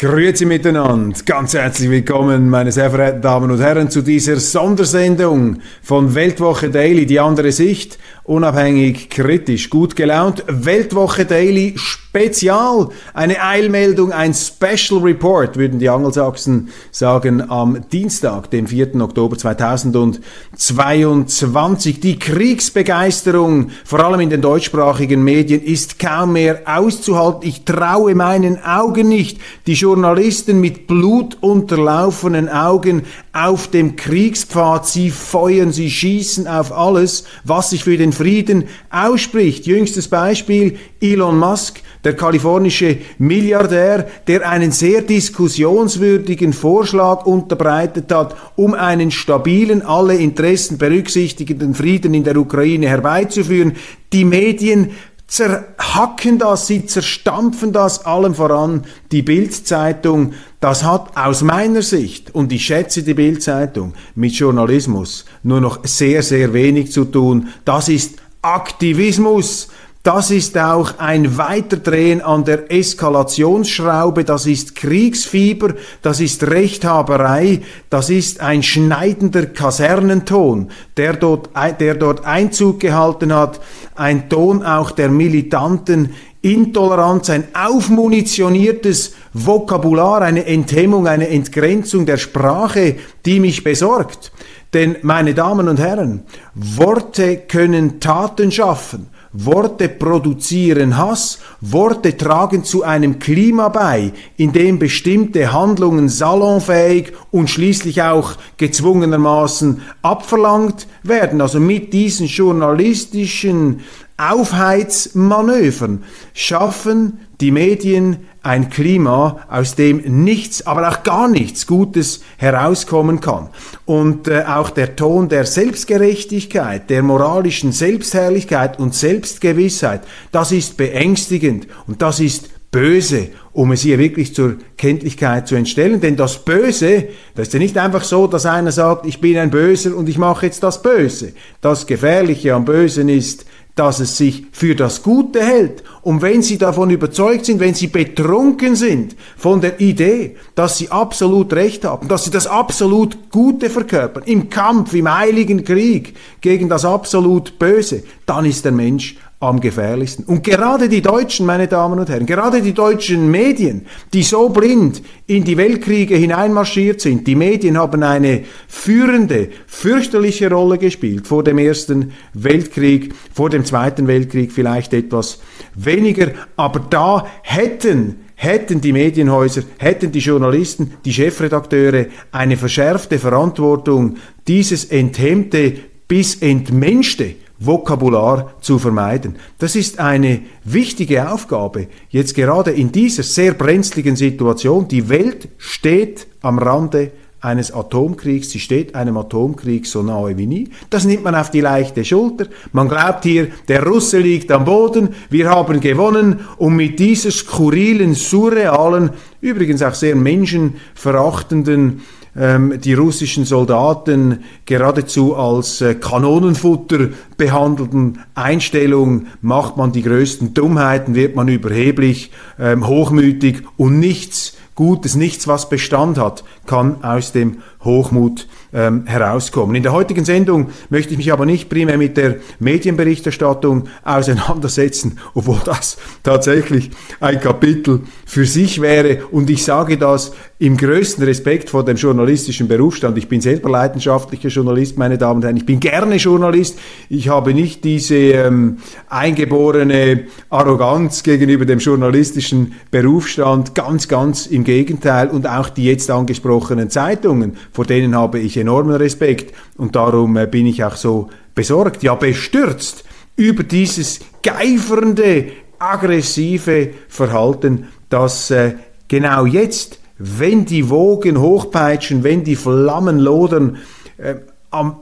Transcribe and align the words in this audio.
Grüezi 0.00 0.46
miteinander, 0.46 1.14
ganz 1.26 1.52
herzlich 1.52 1.90
willkommen, 1.90 2.48
meine 2.48 2.72
sehr 2.72 2.88
verehrten 2.88 3.20
Damen 3.20 3.50
und 3.50 3.60
Herren, 3.60 3.90
zu 3.90 4.00
dieser 4.00 4.40
Sondersendung 4.40 5.58
von 5.82 6.14
Weltwoche 6.14 6.70
Daily, 6.70 7.04
die 7.04 7.20
andere 7.20 7.52
Sicht, 7.52 7.98
unabhängig, 8.24 9.10
kritisch, 9.10 9.68
gut 9.68 9.96
gelaunt. 9.96 10.42
Weltwoche 10.46 11.26
Daily 11.26 11.74
Spezial, 11.76 12.88
eine 13.12 13.42
Eilmeldung, 13.42 14.12
ein 14.12 14.32
Special 14.34 15.00
Report, 15.00 15.56
würden 15.56 15.78
die 15.78 15.88
Angelsachsen 15.88 16.70
sagen, 16.90 17.48
am 17.50 17.88
Dienstag, 17.92 18.50
dem 18.50 18.66
4. 18.68 19.00
Oktober 19.00 19.36
2022. 19.36 22.00
Die 22.00 22.18
Kriegsbegeisterung, 22.18 23.70
vor 23.84 24.00
allem 24.00 24.20
in 24.20 24.30
den 24.30 24.40
deutschsprachigen 24.40 25.22
Medien, 25.22 25.62
ist 25.62 25.98
kaum 25.98 26.32
mehr 26.32 26.62
auszuhalten. 26.64 27.46
Ich 27.48 27.64
traue 27.64 28.14
meinen 28.14 28.64
Augen 28.64 29.08
nicht. 29.08 29.38
Die 29.66 29.76
Journalisten 29.90 30.60
mit 30.60 30.86
blutunterlaufenen 30.86 32.48
Augen 32.48 33.02
auf 33.32 33.66
dem 33.66 33.96
Kriegspfad. 33.96 34.86
Sie 34.86 35.10
feuern, 35.10 35.72
sie 35.72 35.90
schießen 35.90 36.46
auf 36.46 36.70
alles, 36.70 37.24
was 37.42 37.70
sich 37.70 37.82
für 37.82 37.96
den 37.96 38.12
Frieden 38.12 38.68
ausspricht. 38.88 39.66
Jüngstes 39.66 40.06
Beispiel 40.06 40.78
Elon 41.00 41.40
Musk, 41.40 41.80
der 42.04 42.14
kalifornische 42.14 42.98
Milliardär, 43.18 44.06
der 44.28 44.48
einen 44.48 44.70
sehr 44.70 45.02
diskussionswürdigen 45.02 46.52
Vorschlag 46.52 47.26
unterbreitet 47.26 48.12
hat, 48.12 48.36
um 48.54 48.74
einen 48.74 49.10
stabilen, 49.10 49.82
alle 49.82 50.14
Interessen 50.14 50.78
berücksichtigenden 50.78 51.74
Frieden 51.74 52.14
in 52.14 52.22
der 52.22 52.36
Ukraine 52.36 52.88
herbeizuführen. 52.88 53.72
Die 54.12 54.24
Medien 54.24 54.90
zerhacken 55.30 56.38
das, 56.38 56.66
sie 56.66 56.84
zerstampfen 56.86 57.72
das 57.72 58.04
allem 58.04 58.34
voran. 58.34 58.84
Die 59.12 59.22
Bildzeitung, 59.22 60.34
das 60.58 60.82
hat 60.82 61.16
aus 61.16 61.42
meiner 61.42 61.82
Sicht, 61.82 62.34
und 62.34 62.52
ich 62.52 62.66
schätze 62.66 63.04
die 63.04 63.14
Bildzeitung, 63.14 63.94
mit 64.16 64.32
Journalismus 64.32 65.24
nur 65.44 65.60
noch 65.60 65.78
sehr, 65.84 66.22
sehr 66.22 66.52
wenig 66.52 66.90
zu 66.90 67.04
tun. 67.04 67.48
Das 67.64 67.88
ist 67.88 68.16
Aktivismus. 68.42 69.68
Das 70.02 70.30
ist 70.30 70.56
auch 70.56 70.94
ein 70.96 71.36
Weiterdrehen 71.36 72.22
an 72.22 72.46
der 72.46 72.72
Eskalationsschraube, 72.72 74.24
das 74.24 74.46
ist 74.46 74.74
Kriegsfieber, 74.74 75.74
das 76.00 76.20
ist 76.20 76.42
Rechthaberei, 76.42 77.60
das 77.90 78.08
ist 78.08 78.40
ein 78.40 78.62
schneidender 78.62 79.44
Kasernenton, 79.44 80.70
der 80.96 81.12
dort, 81.12 81.50
der 81.80 81.96
dort 81.96 82.24
Einzug 82.24 82.80
gehalten 82.80 83.34
hat, 83.34 83.60
ein 83.94 84.30
Ton 84.30 84.62
auch 84.62 84.90
der 84.90 85.10
militanten 85.10 86.14
Intoleranz, 86.40 87.28
ein 87.28 87.48
aufmunitioniertes 87.52 89.12
Vokabular, 89.34 90.22
eine 90.22 90.46
Enthemmung, 90.46 91.08
eine 91.08 91.28
Entgrenzung 91.28 92.06
der 92.06 92.16
Sprache, 92.16 92.96
die 93.26 93.38
mich 93.38 93.64
besorgt. 93.64 94.32
Denn, 94.72 94.96
meine 95.02 95.34
Damen 95.34 95.68
und 95.68 95.78
Herren, 95.78 96.22
Worte 96.54 97.36
können 97.36 98.00
Taten 98.00 98.50
schaffen. 98.50 99.08
Worte 99.32 99.88
produzieren 99.88 100.96
Hass, 100.96 101.38
Worte 101.60 102.16
tragen 102.16 102.64
zu 102.64 102.82
einem 102.82 103.20
Klima 103.20 103.68
bei, 103.68 104.12
in 104.36 104.52
dem 104.52 104.80
bestimmte 104.80 105.52
Handlungen 105.52 106.08
salonfähig 106.08 107.12
und 107.30 107.48
schließlich 107.48 108.02
auch 108.02 108.32
gezwungenermaßen 108.56 109.82
abverlangt 110.02 110.88
werden. 111.04 111.40
Also 111.40 111.60
mit 111.60 111.92
diesen 111.92 112.26
journalistischen 112.26 113.80
Aufheizmanövern 114.20 116.04
schaffen 116.34 117.20
die 117.40 117.50
Medien 117.50 118.18
ein 118.42 118.70
Klima, 118.70 119.40
aus 119.50 119.74
dem 119.74 119.98
nichts, 120.24 120.66
aber 120.66 120.88
auch 120.88 121.02
gar 121.02 121.28
nichts 121.28 121.66
Gutes 121.66 122.22
herauskommen 122.38 123.20
kann. 123.20 123.48
Und 123.84 124.28
äh, 124.28 124.44
auch 124.46 124.70
der 124.70 124.96
Ton 124.96 125.28
der 125.28 125.44
Selbstgerechtigkeit, 125.44 126.88
der 126.88 127.02
moralischen 127.02 127.72
Selbstherrlichkeit 127.72 128.78
und 128.78 128.94
Selbstgewissheit, 128.94 130.02
das 130.32 130.52
ist 130.52 130.76
beängstigend 130.76 131.66
und 131.86 132.00
das 132.00 132.20
ist 132.20 132.50
böse, 132.70 133.28
um 133.52 133.72
es 133.72 133.82
hier 133.82 133.98
wirklich 133.98 134.34
zur 134.34 134.56
Kenntlichkeit 134.78 135.48
zu 135.48 135.56
entstellen. 135.56 136.00
Denn 136.00 136.16
das 136.16 136.44
Böse, 136.44 137.08
das 137.34 137.48
ist 137.48 137.54
ja 137.54 137.58
nicht 137.58 137.76
einfach 137.76 138.04
so, 138.04 138.26
dass 138.26 138.46
einer 138.46 138.72
sagt, 138.72 139.06
ich 139.06 139.20
bin 139.20 139.36
ein 139.36 139.50
Böser 139.50 139.96
und 139.96 140.08
ich 140.08 140.18
mache 140.18 140.46
jetzt 140.46 140.62
das 140.62 140.80
Böse. 140.80 141.32
Das 141.60 141.86
Gefährliche 141.86 142.54
am 142.54 142.64
Bösen 142.64 143.08
ist, 143.08 143.44
dass 143.80 143.98
es 143.98 144.18
sich 144.18 144.44
für 144.52 144.74
das 144.74 145.02
Gute 145.02 145.42
hält. 145.42 145.82
Und 146.02 146.20
wenn 146.20 146.42
Sie 146.42 146.58
davon 146.58 146.90
überzeugt 146.90 147.46
sind, 147.46 147.60
wenn 147.60 147.72
Sie 147.72 147.86
betrunken 147.86 148.76
sind 148.76 149.16
von 149.38 149.62
der 149.62 149.80
Idee, 149.80 150.36
dass 150.54 150.76
Sie 150.76 150.90
absolut 150.90 151.50
Recht 151.54 151.86
haben, 151.86 152.06
dass 152.06 152.24
Sie 152.24 152.30
das 152.30 152.46
absolut 152.46 153.30
Gute 153.30 153.70
verkörpern, 153.70 154.24
im 154.26 154.50
Kampf, 154.50 154.92
im 154.92 155.10
heiligen 155.10 155.64
Krieg 155.64 156.14
gegen 156.42 156.68
das 156.68 156.84
absolut 156.84 157.58
Böse, 157.58 158.02
dann 158.26 158.44
ist 158.44 158.66
der 158.66 158.72
Mensch 158.72 159.16
am 159.40 159.58
gefährlichsten. 159.58 160.24
Und 160.24 160.44
gerade 160.44 160.90
die 160.90 161.00
Deutschen, 161.00 161.46
meine 161.46 161.66
Damen 161.66 161.98
und 161.98 162.10
Herren, 162.10 162.26
gerade 162.26 162.60
die 162.60 162.74
deutschen 162.74 163.30
Medien, 163.30 163.86
die 164.12 164.22
so 164.22 164.50
blind 164.50 165.02
in 165.26 165.44
die 165.44 165.56
Weltkriege 165.56 166.14
hineinmarschiert 166.14 167.00
sind, 167.00 167.26
die 167.26 167.34
Medien 167.34 167.78
haben 167.78 168.02
eine 168.02 168.44
führende, 168.68 169.48
fürchterliche 169.66 170.50
Rolle 170.50 170.76
gespielt 170.76 171.26
vor 171.26 171.42
dem 171.42 171.56
Ersten 171.56 172.12
Weltkrieg, 172.34 173.14
vor 173.32 173.48
dem 173.48 173.64
Zweiten 173.64 174.06
Weltkrieg 174.06 174.52
vielleicht 174.52 174.92
etwas 174.92 175.40
weniger, 175.74 176.32
aber 176.56 176.80
da 176.90 177.26
hätten 177.42 178.16
hätten 178.34 178.80
die 178.80 178.92
Medienhäuser, 178.92 179.62
hätten 179.76 180.12
die 180.12 180.18
Journalisten, 180.18 180.94
die 181.04 181.12
Chefredakteure 181.12 182.06
eine 182.32 182.56
verschärfte 182.56 183.18
Verantwortung, 183.18 184.16
dieses 184.48 184.86
enthemmte 184.86 185.74
bis 186.08 186.36
entmenschte 186.36 187.34
Vokabular 187.60 188.54
zu 188.62 188.78
vermeiden. 188.78 189.36
Das 189.58 189.76
ist 189.76 190.00
eine 190.00 190.40
wichtige 190.64 191.30
Aufgabe, 191.30 191.88
jetzt 192.08 192.34
gerade 192.34 192.70
in 192.70 192.90
dieser 192.90 193.22
sehr 193.22 193.52
brenzligen 193.52 194.16
Situation. 194.16 194.88
Die 194.88 195.10
Welt 195.10 195.48
steht 195.58 196.26
am 196.40 196.58
Rande 196.58 197.12
eines 197.42 197.72
Atomkriegs, 197.72 198.50
sie 198.50 198.60
steht 198.60 198.94
einem 198.94 199.16
Atomkrieg 199.16 199.86
so 199.86 200.02
nahe 200.02 200.36
wie 200.36 200.46
nie. 200.46 200.70
Das 200.88 201.04
nimmt 201.04 201.24
man 201.24 201.34
auf 201.34 201.50
die 201.50 201.60
leichte 201.60 202.04
Schulter. 202.04 202.46
Man 202.72 202.88
glaubt 202.88 203.24
hier, 203.24 203.48
der 203.68 203.86
Russe 203.86 204.18
liegt 204.18 204.50
am 204.52 204.64
Boden, 204.64 205.10
wir 205.28 205.50
haben 205.50 205.80
gewonnen 205.80 206.40
und 206.58 206.76
mit 206.76 206.98
dieser 206.98 207.30
skurrilen, 207.30 208.14
surrealen, 208.14 209.10
übrigens 209.40 209.82
auch 209.82 209.94
sehr 209.94 210.16
menschenverachtenden 210.16 212.02
ähm, 212.36 212.80
die 212.80 212.94
russischen 212.94 213.44
Soldaten 213.44 214.44
geradezu 214.66 215.34
als 215.36 215.80
äh, 215.80 215.94
Kanonenfutter 215.94 217.08
behandelten. 217.36 218.20
Einstellung 218.34 219.26
macht 219.40 219.76
man 219.76 219.92
die 219.92 220.02
größten 220.02 220.54
Dummheiten, 220.54 221.14
wird 221.14 221.36
man 221.36 221.48
überheblich, 221.48 222.30
ähm, 222.58 222.86
hochmütig 222.86 223.62
und 223.76 223.98
nichts 223.98 224.56
Gutes, 224.80 225.14
nichts, 225.14 225.46
was 225.46 225.68
Bestand 225.68 226.16
hat, 226.16 226.42
kann 226.64 227.04
aus 227.04 227.32
dem 227.32 227.58
Hochmut 227.84 228.46
ähm, 228.72 229.06
herauskommen. 229.06 229.74
In 229.74 229.82
der 229.82 229.92
heutigen 229.92 230.24
Sendung 230.24 230.70
möchte 230.88 231.12
ich 231.12 231.18
mich 231.18 231.32
aber 231.32 231.44
nicht 231.44 231.68
primär 231.68 231.98
mit 231.98 232.16
der 232.16 232.36
Medienberichterstattung 232.60 233.88
auseinandersetzen, 234.04 235.18
obwohl 235.34 235.60
das 235.64 235.98
tatsächlich 236.22 236.90
ein 237.20 237.40
Kapitel 237.40 238.00
für 238.24 238.46
sich 238.46 238.80
wäre. 238.80 239.26
Und 239.30 239.50
ich 239.50 239.64
sage 239.64 239.98
das 239.98 240.32
im 240.58 240.76
größten 240.76 241.24
Respekt 241.24 241.70
vor 241.70 241.84
dem 241.84 241.96
journalistischen 241.96 242.68
Berufsstand. 242.68 243.16
Ich 243.16 243.28
bin 243.28 243.40
selber 243.40 243.70
leidenschaftlicher 243.70 244.48
Journalist, 244.48 244.98
meine 244.98 245.16
Damen 245.16 245.36
und 245.36 245.44
Herren. 245.44 245.56
Ich 245.56 245.66
bin 245.66 245.80
gerne 245.80 246.16
Journalist. 246.16 246.78
Ich 247.08 247.28
habe 247.28 247.54
nicht 247.54 247.82
diese 247.82 248.16
ähm, 248.16 248.78
eingeborene 249.08 250.24
Arroganz 250.50 251.22
gegenüber 251.22 251.64
dem 251.64 251.78
journalistischen 251.78 252.74
Berufsstand. 252.90 253.74
Ganz, 253.74 254.06
ganz 254.06 254.46
im 254.46 254.64
Gegenteil. 254.70 255.28
Und 255.28 255.48
auch 255.48 255.68
die 255.68 255.84
jetzt 255.84 256.10
angesprochenen 256.10 256.90
Zeitungen 256.90 257.56
vor 257.72 257.84
denen 257.84 258.16
habe 258.16 258.38
ich 258.38 258.56
enormen 258.56 258.94
Respekt 258.94 259.54
und 259.76 259.96
darum 259.96 260.36
äh, 260.36 260.46
bin 260.46 260.66
ich 260.66 260.84
auch 260.84 260.96
so 260.96 261.28
besorgt, 261.54 262.02
ja 262.02 262.14
bestürzt 262.14 263.04
über 263.36 263.64
dieses 263.64 264.20
geifernde, 264.42 265.46
aggressive 265.78 266.90
Verhalten, 267.08 267.88
das 268.08 268.50
äh, 268.50 268.74
genau 269.08 269.44
jetzt, 269.44 269.98
wenn 270.18 270.66
die 270.66 270.88
Wogen 270.88 271.40
hochpeitschen, 271.40 272.22
wenn 272.22 272.44
die 272.44 272.56
Flammen 272.56 273.18
lodern, 273.18 273.78
äh, 274.18 274.36
am, 274.70 275.00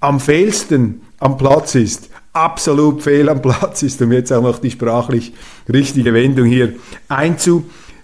am 0.00 0.20
fehlsten 0.20 1.02
am 1.18 1.36
Platz 1.36 1.74
ist 1.74 2.10
absolut 2.32 3.02
fehl 3.02 3.28
am 3.28 3.42
Platz 3.42 3.82
ist, 3.82 4.00
um 4.00 4.12
jetzt 4.12 4.32
auch 4.32 4.42
noch 4.42 4.58
die 4.58 4.70
sprachlich 4.70 5.32
richtige 5.70 6.14
Wendung 6.14 6.46
hier 6.46 6.74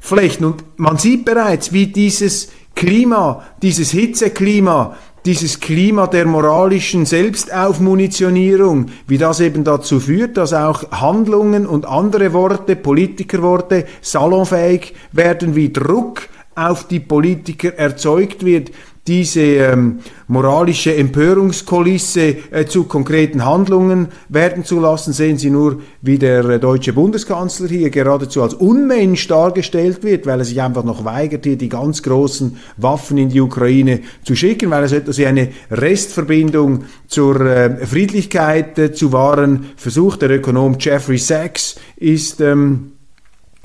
einzuflechten. 0.00 0.46
Und 0.46 0.64
man 0.76 0.98
sieht 0.98 1.24
bereits, 1.24 1.72
wie 1.72 1.86
dieses 1.86 2.48
Klima, 2.74 3.42
dieses 3.62 3.90
Hitzeklima, 3.90 4.96
dieses 5.24 5.60
Klima 5.60 6.06
der 6.06 6.26
moralischen 6.26 7.04
Selbstaufmunitionierung, 7.04 8.86
wie 9.06 9.18
das 9.18 9.40
eben 9.40 9.64
dazu 9.64 10.00
führt, 10.00 10.36
dass 10.36 10.52
auch 10.52 10.90
Handlungen 10.92 11.66
und 11.66 11.86
andere 11.86 12.32
Worte, 12.32 12.76
Politikerworte, 12.76 13.86
salonfähig 14.00 14.94
werden, 15.12 15.54
wie 15.54 15.72
Druck 15.72 16.28
auf 16.54 16.88
die 16.88 17.00
Politiker 17.00 17.74
erzeugt 17.74 18.44
wird, 18.44 18.70
diese 19.08 19.40
ähm, 19.40 20.00
moralische 20.26 20.94
Empörungskulisse 20.94 22.36
äh, 22.50 22.66
zu 22.66 22.84
konkreten 22.84 23.44
Handlungen 23.44 24.08
werden 24.28 24.64
zu 24.64 24.78
lassen. 24.78 25.14
Sehen 25.14 25.38
Sie 25.38 25.48
nur, 25.48 25.80
wie 26.02 26.18
der 26.18 26.44
äh, 26.44 26.60
deutsche 26.60 26.92
Bundeskanzler 26.92 27.68
hier 27.68 27.88
geradezu 27.88 28.42
als 28.42 28.52
Unmensch 28.52 29.26
dargestellt 29.26 30.04
wird, 30.04 30.26
weil 30.26 30.40
er 30.40 30.44
sich 30.44 30.60
einfach 30.60 30.84
noch 30.84 31.06
weigert, 31.06 31.44
hier 31.44 31.56
die 31.56 31.70
ganz 31.70 32.02
großen 32.02 32.58
Waffen 32.76 33.16
in 33.16 33.30
die 33.30 33.40
Ukraine 33.40 34.00
zu 34.24 34.36
schicken, 34.36 34.70
weil 34.70 34.82
er 34.82 34.88
so 34.88 34.96
etwas 34.96 35.16
wie 35.16 35.26
eine 35.26 35.48
Restverbindung 35.70 36.84
zur 37.06 37.40
äh, 37.40 37.86
Friedlichkeit 37.86 38.78
äh, 38.78 38.92
zu 38.92 39.12
wahren 39.12 39.70
versucht. 39.76 40.20
Der 40.20 40.30
Ökonom 40.30 40.76
Jeffrey 40.78 41.18
Sachs 41.18 41.76
ist 41.96 42.42
ähm, 42.42 42.92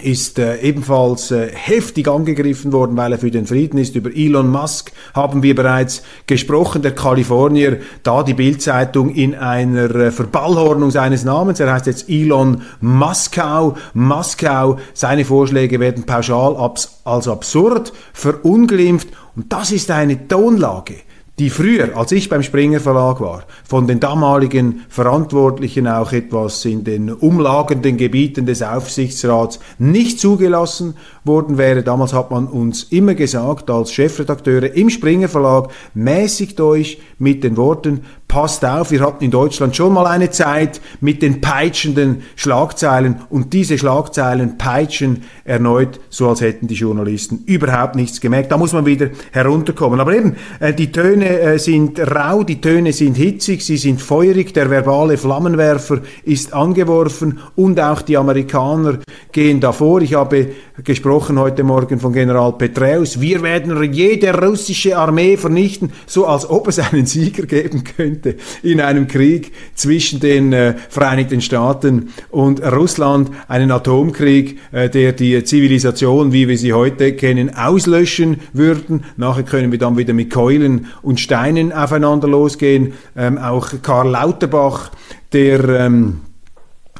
ist 0.04 0.40
äh, 0.40 0.60
ebenfalls 0.62 1.32
äh, 1.32 1.50
heftig 1.54 2.08
angegriffen 2.08 2.72
worden, 2.72 2.98
weil 2.98 3.14
er 3.14 3.20
für 3.20 3.32
den 3.32 3.46
Frieden 3.46 3.78
ist. 3.78 3.96
Über 3.96 4.10
Elon 4.16 4.50
Musk 4.50 4.92
haben 5.14 5.44
wir 5.44 5.56
bereits 5.56 6.04
gesprochen, 6.28 6.82
der 6.82 6.94
Kalifornier, 6.94 7.80
da 8.04 8.24
die 8.24 8.34
Bildzeitung 8.34 9.10
in 9.14 9.36
einer 9.36 9.94
äh, 9.96 10.12
Verballhornung 10.12 10.92
seines 10.92 11.24
Namens, 11.24 11.60
er 11.60 11.72
heißt 11.72 11.88
jetzt 11.88 12.10
Elon 12.10 12.62
Muskau, 12.82 13.76
Muskau, 13.94 14.78
seine 14.94 15.26
Vorschläge 15.26 15.80
werden 15.80 16.04
pauschal 16.04 16.56
abs 16.56 17.02
als 17.04 17.28
absurd 17.28 17.94
verunglimpft. 18.14 19.10
Und 19.36 19.52
das 19.52 19.72
ist 19.72 19.90
eine 19.92 20.28
Tonlage, 20.28 20.96
die 21.40 21.50
früher, 21.50 21.98
als 21.98 22.12
ich 22.12 22.30
beim 22.30 22.44
Springer 22.44 22.80
Verlag 22.80 23.20
war, 23.20 23.46
von 23.64 23.88
den 23.88 24.00
damaligen 24.00 24.82
Verantwortlichen 24.88 25.88
auch 25.88 26.12
etwas 26.12 26.64
in 26.66 26.84
den 26.84 27.12
umlagernden 27.12 27.98
Gebieten 27.98 28.46
des 28.46 28.62
Aufsichtsrats 28.62 29.60
nicht 29.80 30.20
zugelassen 30.20 30.96
worden 31.24 31.58
wäre. 31.58 31.82
Damals 31.82 32.14
hat 32.14 32.30
man 32.30 32.46
uns 32.48 32.84
immer 32.84 33.16
gesagt, 33.16 33.72
als 33.72 33.92
Chefredakteure 33.92 34.76
im 34.76 34.92
Springer 34.92 35.28
Verlag, 35.28 35.72
mäßigt 35.96 36.62
euch 36.62 37.02
mit 37.18 37.44
den 37.44 37.58
Worten, 37.58 38.02
passt 38.34 38.66
auf, 38.66 38.90
wir 38.90 39.02
hatten 39.02 39.24
in 39.24 39.30
Deutschland 39.30 39.76
schon 39.76 39.94
mal 39.94 40.08
eine 40.08 40.32
Zeit 40.32 40.82
mit 41.02 41.22
den 41.22 41.40
peitschenden 41.40 42.24
Schlagzeilen 42.36 43.18
und 43.30 43.54
diese 43.54 43.78
Schlagzeilen 43.78 44.58
peitschen 44.58 45.22
erneut, 45.44 46.00
so 46.10 46.30
als 46.30 46.42
hätten 46.42 46.66
die 46.66 46.74
Journalisten 46.74 47.44
überhaupt 47.46 47.96
nichts 47.96 48.22
gemerkt. 48.22 48.52
Da 48.52 48.58
muss 48.58 48.74
man 48.74 48.88
wieder 48.88 49.10
herunterkommen. 49.32 50.00
Aber 50.00 50.16
eben, 50.16 50.36
äh, 50.60 50.74
die 50.74 50.92
Töne 50.92 51.42
äh, 51.42 51.60
sind 51.60 52.00
rau, 52.00 52.42
die 52.42 52.60
Töne 52.60 52.92
sind 52.92 53.18
hitzig, 53.18 53.64
sie 53.64 53.78
sind 53.78 54.02
feurig, 54.02 54.52
der 54.52 54.68
verbale 54.72 55.18
Flammenwerfer 55.18 56.00
ist 56.24 56.56
angeworfen 56.56 57.38
und 57.56 57.80
auch 57.80 58.02
die 58.02 58.18
Amerikaner 58.18 58.98
gehen 59.32 59.60
davor. 59.60 60.02
Ich 60.02 60.16
habe 60.16 60.48
gesprochen 60.84 61.38
heute 61.38 61.62
Morgen 61.62 62.00
von 62.00 62.14
General 62.14 62.54
Petraeus, 62.54 63.22
wir 63.22 63.44
werden 63.44 63.94
jede 63.94 64.34
russische 64.34 64.98
Armee 64.98 65.38
vernichten, 65.38 65.92
so 66.08 66.26
als 66.26 66.50
ob 66.50 66.68
es 66.70 66.80
einen 66.80 67.06
Sieger 67.06 67.46
geben 67.46 67.84
könnte 67.84 68.23
könnte 68.24 68.38
in 68.64 68.82
einem 68.82 69.08
Krieg 69.08 69.52
zwischen 69.76 70.20
den 70.20 70.54
äh, 70.54 70.76
Vereinigten 70.90 71.42
Staaten 71.42 72.14
und 72.30 72.64
Russland, 72.64 73.30
einen 73.48 73.72
Atomkrieg, 73.72 74.60
äh, 74.72 74.90
der 74.90 75.12
die 75.12 75.44
Zivilisation, 75.44 76.32
wie 76.32 76.48
wir 76.48 76.58
sie 76.58 76.74
heute 76.74 77.14
kennen, 77.14 77.56
auslöschen 77.56 78.38
würden. 78.54 79.04
Nachher 79.18 79.44
können 79.44 79.72
wir 79.72 79.80
dann 79.80 79.98
wieder 79.98 80.14
mit 80.14 80.32
Keulen 80.32 80.88
und 81.02 81.20
Steinen 81.20 81.72
aufeinander 81.72 82.28
losgehen. 82.28 82.94
Ähm, 83.16 83.38
auch 83.38 83.70
Karl 83.82 84.10
Lauterbach, 84.10 84.92
der 85.32 85.64
ähm, 85.70 86.22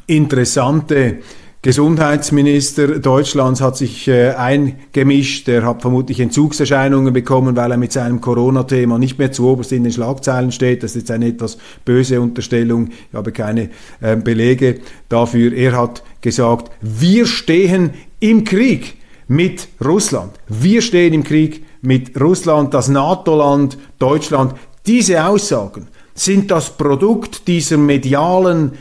interessante 0.06 1.18
Gesundheitsminister 1.64 2.98
Deutschlands 2.98 3.62
hat 3.62 3.78
sich 3.78 4.06
äh, 4.06 4.32
eingemischt. 4.32 5.48
Er 5.48 5.64
hat 5.64 5.80
vermutlich 5.80 6.20
Entzugserscheinungen 6.20 7.14
bekommen, 7.14 7.56
weil 7.56 7.70
er 7.70 7.78
mit 7.78 7.90
seinem 7.90 8.20
Corona-Thema 8.20 8.98
nicht 8.98 9.18
mehr 9.18 9.32
zu 9.32 9.48
oberst 9.48 9.72
in 9.72 9.82
den 9.82 9.90
Schlagzeilen 9.90 10.52
steht. 10.52 10.82
Das 10.82 10.90
ist 10.90 11.08
jetzt 11.08 11.10
eine 11.10 11.28
etwas 11.28 11.56
böse 11.86 12.20
Unterstellung. 12.20 12.90
Ich 13.08 13.14
habe 13.14 13.32
keine 13.32 13.70
äh, 14.02 14.14
Belege 14.14 14.80
dafür. 15.08 15.54
Er 15.54 15.74
hat 15.78 16.02
gesagt, 16.20 16.70
wir 16.82 17.24
stehen 17.24 17.92
im 18.20 18.44
Krieg 18.44 18.98
mit 19.26 19.68
Russland. 19.82 20.32
Wir 20.48 20.82
stehen 20.82 21.14
im 21.14 21.24
Krieg 21.24 21.64
mit 21.80 22.20
Russland, 22.20 22.74
das 22.74 22.88
NATO-Land, 22.88 23.78
Deutschland. 23.98 24.52
Diese 24.84 25.24
Aussagen 25.24 25.88
sind 26.12 26.50
das 26.50 26.76
Produkt 26.76 27.48
dieser 27.48 27.78
medialen 27.78 28.72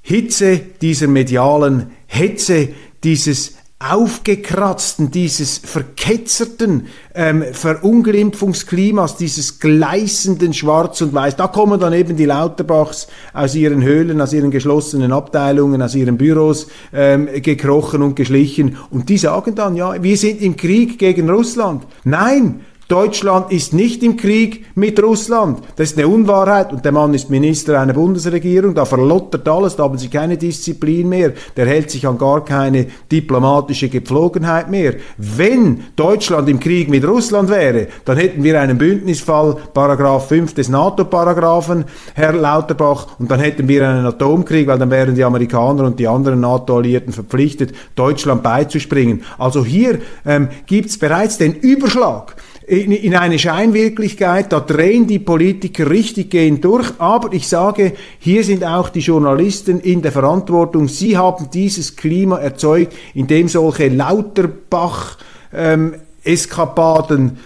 Hitze, 0.00 0.58
dieser 0.80 1.06
medialen 1.06 1.90
Hetze, 2.10 2.68
dieses 3.04 3.54
aufgekratzten, 3.78 5.10
dieses 5.10 5.56
verketzerten 5.56 6.88
ähm, 7.14 7.42
Verunglimpfungsklimas, 7.50 9.16
dieses 9.16 9.58
gleißenden 9.58 10.52
Schwarz 10.52 11.00
und 11.00 11.14
Weiß. 11.14 11.36
Da 11.36 11.46
kommen 11.46 11.80
dann 11.80 11.94
eben 11.94 12.14
die 12.14 12.26
Lauterbachs 12.26 13.08
aus 13.32 13.54
ihren 13.54 13.82
Höhlen, 13.82 14.20
aus 14.20 14.34
ihren 14.34 14.50
geschlossenen 14.50 15.12
Abteilungen, 15.12 15.80
aus 15.80 15.94
ihren 15.94 16.18
Büros 16.18 16.66
ähm, 16.92 17.26
gekrochen 17.40 18.02
und 18.02 18.16
geschlichen 18.16 18.76
und 18.90 19.08
die 19.08 19.16
sagen 19.16 19.54
dann, 19.54 19.76
ja, 19.76 20.02
wir 20.02 20.16
sind 20.18 20.42
im 20.42 20.56
Krieg 20.56 20.98
gegen 20.98 21.30
Russland. 21.30 21.84
Nein, 22.04 22.60
Deutschland 22.90 23.52
ist 23.52 23.72
nicht 23.72 24.02
im 24.02 24.16
Krieg 24.16 24.66
mit 24.74 25.00
Russland. 25.00 25.60
Das 25.76 25.92
ist 25.92 25.96
eine 25.96 26.08
Unwahrheit 26.08 26.72
und 26.72 26.84
der 26.84 26.90
Mann 26.90 27.14
ist 27.14 27.30
Minister 27.30 27.80
einer 27.80 27.92
Bundesregierung, 27.92 28.74
da 28.74 28.84
verlottert 28.84 29.48
alles, 29.48 29.76
da 29.76 29.84
haben 29.84 29.96
sie 29.96 30.08
keine 30.08 30.36
Disziplin 30.36 31.08
mehr, 31.08 31.32
der 31.56 31.66
hält 31.66 31.92
sich 31.92 32.04
an 32.04 32.18
gar 32.18 32.44
keine 32.44 32.86
diplomatische 33.12 33.88
Gepflogenheit 33.88 34.68
mehr. 34.72 34.94
Wenn 35.18 35.84
Deutschland 35.94 36.48
im 36.48 36.58
Krieg 36.58 36.90
mit 36.90 37.06
Russland 37.06 37.48
wäre, 37.48 37.86
dann 38.04 38.16
hätten 38.16 38.42
wir 38.42 38.60
einen 38.60 38.76
Bündnisfall, 38.76 39.56
Paragraph 39.72 40.26
5 40.26 40.54
des 40.54 40.68
NATO-Paragraphen, 40.68 41.84
Herr 42.14 42.32
Lauterbach, 42.32 43.20
und 43.20 43.30
dann 43.30 43.38
hätten 43.38 43.68
wir 43.68 43.88
einen 43.88 44.06
Atomkrieg, 44.06 44.66
weil 44.66 44.80
dann 44.80 44.90
wären 44.90 45.14
die 45.14 45.22
Amerikaner 45.22 45.84
und 45.84 46.00
die 46.00 46.08
anderen 46.08 46.40
NATO-Alliierten 46.40 47.12
verpflichtet, 47.12 47.72
Deutschland 47.94 48.42
beizuspringen. 48.42 49.22
Also 49.38 49.64
hier 49.64 50.00
ähm, 50.26 50.48
gibt 50.66 50.90
es 50.90 50.98
bereits 50.98 51.38
den 51.38 51.54
Überschlag 51.54 52.34
in, 52.70 52.92
in 52.92 53.16
eine 53.16 53.36
Scheinwirklichkeit, 53.36 54.52
da 54.52 54.60
drehen 54.60 55.08
die 55.08 55.18
Politiker 55.18 55.90
richtig 55.90 56.30
gehend 56.30 56.64
durch, 56.64 56.88
aber 56.98 57.32
ich 57.32 57.48
sage, 57.48 57.94
hier 58.20 58.44
sind 58.44 58.62
auch 58.62 58.90
die 58.90 59.00
Journalisten 59.00 59.80
in 59.80 60.02
der 60.02 60.12
Verantwortung. 60.12 60.86
Sie 60.86 61.18
haben 61.18 61.50
dieses 61.52 61.96
Klima 61.96 62.38
erzeugt, 62.38 62.94
in 63.12 63.26
dem 63.26 63.48
solche 63.48 63.88
Lauterbach 63.88 65.18
ähm, 65.52 65.94
Eskapaden 66.22 67.38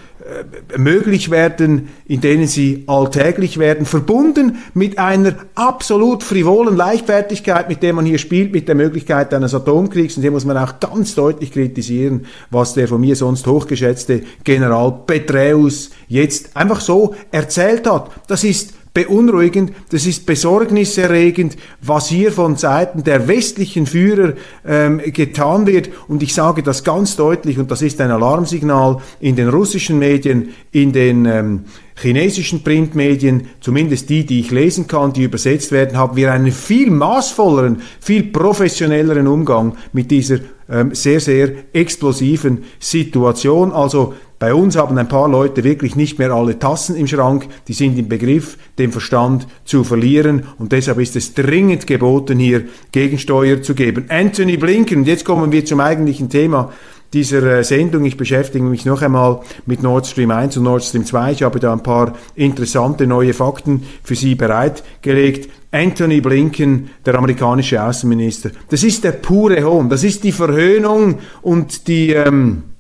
möglich 0.77 1.31
werden, 1.31 1.91
in 2.07 2.21
denen 2.21 2.47
sie 2.47 2.85
alltäglich 2.87 3.59
werden, 3.59 3.85
verbunden 3.85 4.59
mit 4.73 4.99
einer 4.99 5.35
absolut 5.55 6.23
frivolen 6.23 6.77
Leichtfertigkeit, 6.77 7.69
mit 7.69 7.83
der 7.83 7.93
man 7.93 8.07
hier 8.07 8.19
spielt, 8.19 8.53
mit 8.53 8.67
der 8.67 8.75
Möglichkeit 8.75 9.35
eines 9.35 9.55
Atomkriegs. 9.55 10.17
Und 10.17 10.23
hier 10.23 10.31
muss 10.31 10.47
man 10.47 10.57
auch 10.57 10.81
ganz 10.81 11.15
deutlich 11.15 11.53
kritisieren, 11.53 12.27
was 12.51 12.75
der 12.75 12.89
von 12.89 13.01
mir 13.01 13.17
sonst 13.17 13.47
hochgeschätzte 13.47 14.23
General 14.45 15.01
Petraeus 15.07 15.91
jetzt 16.09 16.57
einfach 16.57 16.81
so 16.81 17.15
erzählt 17.31 17.89
hat. 17.89 18.11
Das 18.27 18.45
ist 18.45 18.73
beunruhigend, 18.95 19.73
das 19.91 20.07
ist 20.07 20.25
besorgniserregend, 20.25 21.57
was 21.83 22.09
hier 22.09 22.31
von 22.31 22.57
Seiten 22.57 23.03
der 23.03 23.27
westlichen 23.27 23.87
Führer 23.87 24.35
ähm, 24.65 25.01
getan 25.05 25.67
wird. 25.67 25.91
Und 26.07 26.23
ich 26.23 26.33
sage 26.33 26.63
das 26.63 26.85
ganz 26.85 27.17
deutlich, 27.17 27.59
und 27.59 27.73
das 27.73 27.83
ist 27.83 28.01
ein 28.01 28.13
Alarmsignal 28.13 28.99
in 29.19 29.35
den 29.35 29.49
russischen 29.49 29.99
Medien, 29.99 30.51
in 30.71 30.93
den 30.93 31.27
ähm, 31.27 31.65
chinesischen 32.01 32.63
Printmedien, 32.63 33.49
zumindest 33.61 34.09
die, 34.11 34.25
die 34.25 34.41
ich 34.41 34.53
lesen 34.53 34.87
kann, 34.87 35.13
die 35.13 35.25
übersetzt 35.25 35.73
werden, 35.73 35.99
haben 35.99 36.17
wir 36.17 36.33
einen 36.33 36.53
viel 36.53 36.91
maßvolleren, 36.91 37.83
viel 38.01 38.23
professionelleren 38.23 39.27
Umgang 39.27 39.77
mit 39.93 40.13
dieser 40.13 40.39
ähm, 40.69 40.95
sehr, 40.95 41.21
sehr 41.21 41.51
explosiven 41.73 42.65
Situation. 42.79 43.73
Also 43.73 44.15
Bei 44.45 44.53
uns 44.53 44.77
haben 44.77 44.99
ein 44.99 45.09
paar 45.09 45.27
Leute 45.27 45.65
wirklich 45.65 45.97
nicht 45.97 46.19
mehr 46.19 46.31
alle 46.31 46.59
Tassen 46.59 46.97
im 46.97 47.07
Schrank, 47.07 47.49
die 47.67 47.73
sind 47.73 47.99
im 47.99 48.11
Begriff, 48.11 48.59
den 48.77 48.93
Verstand 48.93 49.47
zu 49.65 49.85
verlieren 49.85 50.43
und 50.59 50.71
deshalb 50.71 50.99
ist 50.99 51.17
es 51.17 51.33
dringend 51.33 51.87
geboten, 51.87 52.39
hier 52.39 52.65
Gegensteuer 52.93 53.63
zu 53.63 53.75
geben. 53.75 54.05
Anthony 54.11 54.59
Blinken, 54.59 54.99
und 54.99 55.07
jetzt 55.07 55.25
kommen 55.25 55.51
wir 55.51 55.65
zum 55.65 55.81
eigentlichen 55.81 56.29
Thema 56.29 56.71
dieser 57.15 57.43
äh, 57.43 57.65
Sendung. 57.65 58.05
Ich 58.05 58.19
beschäftige 58.19 58.67
mich 58.67 58.85
noch 58.85 59.01
einmal 59.01 59.41
mit 59.65 59.83
Nord 59.83 60.07
Stream 60.07 60.31
1 60.31 60.59
und 60.59 60.65
Nord 60.65 60.85
Stream 60.85 61.07
2. 61.07 61.33
Ich 61.33 61.43
habe 61.43 61.59
da 61.59 61.73
ein 61.73 61.83
paar 61.83 62.13
interessante 62.35 63.07
neue 63.07 63.33
Fakten 63.33 63.85
für 64.03 64.15
Sie 64.15 64.35
bereitgelegt. 64.35 65.49
Anthony 65.71 66.21
Blinken, 66.21 66.91
der 67.07 67.15
amerikanische 67.15 67.83
Außenminister, 67.83 68.51
das 68.69 68.85
ist 68.85 69.05
der 69.05 69.13
pure 69.13 69.65
Hohn, 69.65 69.89
das 69.89 70.05
ist 70.05 70.23
die 70.23 70.33
Verhöhnung 70.33 71.21
und 71.41 71.89
die 71.89 72.11
ähm, 72.11 72.74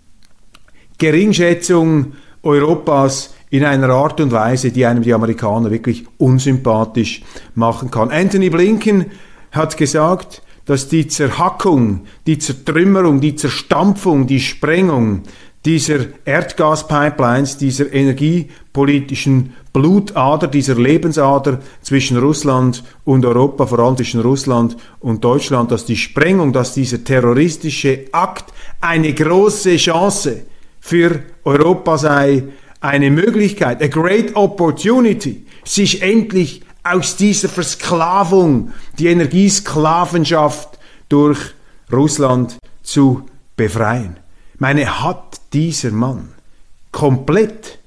Geringschätzung 0.99 2.13
Europas 2.43 3.35
in 3.51 3.65
einer 3.65 3.91
Art 3.91 4.21
und 4.21 4.33
Weise, 4.33 4.71
die 4.71 4.85
einem 4.85 5.03
die 5.03 5.15
Amerikaner 5.15 5.71
wirklich 5.71 6.05
unsympathisch 6.19 7.23
machen 7.55 7.91
kann. 7.91 8.11
Anthony 8.11 8.51
Blinken 8.51 9.07
hat 9.53 9.77
gesagt, 9.77 10.43
dass 10.65 10.89
die 10.89 11.09
Zerhackung, 11.09 12.03
die 12.27 12.39
Zertrümmerung, 12.39 13.21
die 13.21 13.37
Zerstampfung, 13.37 14.27
die 14.27 14.41
Sprengung 14.41 15.23
dieser 15.65 16.01
Erdgaspipelines, 16.25 17.57
dieser 17.57 17.93
energiepolitischen 17.93 19.55
Blutader, 19.73 20.47
dieser 20.47 20.75
Lebensader 20.75 21.61
zwischen 21.81 22.19
Russland 22.19 22.85
und 23.05 23.25
Europa, 23.25 23.67
vor 23.67 23.79
allem 23.79 23.97
zwischen 23.97 24.21
Russland 24.21 24.77
und 25.01 25.25
Deutschland, 25.25 25.71
dass 25.71 25.87
die 25.87 25.97
Sprengung, 25.97 26.53
dass 26.53 26.75
dieser 26.75 27.03
terroristische 27.03 28.07
Akt 28.13 28.53
eine 28.81 29.15
große 29.15 29.77
Chance 29.77 30.43
für 30.85 31.23
Europa 31.45 31.97
sei, 31.97 32.45
eine 32.79 33.11
Möglichkeit, 33.11 33.83
a 33.83 33.87
great 33.87 34.37
opportunity, 34.37 35.47
sich 35.65 36.03
endlich 36.03 36.61
aus 36.83 37.17
dieser 37.17 37.49
Versklavung, 37.49 38.71
die 38.99 39.07
Energiesklavenschaft 39.07 40.79
durch 41.09 41.39
Russland 41.91 42.59
zu 42.83 43.23
befreien. 43.57 44.19
Meine, 44.59 45.03
hat 45.03 45.41
dieser 45.55 45.91
Mann 45.91 46.35
komplett 46.93 47.79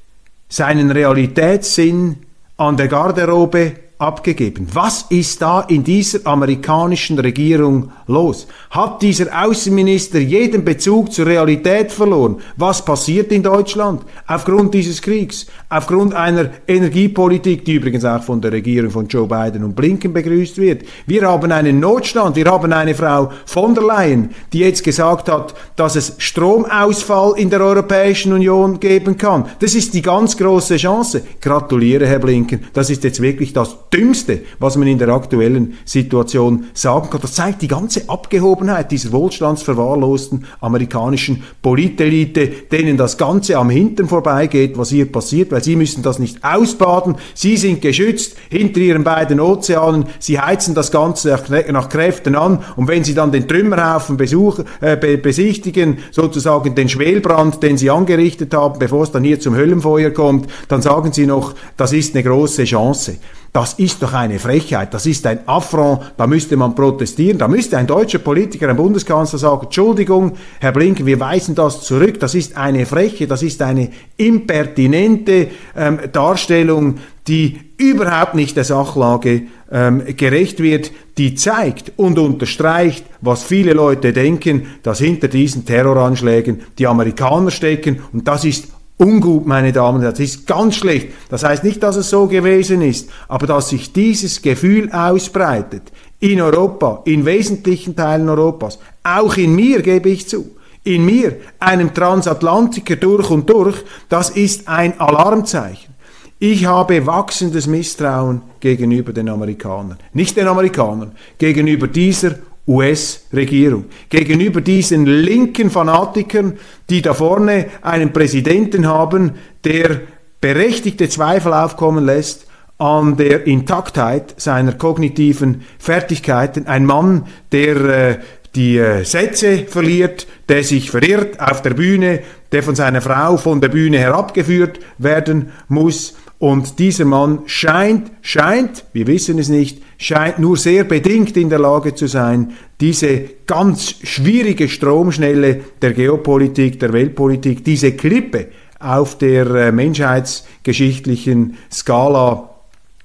seinen 0.49 0.89
Realitätssinn 0.89 2.17
an 2.57 2.77
der 2.77 2.87
Garderobe 2.87 3.73
abgegeben. 3.99 4.67
Was 4.73 5.05
ist 5.09 5.41
da 5.41 5.61
in 5.61 5.83
dieser 5.83 6.25
amerikanischen 6.25 7.17
Regierung 7.17 7.91
los? 8.05 8.47
Hat 8.69 9.01
dieser 9.01 9.27
Außenminister 9.45 10.19
jeden 10.19 10.63
Bezug 10.63 11.11
zur 11.11 11.25
Realität 11.25 11.91
verloren? 11.91 12.37
Was 12.57 12.85
passiert 12.85 13.31
in 13.31 13.41
Deutschland 13.41 14.03
aufgrund 14.27 14.73
dieses 14.73 15.01
Kriegs? 15.01 15.47
Aufgrund 15.69 16.13
einer 16.13 16.51
Energiepolitik, 16.67 17.65
die 17.65 17.73
übrigens 17.73 18.05
auch 18.05 18.21
von 18.21 18.39
der 18.39 18.51
Regierung 18.51 18.91
von 18.91 19.07
Joe 19.07 19.27
Biden 19.27 19.63
und 19.63 19.75
Blinken 19.75 20.13
begrüßt 20.13 20.57
wird. 20.59 20.83
Wir 21.07 21.27
haben 21.27 21.51
einen 21.51 21.79
Notstand, 21.79 22.35
wir 22.35 22.45
haben 22.45 22.71
eine 22.71 22.93
Frau 22.93 23.31
von 23.45 23.73
der 23.73 23.83
Leyen, 23.83 24.29
die 24.53 24.59
jetzt 24.59 24.83
gesagt 24.83 25.27
hat, 25.27 25.55
dass 25.75 25.95
es 25.95 26.13
Stromausfall 26.19 27.33
in 27.37 27.49
der 27.49 27.61
Europäischen 27.61 28.31
Union 28.31 28.79
geben 28.79 29.17
kann. 29.17 29.45
Das 29.59 29.73
ist 29.73 29.95
die 29.95 30.03
ganz 30.03 30.37
große 30.37 30.77
Chance. 30.77 31.23
Gratuliere, 31.41 32.05
Herr 32.05 32.19
Blinken. 32.19 32.65
Das 32.73 32.91
ist 32.91 33.03
jetzt 33.03 33.21
wirklich 33.21 33.53
das 33.53 33.75
Dümmste, 33.93 34.41
was 34.59 34.75
man 34.77 34.87
in 34.87 34.97
der 34.97 35.09
aktuellen 35.09 35.77
Situation 35.85 36.65
sagen 36.73 37.09
kann. 37.09 37.21
Das 37.21 37.33
zeigt 37.33 37.61
die 37.61 37.67
ganze 37.67 38.09
Abgehobenheit 38.09 38.91
dieser 38.91 39.11
wohlstandsverwahrlosten 39.11 40.45
amerikanischen 40.59 41.43
Politelite, 41.61 42.47
denen 42.47 42.97
das 42.97 43.17
Ganze 43.17 43.57
am 43.57 43.69
Hintern 43.69 44.07
vorbeigeht, 44.07 44.77
was 44.77 44.89
hier 44.89 45.11
passiert, 45.11 45.51
weil 45.51 45.63
sie 45.63 45.75
müssen 45.75 46.03
das 46.03 46.19
nicht 46.19 46.43
ausbaden. 46.43 47.15
Sie 47.33 47.57
sind 47.57 47.81
geschützt 47.81 48.37
hinter 48.49 48.79
ihren 48.79 49.03
beiden 49.03 49.39
Ozeanen. 49.39 50.05
Sie 50.19 50.39
heizen 50.39 50.75
das 50.75 50.91
Ganze 50.91 51.37
nach 51.71 51.89
Kräften 51.89 52.35
an 52.35 52.63
und 52.75 52.87
wenn 52.87 53.03
sie 53.03 53.13
dann 53.13 53.31
den 53.31 53.47
Trümmerhaufen 53.47 54.17
besuchen, 54.17 54.65
äh, 54.81 54.97
be 54.97 55.17
besichtigen, 55.17 55.97
sozusagen 56.11 56.75
den 56.75 56.89
Schwelbrand, 56.89 57.61
den 57.63 57.77
sie 57.77 57.89
angerichtet 57.89 58.53
haben, 58.53 58.79
bevor 58.79 59.03
es 59.03 59.11
dann 59.11 59.23
hier 59.23 59.39
zum 59.39 59.55
Höllenfeuer 59.55 60.11
kommt, 60.11 60.49
dann 60.67 60.81
sagen 60.81 61.11
sie 61.11 61.25
noch, 61.25 61.53
das 61.75 61.93
ist 61.93 62.15
eine 62.15 62.23
große 62.23 62.63
Chance. 62.65 63.17
Das 63.57 63.73
ist 63.73 64.03
doch 64.03 64.13
eine 64.13 64.37
Frechheit, 64.37 64.93
das 64.93 65.07
ist 65.07 65.25
ein 65.25 65.39
Affront, 65.47 66.13
da 66.15 66.27
müsste 66.27 66.55
man 66.55 66.75
protestieren, 66.75 67.39
da 67.39 67.47
müsste 67.47 67.75
ein 67.79 67.87
deutscher 67.87 68.19
Politiker, 68.19 68.69
ein 68.69 68.75
Bundeskanzler 68.75 69.39
sagen, 69.39 69.63
Entschuldigung, 69.63 70.33
Herr 70.59 70.71
Blinken, 70.71 71.07
wir 71.07 71.19
weisen 71.19 71.55
das 71.55 71.81
zurück, 71.81 72.19
das 72.19 72.35
ist 72.35 72.55
eine 72.55 72.85
Freche, 72.85 73.25
das 73.25 73.41
ist 73.41 73.63
eine 73.63 73.89
impertinente 74.15 75.47
ähm, 75.75 75.99
Darstellung, 76.11 76.99
die 77.27 77.59
überhaupt 77.77 78.35
nicht 78.35 78.55
der 78.55 78.63
Sachlage 78.63 79.47
ähm, 79.71 80.03
gerecht 80.15 80.61
wird, 80.61 80.91
die 81.17 81.33
zeigt 81.33 81.93
und 81.95 82.19
unterstreicht, 82.19 83.05
was 83.21 83.41
viele 83.41 83.73
Leute 83.73 84.13
denken, 84.13 84.67
dass 84.83 84.99
hinter 84.99 85.29
diesen 85.29 85.65
Terroranschlägen 85.65 86.61
die 86.77 86.85
Amerikaner 86.85 87.49
stecken. 87.49 88.03
Und 88.13 88.27
das 88.27 88.45
ist 88.45 88.67
ungut, 88.97 89.45
meine 89.45 89.71
Damen 89.71 89.97
und 89.97 90.01
Herren. 90.01 90.13
Das 90.13 90.19
ist 90.19 90.47
ganz 90.47 90.75
schlecht. 90.75 91.09
Das 91.29 91.43
heißt 91.43 91.63
nicht, 91.63 91.81
dass 91.83 91.95
es 91.95 92.09
so 92.09 92.27
gewesen 92.27 92.81
ist, 92.81 93.09
aber 93.27 93.47
dass 93.47 93.69
sich 93.69 93.93
dieses 93.93 94.41
Gefühl 94.41 94.91
ausbreitet 94.91 95.83
in 96.19 96.41
Europa, 96.41 97.01
in 97.05 97.25
wesentlichen 97.25 97.95
Teilen 97.95 98.27
Europas, 98.29 98.79
auch 99.03 99.37
in 99.37 99.55
mir, 99.55 99.81
gebe 99.81 100.09
ich 100.09 100.27
zu, 100.27 100.49
in 100.83 101.05
mir, 101.05 101.35
einem 101.59 101.93
Transatlantiker 101.93 102.95
durch 102.95 103.29
und 103.29 103.49
durch, 103.49 103.83
das 104.09 104.31
ist 104.31 104.67
ein 104.67 104.99
Alarmzeichen. 104.99 105.93
Ich 106.39 106.65
habe 106.65 107.05
wachsendes 107.05 107.65
Misstrauen 107.65 108.41
gegenüber 108.59 109.11
den 109.11 109.27
Amerikanern. 109.27 109.97
Nicht 110.13 110.37
den 110.37 110.47
Amerikanern, 110.47 111.13
gegenüber 111.39 111.87
dieser 111.87 112.35
US-Regierung. 112.67 113.85
Gegenüber 114.09 114.61
diesen 114.61 115.05
linken 115.05 115.69
Fanatikern, 115.69 116.57
die 116.89 117.01
da 117.01 117.13
vorne 117.13 117.67
einen 117.81 118.11
Präsidenten 118.11 118.87
haben, 118.87 119.35
der 119.63 120.01
berechtigte 120.41 121.09
Zweifel 121.09 121.53
aufkommen 121.53 122.05
lässt 122.05 122.47
an 122.77 123.17
der 123.17 123.47
Intaktheit 123.47 124.35
seiner 124.37 124.73
kognitiven 124.73 125.63
Fertigkeiten. 125.79 126.67
Ein 126.67 126.85
Mann, 126.85 127.25
der 127.51 127.75
äh, 127.75 128.19
die 128.55 128.77
äh, 128.77 129.03
Sätze 129.03 129.65
verliert, 129.67 130.27
der 130.49 130.63
sich 130.63 130.91
verirrt 130.91 131.39
auf 131.39 131.61
der 131.61 131.71
Bühne, 131.71 132.21
der 132.51 132.63
von 132.63 132.75
seiner 132.75 133.01
Frau 133.01 133.37
von 133.37 133.61
der 133.61 133.69
Bühne 133.69 133.99
herabgeführt 133.99 134.79
werden 134.97 135.51
muss. 135.67 136.15
Und 136.39 136.79
dieser 136.79 137.05
Mann 137.05 137.41
scheint, 137.45 138.11
scheint, 138.21 138.85
wir 138.93 139.07
wissen 139.07 139.39
es 139.39 139.49
nicht, 139.49 139.81
scheint 139.97 140.39
nur 140.39 140.57
sehr 140.57 140.83
bedingt 140.83 141.35
in 141.37 141.49
der 141.49 141.59
Lage 141.59 141.95
zu 141.95 142.07
sein, 142.07 142.53
diese 142.79 143.21
ganz 143.45 143.95
schwierige 144.03 144.69
Stromschnelle 144.69 145.61
der 145.81 145.93
Geopolitik, 145.93 146.79
der 146.79 146.93
Weltpolitik, 146.93 147.63
diese 147.63 147.93
Klippe 147.93 148.47
auf 148.79 149.17
der 149.17 149.47
äh, 149.47 149.71
menschheitsgeschichtlichen 149.71 151.57
Skala 151.71 152.49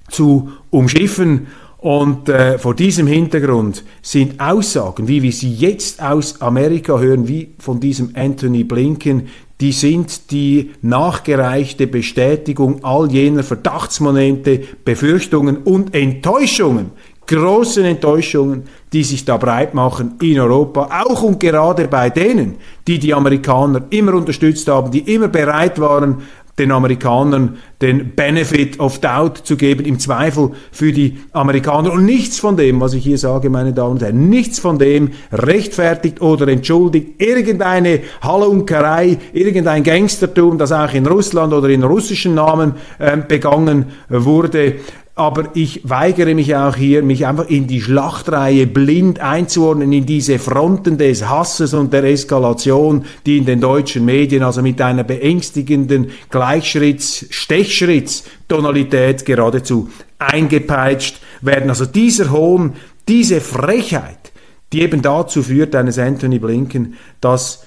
zu 0.09 0.51
umschiffen. 0.69 1.47
Und 1.79 2.29
äh, 2.29 2.57
vor 2.59 2.75
diesem 2.75 3.07
Hintergrund 3.07 3.83
sind 4.01 4.39
Aussagen, 4.39 5.09
wie 5.09 5.21
wir 5.21 5.33
sie 5.33 5.53
jetzt 5.53 6.01
aus 6.01 6.39
Amerika 6.41 6.97
hören, 6.97 7.27
wie 7.27 7.55
von 7.59 7.81
diesem 7.81 8.11
Anthony 8.15 8.63
Blinken, 8.63 9.27
die 9.61 9.71
sind 9.71 10.31
die 10.31 10.71
nachgereichte 10.81 11.87
Bestätigung 11.87 12.83
all 12.83 13.11
jener 13.11 13.43
Verdachtsmomente, 13.43 14.61
Befürchtungen 14.83 15.57
und 15.57 15.95
Enttäuschungen, 15.95 16.91
großen 17.27 17.85
Enttäuschungen, 17.85 18.63
die 18.91 19.03
sich 19.03 19.25
da 19.25 19.37
breit 19.37 19.73
machen 19.73 20.15
in 20.21 20.39
Europa, 20.39 20.89
auch 21.05 21.23
und 21.23 21.39
gerade 21.39 21.87
bei 21.87 22.09
denen, 22.09 22.55
die 22.87 22.99
die 22.99 23.13
Amerikaner 23.13 23.83
immer 23.89 24.13
unterstützt 24.15 24.67
haben, 24.67 24.91
die 24.91 25.13
immer 25.13 25.29
bereit 25.29 25.79
waren, 25.79 26.23
den 26.59 26.71
Amerikanern 26.71 27.57
den 27.81 28.15
Benefit 28.15 28.79
of 28.79 28.99
Doubt 28.99 29.39
zu 29.39 29.57
geben, 29.57 29.85
im 29.85 29.99
Zweifel 29.99 30.51
für 30.71 30.93
die 30.93 31.17
Amerikaner. 31.31 31.91
Und 31.91 32.05
nichts 32.05 32.39
von 32.39 32.55
dem, 32.55 32.79
was 32.79 32.93
ich 32.93 33.03
hier 33.03 33.17
sage, 33.17 33.49
meine 33.49 33.73
Damen 33.73 33.93
und 33.93 34.01
Herren, 34.01 34.29
nichts 34.29 34.59
von 34.59 34.77
dem 34.77 35.11
rechtfertigt 35.31 36.21
oder 36.21 36.47
entschuldigt 36.47 37.21
irgendeine 37.21 38.01
Halunkerei, 38.21 39.17
irgendein 39.33 39.83
Gangstertum, 39.83 40.57
das 40.57 40.71
auch 40.71 40.93
in 40.93 41.07
Russland 41.07 41.53
oder 41.53 41.69
in 41.69 41.83
russischen 41.83 42.35
Namen 42.35 42.75
äh, 42.99 43.17
begangen 43.17 43.87
wurde 44.07 44.75
aber 45.15 45.51
ich 45.53 45.87
weigere 45.87 46.33
mich 46.33 46.55
auch 46.55 46.75
hier, 46.75 47.03
mich 47.03 47.27
einfach 47.27 47.47
in 47.47 47.67
die 47.67 47.81
Schlachtreihe 47.81 48.65
blind 48.65 49.19
einzuordnen, 49.19 49.91
in 49.93 50.07
diese 50.07 50.39
Fronten 50.39 50.97
des 50.97 51.29
Hasses 51.29 51.75
und 51.75 51.93
der 51.93 52.03
Eskalation, 52.03 53.05
die 53.25 53.37
in 53.37 53.45
den 53.45 53.61
deutschen 53.61 54.05
Medien 54.05 54.41
also 54.41 54.63
mit 54.63 54.81
einer 54.81 55.03
beängstigenden 55.03 56.09
Gleichschritts-, 56.31 57.27
Stechschritts-Tonalität 57.31 59.23
geradezu 59.23 59.87
eingepeitscht 60.17 61.19
werden. 61.41 61.69
Also 61.69 61.85
dieser 61.85 62.31
Hohn, 62.31 62.73
diese 63.07 63.39
Frechheit, 63.39 64.31
die 64.71 64.81
eben 64.81 65.03
dazu 65.03 65.43
führt, 65.43 65.75
eines 65.75 65.99
Anthony 65.99 66.39
Blinken, 66.39 66.95
dass 67.21 67.65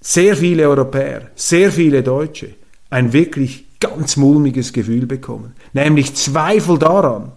sehr 0.00 0.36
viele 0.36 0.68
Europäer, 0.68 1.30
sehr 1.34 1.72
viele 1.72 2.04
Deutsche 2.04 2.54
ein 2.90 3.12
wirklich 3.12 3.64
ganz 3.80 4.16
mulmiges 4.16 4.72
Gefühl 4.72 5.06
bekommen, 5.06 5.54
nämlich 5.72 6.14
Zweifel 6.14 6.78
daran, 6.78 7.32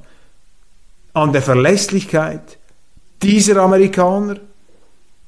an 1.13 1.31
der 1.31 1.41
Verlässlichkeit 1.41 2.57
dieser 3.21 3.57
Amerikaner, 3.57 4.35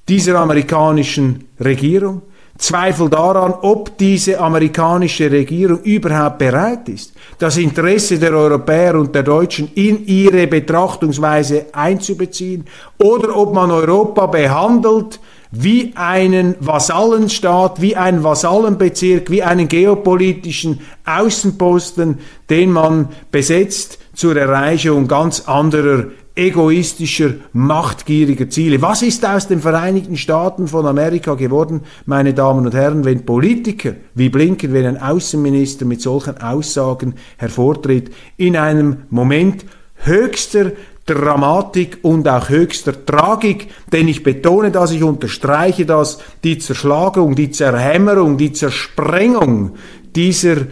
dieser 0.08 0.40
amerikanischen 0.40 1.46
Regierung, 1.60 2.22
Zweifel 2.58 3.10
daran, 3.10 3.54
ob 3.62 3.98
diese 3.98 4.40
amerikanische 4.40 5.30
Regierung 5.30 5.82
überhaupt 5.82 6.38
bereit 6.38 6.88
ist, 6.88 7.14
das 7.38 7.58
Interesse 7.58 8.18
der 8.18 8.32
Europäer 8.32 8.96
und 8.96 9.14
der 9.14 9.24
Deutschen 9.24 9.70
in 9.76 10.06
ihre 10.06 10.48
Betrachtungsweise 10.48 11.66
einzubeziehen, 11.74 12.66
oder 12.98 13.36
ob 13.36 13.54
man 13.54 13.72
Europa 13.72 14.28
behandelt 14.28 15.20
wie 15.52 15.94
einen 15.96 16.56
Vasallenstaat, 16.60 17.82
wie 17.82 17.96
einen 17.96 18.24
Vasallenbezirk, 18.24 19.30
wie 19.30 19.44
einen 19.44 19.68
geopolitischen 19.68 20.82
Außenposten, 21.06 22.20
den 22.50 22.72
man 22.72 23.10
besetzt 23.32 24.00
zur 24.14 24.36
Erreichung 24.38 25.08
ganz 25.08 25.42
anderer 25.48 26.06
egoistischer, 26.36 27.36
machtgieriger 27.54 28.50
Ziele. 28.50 28.82
Was 28.82 29.02
ist 29.02 29.26
aus 29.26 29.48
den 29.48 29.62
Vereinigten 29.62 30.18
Staaten 30.18 30.68
von 30.68 30.86
Amerika 30.86 31.36
geworden, 31.36 31.82
meine 32.06 32.34
Damen 32.34 32.66
und 32.66 32.74
Herren, 32.74 33.06
wenn 33.06 33.26
Politiker 33.26 33.94
wie 34.14 34.30
Blinken, 34.30 34.74
wenn 34.74 34.86
ein 34.86 35.02
Außenminister 35.02 35.86
mit 35.86 36.02
solchen 36.02 36.42
Aussagen 36.42 37.16
hervortritt, 37.38 38.14
in 38.36 38.58
einem 38.58 39.04
Moment 39.10 39.66
höchster 39.96 40.74
Dramatik 41.06 42.00
und 42.02 42.28
auch 42.28 42.50
höchster 42.50 43.06
Tragik, 43.06 43.70
denn 43.92 44.08
ich 44.08 44.24
betone 44.24 44.72
das, 44.72 44.92
ich 44.92 45.04
unterstreiche 45.04 45.86
das, 45.86 46.18
die 46.44 46.58
Zerschlagung, 46.58 47.36
die 47.36 47.52
Zerhämmerung, 47.52 48.38
die 48.38 48.54
Zersprengung 48.54 49.76
dieser 50.16 50.68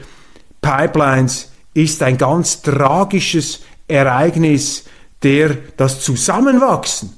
Pipelines 0.62 1.52
ist 1.74 2.02
ein 2.02 2.18
ganz 2.18 2.62
tragisches 2.62 3.62
Ereignis 3.88 4.86
der 5.22 5.58
das 5.78 6.02
Zusammenwachsen, 6.02 7.18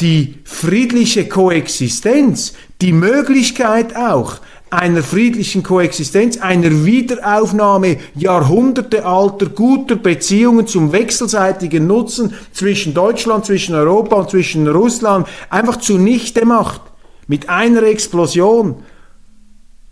die 0.00 0.38
friedliche 0.44 1.28
Koexistenz, 1.28 2.54
die 2.80 2.92
Möglichkeit 2.92 3.96
auch 3.96 4.36
einer 4.72 5.02
friedlichen 5.02 5.62
Koexistenz, 5.62 6.38
einer 6.38 6.84
Wiederaufnahme 6.86 7.98
jahrhundertealter 8.14 9.46
guter 9.46 9.96
Beziehungen 9.96 10.66
zum 10.66 10.92
wechselseitigen 10.92 11.86
Nutzen 11.86 12.32
zwischen 12.52 12.94
Deutschland, 12.94 13.44
zwischen 13.44 13.74
Europa 13.74 14.16
und 14.16 14.30
zwischen 14.30 14.66
Russland 14.66 15.26
einfach 15.50 15.76
zunichte 15.76 16.46
macht. 16.46 16.80
Mit 17.26 17.50
einer 17.50 17.82
Explosion. 17.82 18.76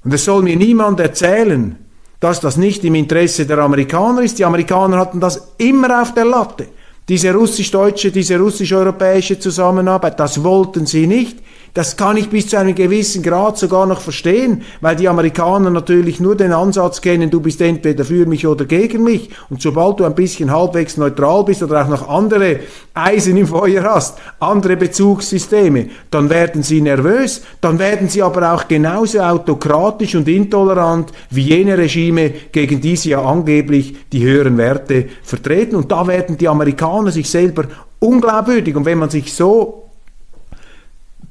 Und 0.03 0.15
es 0.15 0.25
soll 0.25 0.43
mir 0.43 0.57
niemand 0.57 0.99
erzählen, 0.99 1.77
dass 2.19 2.41
das 2.41 2.57
nicht 2.57 2.83
im 2.83 2.95
Interesse 2.95 3.47
der 3.47 3.59
Amerikaner 3.59 4.23
ist. 4.23 4.39
Die 4.39 4.45
Amerikaner 4.47 4.97
hatten 4.97 5.21
das 5.21 5.53
immer 5.59 6.01
auf 6.01 6.15
der 6.15 6.25
Latte. 6.25 6.69
Diese 7.07 7.35
russisch-deutsche, 7.35 8.11
diese 8.11 8.39
russisch-europäische 8.39 9.39
Zusammenarbeit, 9.39 10.19
das 10.19 10.43
wollten 10.43 10.87
sie 10.87 11.07
nicht. 11.07 11.39
Das 11.73 11.97
kann 11.97 12.17
ich 12.17 12.31
bis 12.31 12.49
zu 12.49 12.59
einem 12.59 12.75
gewissen 12.75 13.23
Grad 13.23 13.57
sogar 13.57 13.87
noch 13.87 14.01
verstehen, 14.01 14.63
weil 14.81 14.97
die 14.97 15.09
Amerikaner 15.09 15.71
natürlich 15.71 16.19
nur 16.19 16.37
den 16.37 16.53
Ansatz 16.53 17.01
kennen, 17.01 17.31
du 17.31 17.41
bist 17.41 17.61
entweder 17.61 18.05
für 18.05 18.27
mich 18.27 18.47
oder 18.47 18.65
gegen 18.65 19.05
mich. 19.05 19.31
Und 19.51 19.63
sobald 19.63 20.01
du 20.01 20.05
ein 20.05 20.17
bisschen 20.17 20.51
halbwegs 20.51 20.97
neutral 20.97 21.45
bist 21.45 21.63
oder 21.63 21.85
auch 21.85 21.89
noch 21.89 22.09
andere 22.09 22.61
Eisen 22.95 23.37
im 23.37 23.47
Feuer 23.47 23.85
hast, 23.85 24.19
andere 24.41 24.77
Bezugssysteme, 24.77 25.91
dann 26.11 26.29
werden 26.29 26.65
sie 26.65 26.81
nervös, 26.81 27.43
dann 27.61 27.79
werden 27.79 28.09
sie 28.09 28.23
aber 28.23 28.53
auch 28.53 28.67
genauso 28.67 29.21
autokratisch 29.21 30.17
und 30.17 30.27
intolerant 30.27 31.13
wie 31.31 31.43
jene 31.43 31.79
Regime, 31.79 32.31
gegen 32.51 32.81
die 32.81 32.97
sie 32.97 33.11
ja 33.11 33.23
angeblich 33.23 33.95
die 34.13 34.25
höheren 34.25 34.59
Werte 34.59 35.09
vertreten. 35.23 35.77
Und 35.77 35.93
da 35.93 36.07
werden 36.07 36.37
die 36.37 36.49
Amerikaner 36.49 37.13
sich 37.13 37.31
selber 37.31 37.65
unglaubwürdig. 38.01 38.75
Und 38.75 38.85
wenn 38.87 38.99
man 38.99 39.11
sich 39.11 39.33
so 39.33 39.90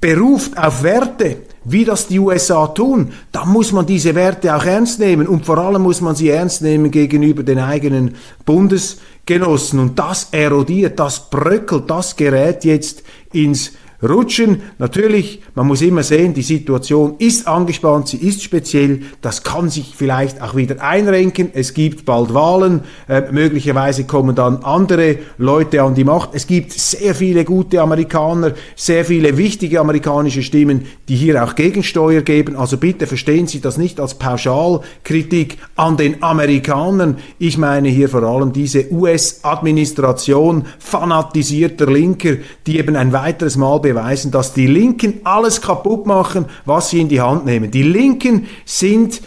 beruft 0.02 0.58
auf 0.58 0.84
Werte, 0.84 1.38
wie 1.66 1.86
das 1.86 2.08
die 2.08 2.20
USA 2.20 2.68
tun, 2.68 3.12
dann 3.32 3.50
muss 3.50 3.72
man 3.72 3.86
diese 3.86 4.16
Werte 4.16 4.56
auch 4.56 4.64
ernst 4.64 5.00
nehmen 5.00 5.28
und 5.28 5.46
vor 5.46 5.58
allem 5.58 5.84
muss 5.84 6.02
man 6.02 6.16
sie 6.16 6.30
ernst 6.30 6.62
nehmen 6.62 6.90
gegenüber 6.90 7.44
den 7.44 7.60
eigenen 7.60 8.16
Bundesgenossen. 8.46 9.80
Und 9.80 10.00
das 10.00 10.30
erodiert, 10.32 11.00
das 11.00 11.30
bröckelt, 11.30 11.90
das 11.90 12.16
gerät 12.16 12.64
jetzt 12.64 13.04
ins 13.34 13.74
rutschen. 14.02 14.62
Natürlich, 14.78 15.42
man 15.56 15.68
muss 15.68 15.82
immer 15.82 16.04
sehen, 16.04 16.34
die 16.34 16.42
Situation 16.42 17.16
ist 17.18 17.48
angespannt, 17.48 18.08
sie 18.08 18.18
ist 18.18 18.44
speziell, 18.44 19.02
das 19.22 19.44
kann 19.44 19.70
sich 19.70 19.94
vielleicht 19.96 20.42
auch 20.42 20.56
wieder 20.56 20.82
einrenken. 20.82 21.50
Es 21.54 21.74
gibt 21.74 22.06
bald 22.06 22.34
Wahlen, 22.34 22.82
äh, 23.08 23.24
möglicherweise 23.32 24.06
kommen 24.06 24.36
dann 24.36 24.64
andere 24.64 25.18
Leute 25.38 25.84
an 25.84 25.96
die 25.96 26.04
Macht. 26.04 26.30
Es 26.34 26.48
gibt 26.48 26.72
sehr 26.72 27.14
viele 27.14 27.44
gute 27.44 27.82
Amerikaner, 27.82 28.54
sehr 28.76 29.04
viele 29.04 29.38
wichtige 29.38 29.80
amerikanische 29.80 30.44
Stimmen, 30.44 30.86
die 31.10 31.16
hier 31.16 31.44
auch 31.44 31.56
Gegensteuer 31.56 32.22
geben. 32.22 32.56
Also 32.56 32.78
bitte 32.78 33.08
verstehen 33.08 33.48
Sie 33.48 33.60
das 33.60 33.78
nicht 33.78 34.00
als 34.00 34.16
Pauschalkritik 34.16 35.58
an 35.76 35.98
den 35.98 36.24
Amerikanern. 36.24 37.18
Ich 37.38 37.58
meine 37.58 37.90
hier 37.90 38.10
vor 38.10 38.24
allem 38.24 38.54
diese 38.54 38.92
US-Administration 38.92 40.66
fanatisierter 40.80 41.88
Linker, 41.88 42.38
die 42.66 42.80
eben 42.80 42.96
ein 42.96 43.12
weiteres 43.14 43.58
Mal 43.58 43.80
beweisen, 43.94 44.32
dass 44.32 44.54
die 44.54 44.68
Linken 44.68 45.22
alles 45.24 45.62
kaputt 45.62 46.06
machen, 46.06 46.46
was 46.66 46.90
sie 46.90 47.02
in 47.02 47.10
die 47.10 47.22
Hand 47.22 47.46
nehmen. 47.46 47.72
Die 47.72 47.84
Linken 47.84 48.48
sind 48.66 49.22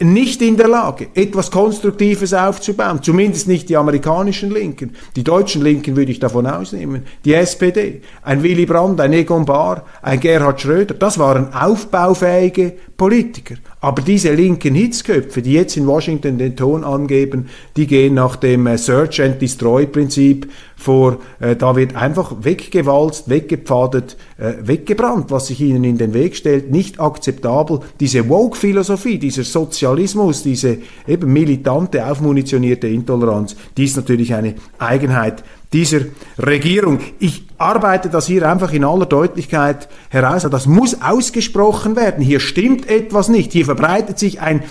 nicht 0.00 0.42
in 0.42 0.56
der 0.56 0.68
Lage, 0.68 1.08
etwas 1.14 1.50
Konstruktives 1.50 2.32
aufzubauen, 2.32 3.02
zumindest 3.02 3.48
nicht 3.48 3.68
die 3.68 3.76
amerikanischen 3.76 4.50
Linken. 4.50 4.94
Die 5.16 5.24
deutschen 5.24 5.62
Linken 5.62 5.96
würde 5.96 6.12
ich 6.12 6.20
davon 6.20 6.46
ausnehmen. 6.46 7.04
Die 7.24 7.34
SPD, 7.34 8.02
ein 8.22 8.42
Willy 8.44 8.64
Brandt, 8.64 9.00
ein 9.00 9.12
Egon 9.12 9.44
Bahr, 9.44 9.84
ein 10.00 10.20
Gerhard 10.20 10.60
Schröder, 10.60 10.94
das 10.94 11.18
waren 11.18 11.52
aufbaufähige 11.52 12.74
Politiker. 12.96 13.56
Aber 13.80 14.02
diese 14.02 14.34
linken 14.34 14.74
Hitzköpfe, 14.74 15.40
die 15.40 15.52
jetzt 15.52 15.76
in 15.76 15.86
Washington 15.86 16.36
den 16.36 16.56
Ton 16.56 16.82
angeben, 16.82 17.48
die 17.76 17.86
gehen 17.86 18.14
nach 18.14 18.34
dem 18.34 18.66
äh, 18.66 18.76
Search 18.76 19.22
and 19.22 19.40
Destroy 19.40 19.86
Prinzip 19.86 20.50
vor. 20.76 21.18
Äh, 21.38 21.54
da 21.54 21.76
wird 21.76 21.94
einfach 21.94 22.34
weggewalzt, 22.40 23.28
weggepfadet, 23.28 24.16
äh, 24.36 24.54
weggebrannt, 24.62 25.30
was 25.30 25.46
sich 25.46 25.60
ihnen 25.60 25.84
in 25.84 25.96
den 25.96 26.12
Weg 26.12 26.34
stellt. 26.34 26.72
Nicht 26.72 26.98
akzeptabel. 26.98 27.80
Diese 28.00 28.28
Woke-Philosophie, 28.28 29.18
dieser 29.18 29.44
Sozialismus, 29.44 30.42
diese 30.42 30.78
eben 31.06 31.32
militante, 31.32 32.04
aufmunitionierte 32.04 32.88
Intoleranz, 32.88 33.54
die 33.76 33.84
ist 33.84 33.96
natürlich 33.96 34.34
eine 34.34 34.54
Eigenheit 34.80 35.44
dieser 35.72 36.00
Regierung. 36.38 37.00
Ich 37.18 37.44
arbeite 37.58 38.08
das 38.08 38.26
hier 38.26 38.48
einfach 38.48 38.72
in 38.72 38.84
aller 38.84 39.06
Deutlichkeit 39.06 39.88
heraus. 40.08 40.46
Das 40.50 40.66
muss 40.66 41.02
ausgesprochen 41.02 41.96
werden. 41.96 42.24
Hier 42.24 42.40
stimmt 42.40 42.88
etwas 42.88 43.28
nicht. 43.28 43.52
Hier 43.52 43.64
verbreitet 43.64 44.18
sich 44.18 44.40
ein 44.40 44.62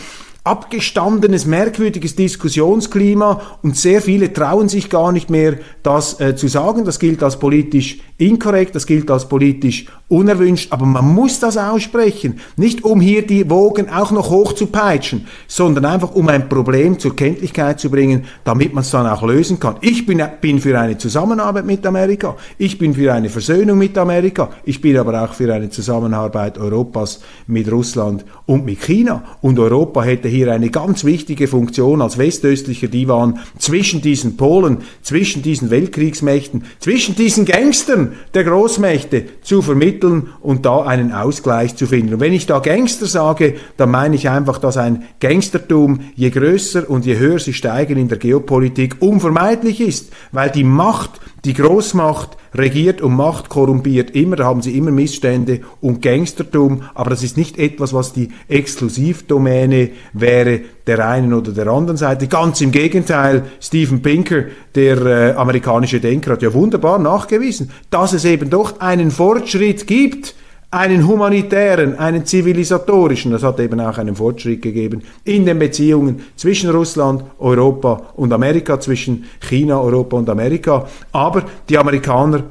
abgestandenes, 0.48 1.46
merkwürdiges 1.46 2.16
Diskussionsklima 2.16 3.42
und 3.62 3.76
sehr 3.76 4.02
viele 4.02 4.32
trauen 4.32 4.70
sich 4.70 4.90
gar 4.90 5.12
nicht 5.12 5.30
mehr, 5.30 5.58
das 5.84 6.20
äh, 6.22 6.36
zu 6.36 6.48
sagen. 6.48 6.86
Das 6.86 7.00
gilt 7.00 7.22
als 7.22 7.38
politisch 7.38 8.00
inkorrekt, 8.18 8.74
das 8.74 8.88
gilt 8.88 9.12
als 9.12 9.28
politisch 9.28 9.86
unerwünscht, 10.08 10.72
aber 10.72 10.86
man 10.86 11.14
muss 11.14 11.40
das 11.42 11.58
aussprechen. 11.58 12.40
Nicht 12.56 12.86
um 12.86 13.02
hier 13.02 13.28
die 13.28 13.50
Wogen 13.50 13.90
auch 13.90 14.12
noch 14.12 14.30
hoch 14.30 14.54
zu 14.54 14.68
peitschen, 14.68 15.28
sondern 15.48 15.84
einfach 15.84 16.16
um 16.16 16.30
ein 16.30 16.48
Problem 16.48 16.98
zur 16.98 17.16
Kenntlichkeit 17.16 17.80
zu 17.80 17.90
bringen, 17.90 18.24
damit 18.46 18.74
man 18.74 18.84
es 18.84 18.92
dann 18.92 19.06
auch 19.06 19.24
lösen 19.24 19.60
kann. 19.60 19.76
Ich 19.82 20.06
bin, 20.06 20.24
bin 20.40 20.60
für 20.60 20.80
eine 20.80 20.98
Zusammenarbeit 20.98 21.66
mit 21.66 21.86
Amerika, 21.86 22.38
ich 22.58 22.78
bin 22.78 22.94
für 22.94 23.14
eine 23.14 23.30
Versöhnung 23.30 23.78
mit 23.78 23.98
Amerika, 23.98 24.50
ich 24.64 24.80
bin 24.80 24.98
aber 24.98 25.24
auch 25.24 25.34
für 25.34 25.54
eine 25.54 25.70
Zusammenarbeit 25.70 26.58
Europas 26.58 27.20
mit 27.48 27.70
Russland 27.70 28.24
und 28.46 28.66
mit 28.66 28.82
China. 28.82 29.24
Und 29.42 29.60
Europa 29.60 30.04
hätte 30.04 30.30
hier 30.30 30.37
eine 30.45 30.69
ganz 30.69 31.04
wichtige 31.04 31.47
Funktion 31.47 32.02
als 32.02 32.17
westöstlicher 32.17 32.88
Divan 32.88 33.39
zwischen 33.58 34.02
diesen 34.02 34.38
Polen, 34.38 34.80
zwischen 35.02 35.41
diesen 35.41 35.69
Weltkriegsmächten, 35.69 36.63
zwischen 36.80 37.15
diesen 37.15 37.45
Gangstern 37.45 38.13
der 38.34 38.43
Großmächte 38.43 39.26
zu 39.41 39.62
vermitteln 39.62 40.30
und 40.41 40.65
da 40.65 40.84
einen 40.84 41.12
Ausgleich 41.12 41.76
zu 41.76 41.88
finden. 41.88 42.15
Und 42.15 42.19
wenn 42.19 42.34
ich 42.34 42.45
da 42.45 42.60
Gangster 42.60 43.08
sage, 43.08 43.56
dann 43.78 43.91
meine 43.91 44.15
ich 44.15 44.30
einfach, 44.30 44.60
dass 44.60 44.78
ein 44.78 45.04
Gangstertum 45.19 46.02
je 46.15 46.30
größer 46.30 46.89
und 46.89 47.06
je 47.06 47.17
höher 47.17 47.39
sie 47.39 47.54
steigen 47.54 47.97
in 47.97 48.08
der 48.08 48.17
Geopolitik 48.17 48.97
unvermeidlich 49.00 49.82
ist, 49.82 50.12
weil 50.32 50.52
die 50.52 50.63
Macht, 50.63 51.19
die 51.45 51.54
Großmacht 51.54 52.38
regiert 52.56 53.02
und 53.02 53.15
Macht 53.15 53.50
korrumpiert 53.50 54.12
immer, 54.12 54.36
da 54.36 54.45
haben 54.45 54.62
sie 54.62 54.78
immer 54.78 54.91
Missstände 54.91 55.62
und 55.82 56.02
Gangstertum, 56.02 56.84
aber 56.93 57.12
das 57.12 57.23
ist 57.23 57.38
nicht 57.38 57.58
etwas, 57.58 57.93
was 57.93 58.13
die 58.13 58.30
Exklusivdomäne 58.47 59.91
wäre 60.13 60.62
der 60.88 61.08
einen 61.08 61.34
oder 61.34 61.52
der 61.52 61.67
anderen 61.67 61.97
Seite. 61.97 62.28
Ganz 62.28 62.62
im 62.62 62.71
Gegenteil, 62.71 63.45
Steven 63.62 64.02
Pinker, 64.02 64.45
der 64.76 64.97
äh, 65.06 65.34
amerikanische 65.34 66.00
Denker, 66.00 66.32
hat 66.32 66.41
ja 66.41 66.54
wunderbar 66.54 67.00
nachgewiesen, 67.00 67.71
dass 67.89 68.13
es 68.13 68.26
eben 68.26 68.50
doch 68.50 68.80
einen 68.80 69.12
Fortschritt 69.12 69.86
gibt 69.88 70.36
einen 70.69 71.08
humanitären, 71.08 71.97
einen 71.97 72.25
zivilisatorischen, 72.25 73.32
das 73.32 73.43
hat 73.43 73.60
eben 73.60 73.80
auch 73.80 73.97
einen 73.97 74.15
Fortschritt 74.15 74.62
gegeben 74.62 75.01
in 75.23 75.45
den 75.45 75.60
Beziehungen 75.60 76.23
zwischen 76.36 76.69
Russland, 76.69 77.23
Europa 77.39 78.12
und 78.15 78.34
Amerika, 78.34 78.80
zwischen 78.80 79.25
China, 79.39 79.80
Europa 79.80 80.17
und 80.17 80.30
Amerika. 80.30 80.88
Aber 81.13 81.43
die 81.69 81.77
Amerikaner 81.77 82.43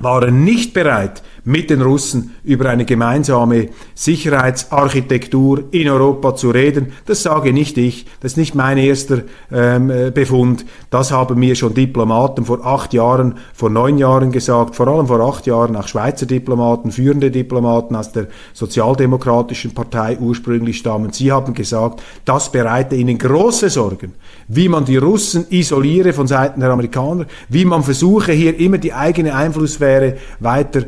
waren 0.00 0.44
nicht 0.44 0.74
bereit, 0.74 1.22
mit 1.48 1.70
den 1.70 1.80
Russen 1.80 2.34
über 2.44 2.68
eine 2.68 2.84
gemeinsame 2.84 3.70
Sicherheitsarchitektur 3.94 5.64
in 5.70 5.88
Europa 5.88 6.36
zu 6.36 6.50
reden. 6.50 6.92
Das 7.06 7.22
sage 7.22 7.54
nicht 7.54 7.78
ich, 7.78 8.04
das 8.20 8.32
ist 8.32 8.36
nicht 8.36 8.54
mein 8.54 8.76
erster 8.76 9.22
ähm, 9.50 9.90
äh, 9.90 10.10
Befund. 10.10 10.66
Das 10.90 11.10
haben 11.10 11.38
mir 11.38 11.54
schon 11.54 11.72
Diplomaten 11.72 12.44
vor 12.44 12.66
acht 12.66 12.92
Jahren, 12.92 13.36
vor 13.54 13.70
neun 13.70 13.96
Jahren 13.96 14.30
gesagt, 14.30 14.76
vor 14.76 14.88
allem 14.88 15.06
vor 15.06 15.20
acht 15.20 15.46
Jahren 15.46 15.74
auch 15.74 15.88
Schweizer 15.88 16.26
Diplomaten, 16.26 16.92
führende 16.92 17.30
Diplomaten 17.30 17.96
aus 17.96 18.12
der 18.12 18.26
Sozialdemokratischen 18.52 19.72
Partei 19.72 20.18
ursprünglich 20.18 20.76
stammen. 20.76 21.14
Sie 21.14 21.32
haben 21.32 21.54
gesagt, 21.54 22.02
das 22.26 22.52
bereite 22.52 22.94
ihnen 22.94 23.16
große 23.16 23.70
Sorgen, 23.70 24.12
wie 24.48 24.68
man 24.68 24.84
die 24.84 24.98
Russen 24.98 25.46
isoliere 25.48 26.12
von 26.12 26.26
Seiten 26.26 26.60
der 26.60 26.70
Amerikaner, 26.70 27.24
wie 27.48 27.64
man 27.64 27.82
versuche, 27.82 28.32
hier 28.32 28.60
immer 28.60 28.76
die 28.76 28.92
eigene 28.92 29.34
Einflusssphäre 29.34 30.18
weiter 30.40 30.84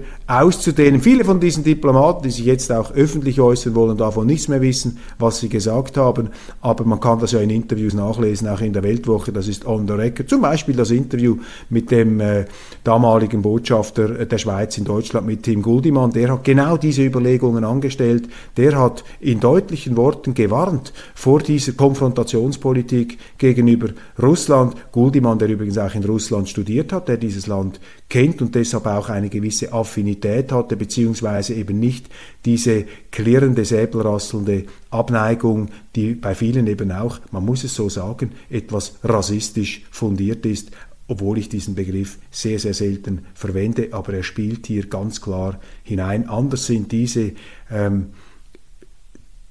auszudehnen. 0.50 1.00
Viele 1.00 1.24
von 1.24 1.38
diesen 1.38 1.62
Diplomaten, 1.62 2.24
die 2.24 2.30
sich 2.30 2.44
jetzt 2.44 2.72
auch 2.72 2.92
öffentlich 2.92 3.40
äußern 3.40 3.74
wollen, 3.76 3.96
davon 3.96 4.26
nichts 4.26 4.48
mehr 4.48 4.60
wissen, 4.60 4.98
was 5.18 5.38
sie 5.38 5.48
gesagt 5.48 5.96
haben. 5.96 6.30
Aber 6.60 6.84
man 6.84 6.98
kann 6.98 7.20
das 7.20 7.32
ja 7.32 7.40
in 7.40 7.50
Interviews 7.50 7.94
nachlesen, 7.94 8.48
auch 8.48 8.60
in 8.60 8.72
der 8.72 8.82
Weltwoche, 8.82 9.32
das 9.32 9.46
ist 9.46 9.64
on 9.64 9.86
the 9.86 9.94
record. 9.94 10.28
Zum 10.28 10.40
Beispiel 10.40 10.74
das 10.74 10.90
Interview 10.90 11.36
mit 11.68 11.92
dem 11.92 12.18
äh, 12.18 12.46
damaligen 12.82 13.42
Botschafter 13.42 14.26
der 14.26 14.38
Schweiz 14.38 14.76
in 14.76 14.84
Deutschland, 14.84 15.26
mit 15.26 15.44
Tim 15.44 15.62
Guldimann. 15.62 16.10
Der 16.10 16.32
hat 16.32 16.42
genau 16.42 16.76
diese 16.76 17.04
Überlegungen 17.04 17.62
angestellt. 17.62 18.28
Der 18.56 18.76
hat 18.76 19.04
in 19.20 19.38
deutlichen 19.38 19.96
Worten 19.96 20.34
gewarnt 20.34 20.92
vor 21.14 21.40
dieser 21.40 21.72
Konfrontationspolitik 21.72 23.18
gegenüber 23.38 23.90
Russland. 24.20 24.74
Guldimann, 24.90 25.38
der 25.38 25.48
übrigens 25.48 25.78
auch 25.78 25.94
in 25.94 26.02
Russland 26.04 26.48
studiert 26.48 26.92
hat, 26.92 27.06
der 27.06 27.18
dieses 27.18 27.46
Land 27.46 27.78
kennt 28.10 28.42
und 28.42 28.54
deshalb 28.56 28.86
auch 28.86 29.08
eine 29.08 29.30
gewisse 29.30 29.72
Affinität 29.72 30.52
hatte, 30.52 30.76
beziehungsweise 30.76 31.54
eben 31.54 31.78
nicht 31.78 32.10
diese 32.44 32.84
klirrende, 33.10 33.64
säbelrasselnde 33.64 34.64
Abneigung, 34.90 35.68
die 35.94 36.14
bei 36.14 36.34
vielen 36.34 36.66
eben 36.66 36.90
auch, 36.90 37.20
man 37.30 37.44
muss 37.44 37.64
es 37.64 37.74
so 37.74 37.88
sagen, 37.88 38.32
etwas 38.50 38.96
rassistisch 39.04 39.82
fundiert 39.90 40.44
ist, 40.44 40.72
obwohl 41.06 41.38
ich 41.38 41.48
diesen 41.48 41.74
Begriff 41.74 42.18
sehr, 42.30 42.58
sehr 42.58 42.74
selten 42.74 43.26
verwende, 43.34 43.88
aber 43.92 44.12
er 44.14 44.22
spielt 44.24 44.66
hier 44.66 44.86
ganz 44.88 45.20
klar 45.20 45.60
hinein. 45.84 46.28
Anders 46.28 46.66
sind 46.66 46.92
diese, 46.92 47.32
ähm, 47.70 48.08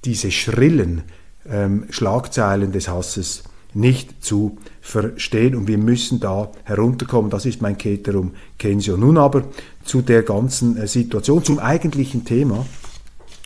diese 0.04 0.30
schrillen 0.30 1.02
ähm, 1.48 1.86
Schlagzeilen 1.90 2.72
des 2.72 2.88
Hasses 2.88 3.42
nicht 3.72 4.22
zu 4.22 4.58
verstehen 4.80 5.54
und 5.54 5.68
wir 5.68 5.78
müssen 5.78 6.20
da 6.20 6.50
herunterkommen. 6.64 7.30
Das 7.30 7.46
ist 7.46 7.60
mein 7.60 7.76
Keterum 7.78 8.32
Kensio. 8.58 8.96
Nun 8.96 9.18
aber 9.18 9.44
zu 9.84 10.02
der 10.02 10.22
ganzen 10.22 10.76
äh, 10.76 10.86
Situation, 10.86 11.44
zum 11.44 11.58
eigentlichen 11.58 12.24
Thema 12.24 12.66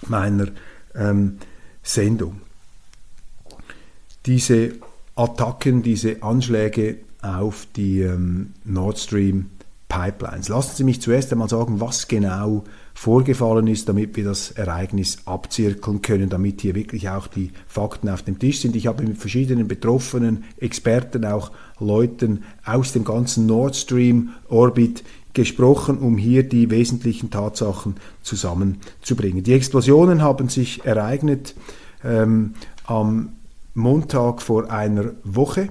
meiner 0.08 0.48
ähm, 0.94 1.38
Sendung. 1.82 2.40
Diese 4.26 4.72
Attacken, 5.16 5.82
diese 5.82 6.22
Anschläge 6.22 6.98
auf 7.20 7.66
die 7.76 8.00
ähm, 8.00 8.54
Nord 8.64 8.98
Stream 8.98 9.50
Pipelines. 9.88 10.48
Lassen 10.48 10.76
Sie 10.76 10.84
mich 10.84 11.00
zuerst 11.00 11.30
einmal 11.32 11.48
sagen, 11.48 11.80
was 11.80 12.08
genau 12.08 12.64
vorgefallen 12.94 13.66
ist, 13.66 13.88
damit 13.88 14.16
wir 14.16 14.24
das 14.24 14.52
Ereignis 14.52 15.18
abzirkeln 15.26 16.00
können, 16.00 16.30
damit 16.30 16.60
hier 16.62 16.74
wirklich 16.74 17.08
auch 17.08 17.26
die 17.26 17.50
Fakten 17.66 18.08
auf 18.08 18.22
dem 18.22 18.38
Tisch 18.38 18.60
sind. 18.60 18.76
Ich 18.76 18.86
habe 18.86 19.02
mit 19.02 19.18
verschiedenen 19.18 19.68
betroffenen 19.68 20.44
Experten, 20.58 21.24
auch 21.24 21.50
Leuten 21.80 22.44
aus 22.64 22.92
dem 22.92 23.04
ganzen 23.04 23.46
Nord 23.46 23.76
Stream 23.76 24.30
Orbit 24.48 25.02
gesprochen, 25.34 25.98
um 25.98 26.16
hier 26.16 26.44
die 26.48 26.70
wesentlichen 26.70 27.30
Tatsachen 27.30 27.96
zusammenzubringen. 28.22 29.42
Die 29.42 29.52
Explosionen 29.52 30.22
haben 30.22 30.48
sich 30.48 30.84
ereignet 30.84 31.54
ähm, 32.04 32.54
am 32.86 33.32
Montag 33.74 34.40
vor 34.40 34.70
einer 34.70 35.12
Woche. 35.24 35.70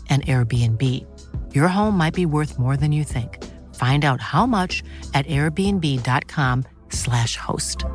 an 0.11 0.21
Airbnb. 0.27 0.83
Your 1.55 1.69
home 1.69 1.97
might 1.97 2.13
be 2.13 2.27
worth 2.27 2.59
more 2.59 2.77
than 2.77 2.91
you 2.91 3.05
think. 3.05 3.39
Find 3.75 4.05
out 4.05 4.19
how 4.19 4.45
much 4.45 4.83
at 5.13 5.25
airbnb.com/slash 5.27 7.37
host. 7.37 7.85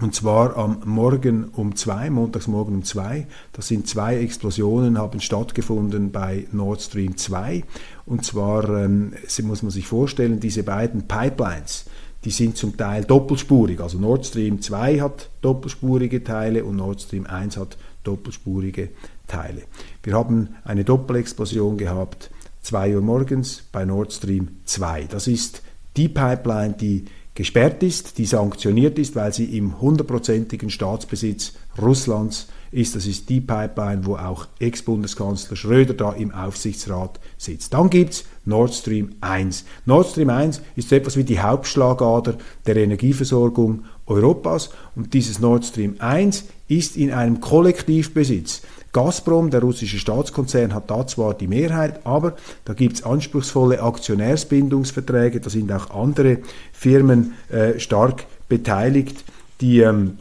Und 0.00 0.14
zwar 0.14 0.56
am 0.56 0.82
Morgen 0.84 1.46
um 1.56 1.74
zwei, 1.74 2.08
montagsmorgen 2.08 2.76
um 2.76 2.84
zwei. 2.84 3.26
Das 3.52 3.66
sind 3.66 3.88
zwei 3.88 4.18
Explosionen, 4.18 4.96
haben 4.96 5.20
stattgefunden 5.20 6.12
bei 6.12 6.46
Nord 6.52 6.82
Stream 6.82 7.16
2. 7.16 7.64
Und 8.06 8.24
zwar 8.24 8.68
ähm, 8.68 9.14
muss 9.42 9.62
man 9.62 9.72
sich 9.72 9.88
vorstellen, 9.88 10.38
diese 10.38 10.62
beiden 10.62 11.08
Pipelines, 11.08 11.86
die 12.24 12.30
sind 12.30 12.56
zum 12.56 12.76
Teil 12.76 13.04
doppelspurig. 13.04 13.80
Also 13.80 13.98
Nord 13.98 14.26
Stream 14.26 14.60
2 14.60 15.00
hat 15.00 15.30
doppelspurige 15.40 16.24
Teile 16.24 16.64
und 16.64 16.76
Nord 16.76 17.00
Stream 17.00 17.26
1 17.26 17.56
hat 17.56 17.76
doppelspurige 18.04 18.90
Teile. 19.26 19.62
Wir 20.02 20.14
haben 20.14 20.56
eine 20.64 20.84
Doppelexplosion 20.84 21.78
gehabt, 21.78 22.30
2 22.62 22.96
Uhr 22.96 23.02
morgens 23.02 23.62
bei 23.70 23.84
Nord 23.84 24.12
Stream 24.12 24.48
2. 24.64 25.04
Das 25.04 25.26
ist 25.26 25.62
die 25.96 26.08
Pipeline, 26.08 26.74
die 26.74 27.04
gesperrt 27.34 27.82
ist, 27.82 28.18
die 28.18 28.26
sanktioniert 28.26 28.98
ist, 28.98 29.14
weil 29.14 29.32
sie 29.32 29.56
im 29.56 29.80
hundertprozentigen 29.80 30.70
Staatsbesitz 30.70 31.52
Russlands 31.80 32.48
ist. 32.70 32.94
Das 32.96 33.06
ist 33.06 33.28
die 33.28 33.40
Pipeline, 33.40 34.04
wo 34.04 34.16
auch 34.16 34.46
Ex-Bundeskanzler 34.58 35.56
Schröder 35.56 35.94
da 35.94 36.12
im 36.12 36.32
Aufsichtsrat 36.32 37.20
sitzt. 37.36 37.74
Dann 37.74 37.90
gibt 37.90 38.14
es 38.14 38.24
Nord 38.44 38.74
Stream 38.74 39.14
1. 39.20 39.64
Nord 39.86 40.08
Stream 40.08 40.30
1 40.30 40.62
ist 40.76 40.88
so 40.88 40.96
etwas 40.96 41.16
wie 41.16 41.24
die 41.24 41.40
Hauptschlagader 41.40 42.38
der 42.66 42.76
Energieversorgung 42.76 43.84
Europas 44.06 44.70
und 44.96 45.12
dieses 45.14 45.38
Nord 45.38 45.64
Stream 45.64 45.96
1 45.98 46.44
ist 46.68 46.96
in 46.96 47.12
einem 47.12 47.40
Kollektivbesitz. 47.40 48.62
Gazprom, 48.92 49.50
der 49.50 49.60
russische 49.60 49.98
Staatskonzern, 49.98 50.74
hat 50.74 50.90
da 50.90 51.06
zwar 51.06 51.34
die 51.34 51.46
Mehrheit, 51.46 52.06
aber 52.06 52.36
da 52.64 52.72
gibt 52.72 52.96
es 52.96 53.02
anspruchsvolle 53.02 53.82
Aktionärsbindungsverträge, 53.82 55.40
da 55.40 55.50
sind 55.50 55.70
auch 55.70 55.90
andere 55.90 56.38
Firmen 56.72 57.34
äh, 57.50 57.78
stark 57.78 58.24
beteiligt, 58.48 59.24
die 59.60 59.80
ähm, 59.80 60.18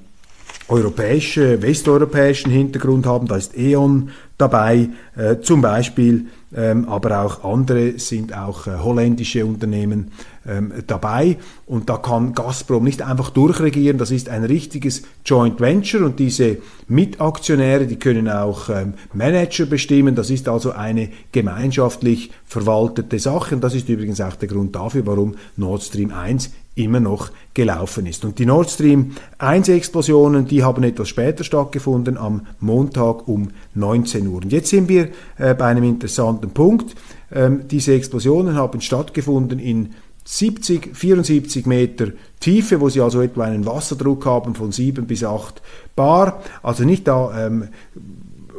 europäische, 0.67 1.61
westeuropäischen 1.61 2.51
Hintergrund 2.51 3.05
haben. 3.05 3.27
Da 3.27 3.37
ist 3.37 3.57
E.ON 3.57 4.09
dabei, 4.37 4.89
äh, 5.15 5.37
zum 5.39 5.61
Beispiel, 5.61 6.27
ähm, 6.55 6.87
aber 6.87 7.21
auch 7.21 7.43
andere 7.43 7.97
sind 7.99 8.35
auch 8.35 8.67
äh, 8.67 8.77
holländische 8.77 9.45
Unternehmen 9.45 10.11
ähm, 10.47 10.73
dabei 10.87 11.37
und 11.65 11.89
da 11.89 11.97
kann 11.97 12.33
Gazprom 12.33 12.83
nicht 12.83 13.01
einfach 13.01 13.29
durchregieren, 13.29 13.97
das 13.97 14.11
ist 14.11 14.29
ein 14.29 14.43
richtiges 14.43 15.03
Joint 15.25 15.59
Venture 15.59 16.05
und 16.05 16.19
diese 16.19 16.57
Mitaktionäre, 16.87 17.85
die 17.85 17.97
können 17.97 18.29
auch 18.29 18.69
ähm, 18.69 18.93
Manager 19.13 19.65
bestimmen, 19.65 20.15
das 20.15 20.29
ist 20.29 20.47
also 20.47 20.71
eine 20.71 21.09
gemeinschaftlich 21.31 22.31
verwaltete 22.45 23.19
Sache 23.19 23.55
und 23.55 23.63
das 23.63 23.75
ist 23.75 23.89
übrigens 23.89 24.21
auch 24.21 24.35
der 24.35 24.47
Grund 24.47 24.75
dafür, 24.75 25.05
warum 25.05 25.35
Nord 25.57 25.83
Stream 25.83 26.11
1 26.11 26.51
immer 26.77 26.99
noch 26.99 27.31
gelaufen 27.53 28.05
ist. 28.05 28.23
Und 28.23 28.39
die 28.39 28.45
Nord 28.45 28.69
Stream 28.69 29.13
1 29.39 29.69
Explosionen, 29.69 30.45
die 30.45 30.63
haben 30.63 30.83
etwas 30.83 31.09
später 31.09 31.43
stattgefunden, 31.43 32.17
am 32.17 32.45
Montag 32.59 33.27
um 33.27 33.49
19 33.73 34.27
Uhr. 34.27 34.43
Und 34.43 34.51
jetzt 34.51 34.69
sind 34.69 34.87
wir 34.87 35.09
äh, 35.37 35.55
bei 35.55 35.65
einem 35.65 35.83
interessanten 35.83 36.51
Punkt. 36.51 36.95
Ähm, 37.31 37.67
diese 37.69 37.93
Explosionen 37.93 38.55
haben 38.55 38.79
stattgefunden 38.79 39.59
in 39.59 39.93
70, 40.27 40.93
74 40.93 41.65
Meter 41.65 42.07
Tiefe, 42.41 42.81
wo 42.81 42.89
sie 42.89 42.99
also 42.99 43.21
etwa 43.21 43.45
einen 43.45 43.65
Wasserdruck 43.65 44.25
haben 44.25 44.55
von 44.55 44.73
7 44.73 45.07
bis 45.07 45.23
8 45.23 45.61
Bar. 45.95 46.43
Also 46.61 46.83
nicht 46.83 47.07
da 47.07 47.47
ähm, 47.47 47.69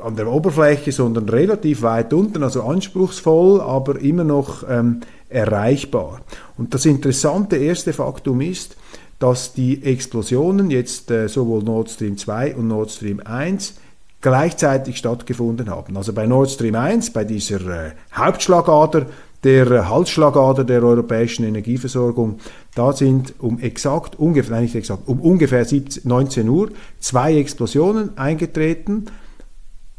an 0.03 0.17
der 0.17 0.33
Oberfläche, 0.33 0.93
sondern 0.93 1.29
relativ 1.29 1.83
weit 1.83 2.15
unten, 2.15 2.43
also 2.43 2.63
anspruchsvoll, 2.63 3.61
aber 3.61 4.01
immer 4.01 4.25
noch 4.25 4.65
ähm, 4.67 5.01
erreichbar. 5.29 6.23
Und 6.57 6.73
das 6.73 6.87
interessante 6.87 7.57
erste 7.57 7.93
Faktum 7.93 8.41
ist, 8.41 8.77
dass 9.19 9.53
die 9.53 9.85
Explosionen 9.85 10.71
jetzt 10.71 11.11
äh, 11.11 11.29
sowohl 11.29 11.63
Nord 11.63 11.91
Stream 11.91 12.17
2 12.17 12.57
und 12.57 12.69
Nord 12.69 12.91
Stream 12.93 13.21
1 13.21 13.75
gleichzeitig 14.23 14.97
stattgefunden 14.97 15.69
haben. 15.69 15.97
Also 15.99 16.15
bei 16.15 16.27
Nord 16.27 16.51
Stream 16.51 16.77
1, 16.77 17.13
bei 17.13 17.25
dieser 17.25 17.89
äh, 17.89 17.91
Hauptschlagader, 18.15 19.07
der 19.45 19.89
Halsschlagader 19.89 20.65
der 20.65 20.83
europäischen 20.83 21.45
Energieversorgung, 21.45 22.41
da 22.75 22.93
sind 22.93 23.35
um 23.39 23.61
exakt, 23.61 24.19
ungefähr, 24.19 24.57
nein, 24.57 24.65
nicht 24.65 24.75
exakt, 24.75 25.07
um 25.07 25.21
ungefähr 25.21 25.65
17, 25.65 26.03
19 26.09 26.49
Uhr 26.49 26.71
zwei 26.99 27.37
Explosionen 27.37 28.17
eingetreten, 28.19 29.07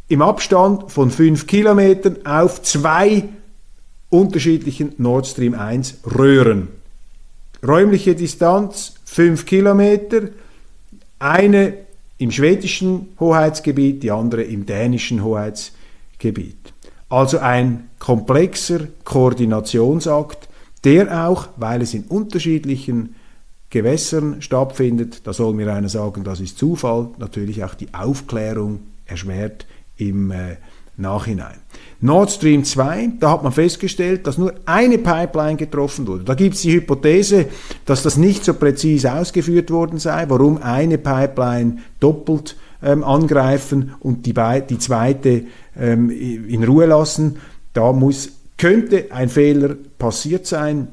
im 0.10 0.21
Abstand 0.21 0.91
von 0.91 1.12
5 1.12 1.47
Kilometern 1.47 2.25
auf 2.25 2.63
zwei 2.63 3.30
unterschiedlichen 4.10 4.93
Nord 4.97 5.28
Stream 5.28 5.54
1 5.54 5.99
Röhren. 6.17 6.67
Räumliche 7.65 8.15
Distanz 8.15 8.95
5 9.06 9.45
Kilometer, 9.45 10.30
eine 11.19 11.73
im 12.17 12.32
schwedischen 12.32 13.10
Hoheitsgebiet, 13.19 14.04
die 14.04 14.12
andere 14.12 14.43
im 14.43 14.65
dänischen 14.65 15.23
Hoheitsgebiet. 15.23 16.73
Also 17.08 17.39
ein 17.39 17.88
komplexer 17.99 18.88
Koordinationsakt, 19.03 20.49
der 20.83 21.27
auch, 21.27 21.49
weil 21.57 21.81
es 21.81 21.93
in 21.93 22.03
unterschiedlichen 22.03 23.15
Gewässern 23.69 24.41
stattfindet, 24.41 25.21
da 25.27 25.33
soll 25.33 25.53
mir 25.53 25.71
einer 25.71 25.89
sagen, 25.89 26.23
das 26.23 26.39
ist 26.39 26.57
Zufall, 26.57 27.09
natürlich 27.19 27.63
auch 27.63 27.75
die 27.75 27.93
Aufklärung 27.93 28.79
erschwert 29.05 29.67
im 29.97 30.31
äh, 30.31 30.55
Nachhinein. 30.97 31.57
Nord 32.01 32.31
Stream 32.31 32.63
2, 32.63 33.12
da 33.19 33.31
hat 33.31 33.43
man 33.43 33.51
festgestellt, 33.51 34.25
dass 34.25 34.38
nur 34.38 34.53
eine 34.65 34.97
Pipeline 34.97 35.57
getroffen 35.57 36.07
wurde. 36.07 36.23
Da 36.23 36.33
gibt 36.33 36.55
es 36.55 36.62
die 36.62 36.73
Hypothese, 36.73 37.47
dass 37.85 38.03
das 38.03 38.17
nicht 38.17 38.43
so 38.43 38.53
präzise 38.53 39.13
ausgeführt 39.13 39.69
worden 39.69 39.99
sei, 39.99 40.25
warum 40.29 40.62
eine 40.62 40.97
Pipeline 40.97 41.77
doppelt 41.99 42.55
ähm, 42.81 43.03
angreifen 43.03 43.93
und 43.99 44.25
die, 44.25 44.33
die 44.69 44.79
zweite 44.79 45.43
ähm, 45.77 46.09
in 46.09 46.63
Ruhe 46.63 46.85
lassen. 46.85 47.38
Da 47.73 47.91
muss, 47.93 48.29
könnte 48.58 49.12
ein 49.12 49.29
Fehler 49.29 49.75
passiert 49.97 50.45
sein. 50.45 50.89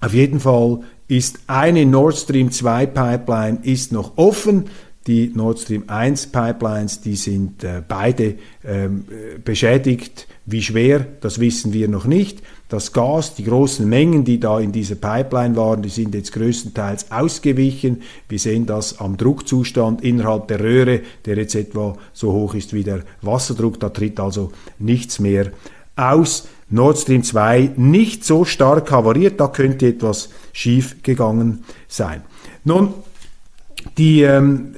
Auf 0.00 0.14
jeden 0.14 0.40
Fall 0.40 0.80
ist 1.08 1.40
eine 1.46 1.84
Nord 1.86 2.16
Stream 2.16 2.50
2 2.50 2.86
Pipeline 2.86 3.58
ist 3.62 3.92
noch 3.92 4.16
offen. 4.16 4.66
Die 5.06 5.30
Nord 5.34 5.58
Stream 5.58 5.84
1 5.86 6.28
Pipelines, 6.28 7.02
die 7.02 7.16
sind 7.16 7.62
äh, 7.62 7.82
beide 7.86 8.36
ähm, 8.64 9.04
beschädigt. 9.44 10.26
Wie 10.46 10.62
schwer, 10.62 11.06
das 11.20 11.40
wissen 11.40 11.74
wir 11.74 11.88
noch 11.88 12.06
nicht. 12.06 12.42
Das 12.68 12.92
Gas, 12.92 13.34
die 13.34 13.44
großen 13.44 13.86
Mengen, 13.86 14.24
die 14.24 14.40
da 14.40 14.58
in 14.60 14.72
dieser 14.72 14.94
Pipeline 14.94 15.56
waren, 15.56 15.82
die 15.82 15.90
sind 15.90 16.14
jetzt 16.14 16.32
größtenteils 16.32 17.10
ausgewichen. 17.10 18.02
Wir 18.30 18.38
sehen 18.38 18.64
das 18.64 18.98
am 18.98 19.18
Druckzustand 19.18 20.02
innerhalb 20.02 20.48
der 20.48 20.60
Röhre, 20.60 21.02
der 21.26 21.36
jetzt 21.36 21.54
etwa 21.54 21.96
so 22.14 22.32
hoch 22.32 22.54
ist 22.54 22.72
wie 22.72 22.82
der 22.82 23.04
Wasserdruck. 23.20 23.78
Da 23.80 23.90
tritt 23.90 24.18
also 24.20 24.52
nichts 24.78 25.18
mehr 25.18 25.52
aus. 25.96 26.48
Nord 26.70 26.98
Stream 26.98 27.22
2 27.22 27.72
nicht 27.76 28.24
so 28.24 28.44
stark 28.44 28.90
havariert, 28.90 29.38
da 29.38 29.48
könnte 29.48 29.86
etwas 29.86 30.30
schief 30.52 31.02
gegangen 31.02 31.64
sein. 31.88 32.22
Nun, 32.64 32.94
die 33.98 34.22
ähm, 34.22 34.74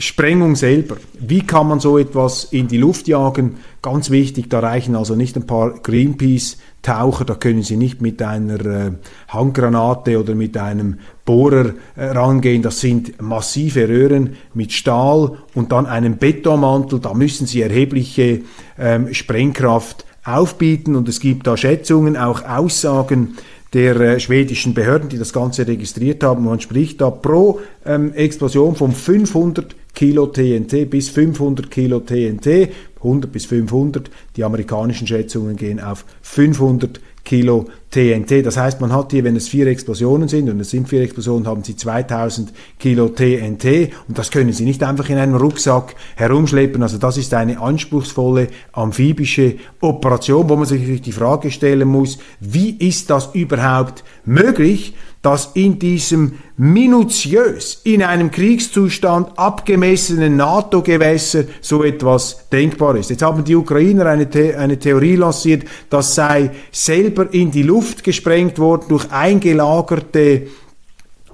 Sprengung 0.00 0.56
selber. 0.56 0.96
Wie 1.18 1.42
kann 1.42 1.68
man 1.68 1.80
so 1.80 1.98
etwas 1.98 2.44
in 2.44 2.68
die 2.68 2.78
Luft 2.78 3.06
jagen? 3.06 3.56
Ganz 3.82 4.10
wichtig, 4.10 4.48
da 4.48 4.60
reichen 4.60 4.96
also 4.96 5.14
nicht 5.14 5.36
ein 5.36 5.46
paar 5.46 5.74
Greenpeace-Taucher, 5.74 7.24
da 7.24 7.34
können 7.34 7.62
Sie 7.62 7.76
nicht 7.76 8.00
mit 8.00 8.22
einer 8.22 8.64
äh, 8.64 8.92
Handgranate 9.28 10.18
oder 10.18 10.34
mit 10.34 10.56
einem 10.56 10.98
Bohrer 11.24 11.74
äh, 11.96 12.06
rangehen. 12.06 12.62
Das 12.62 12.80
sind 12.80 13.20
massive 13.20 13.88
Röhren 13.88 14.36
mit 14.54 14.72
Stahl 14.72 15.38
und 15.54 15.72
dann 15.72 15.86
einem 15.86 16.16
Betonmantel. 16.16 17.00
Da 17.00 17.14
müssen 17.14 17.46
Sie 17.46 17.60
erhebliche 17.60 18.42
ähm, 18.78 19.12
Sprengkraft 19.12 20.04
aufbieten 20.24 20.96
und 20.96 21.08
es 21.08 21.20
gibt 21.20 21.46
da 21.46 21.56
Schätzungen, 21.56 22.16
auch 22.16 22.44
Aussagen 22.44 23.36
der 23.72 23.96
äh, 24.00 24.20
schwedischen 24.20 24.74
Behörden, 24.74 25.08
die 25.08 25.18
das 25.18 25.32
Ganze 25.32 25.66
registriert 25.66 26.22
haben. 26.24 26.44
Man 26.44 26.60
spricht 26.60 27.00
da 27.00 27.10
pro 27.10 27.60
ähm, 27.84 28.12
Explosion 28.14 28.74
von 28.74 28.92
500 28.92 29.76
Kilo 29.94 30.26
TNT 30.26 30.88
bis 30.88 31.08
500 31.08 31.70
Kilo 31.70 32.00
TNT, 32.00 32.70
100 32.96 33.30
bis 33.32 33.46
500. 33.46 34.10
Die 34.36 34.44
amerikanischen 34.44 35.06
Schätzungen 35.06 35.56
gehen 35.56 35.80
auf 35.80 36.04
500 36.22 37.00
Kilo 37.24 37.66
TNT. 37.90 38.46
Das 38.46 38.56
heißt, 38.56 38.80
man 38.80 38.92
hat 38.92 39.10
hier, 39.10 39.24
wenn 39.24 39.36
es 39.36 39.48
vier 39.48 39.66
Explosionen 39.66 40.28
sind, 40.28 40.48
und 40.48 40.60
es 40.60 40.70
sind 40.70 40.88
vier 40.88 41.02
Explosionen, 41.02 41.46
haben 41.46 41.64
Sie 41.64 41.76
2000 41.76 42.52
Kilo 42.78 43.08
TNT 43.08 43.90
und 44.08 44.16
das 44.16 44.30
können 44.30 44.52
Sie 44.52 44.64
nicht 44.64 44.82
einfach 44.82 45.08
in 45.08 45.18
einem 45.18 45.34
Rucksack 45.34 45.96
herumschleppen. 46.16 46.82
Also 46.82 46.98
das 46.98 47.16
ist 47.16 47.34
eine 47.34 47.60
anspruchsvolle 47.60 48.48
amphibische 48.72 49.56
Operation, 49.80 50.48
wo 50.48 50.56
man 50.56 50.66
sich 50.66 51.00
die 51.00 51.12
Frage 51.12 51.50
stellen 51.50 51.88
muss, 51.88 52.18
wie 52.38 52.70
ist 52.70 53.10
das 53.10 53.30
überhaupt 53.34 54.04
möglich? 54.24 54.94
dass 55.22 55.50
in 55.52 55.78
diesem 55.78 56.38
minutiös 56.56 57.80
in 57.84 58.02
einem 58.02 58.30
Kriegszustand 58.30 59.38
abgemessenen 59.38 60.36
NATO-Gewässer 60.36 61.44
so 61.60 61.84
etwas 61.84 62.48
denkbar 62.50 62.96
ist. 62.96 63.10
Jetzt 63.10 63.22
haben 63.22 63.44
die 63.44 63.54
Ukrainer 63.54 64.06
eine, 64.06 64.26
The 64.30 64.54
eine 64.54 64.78
Theorie 64.78 65.16
lanciert, 65.16 65.64
das 65.90 66.14
sei 66.14 66.50
selber 66.72 67.32
in 67.34 67.50
die 67.50 67.62
Luft 67.62 67.79
gesprengt 68.02 68.58
worden 68.58 68.86
durch 68.88 69.10
eingelagerte 69.10 70.48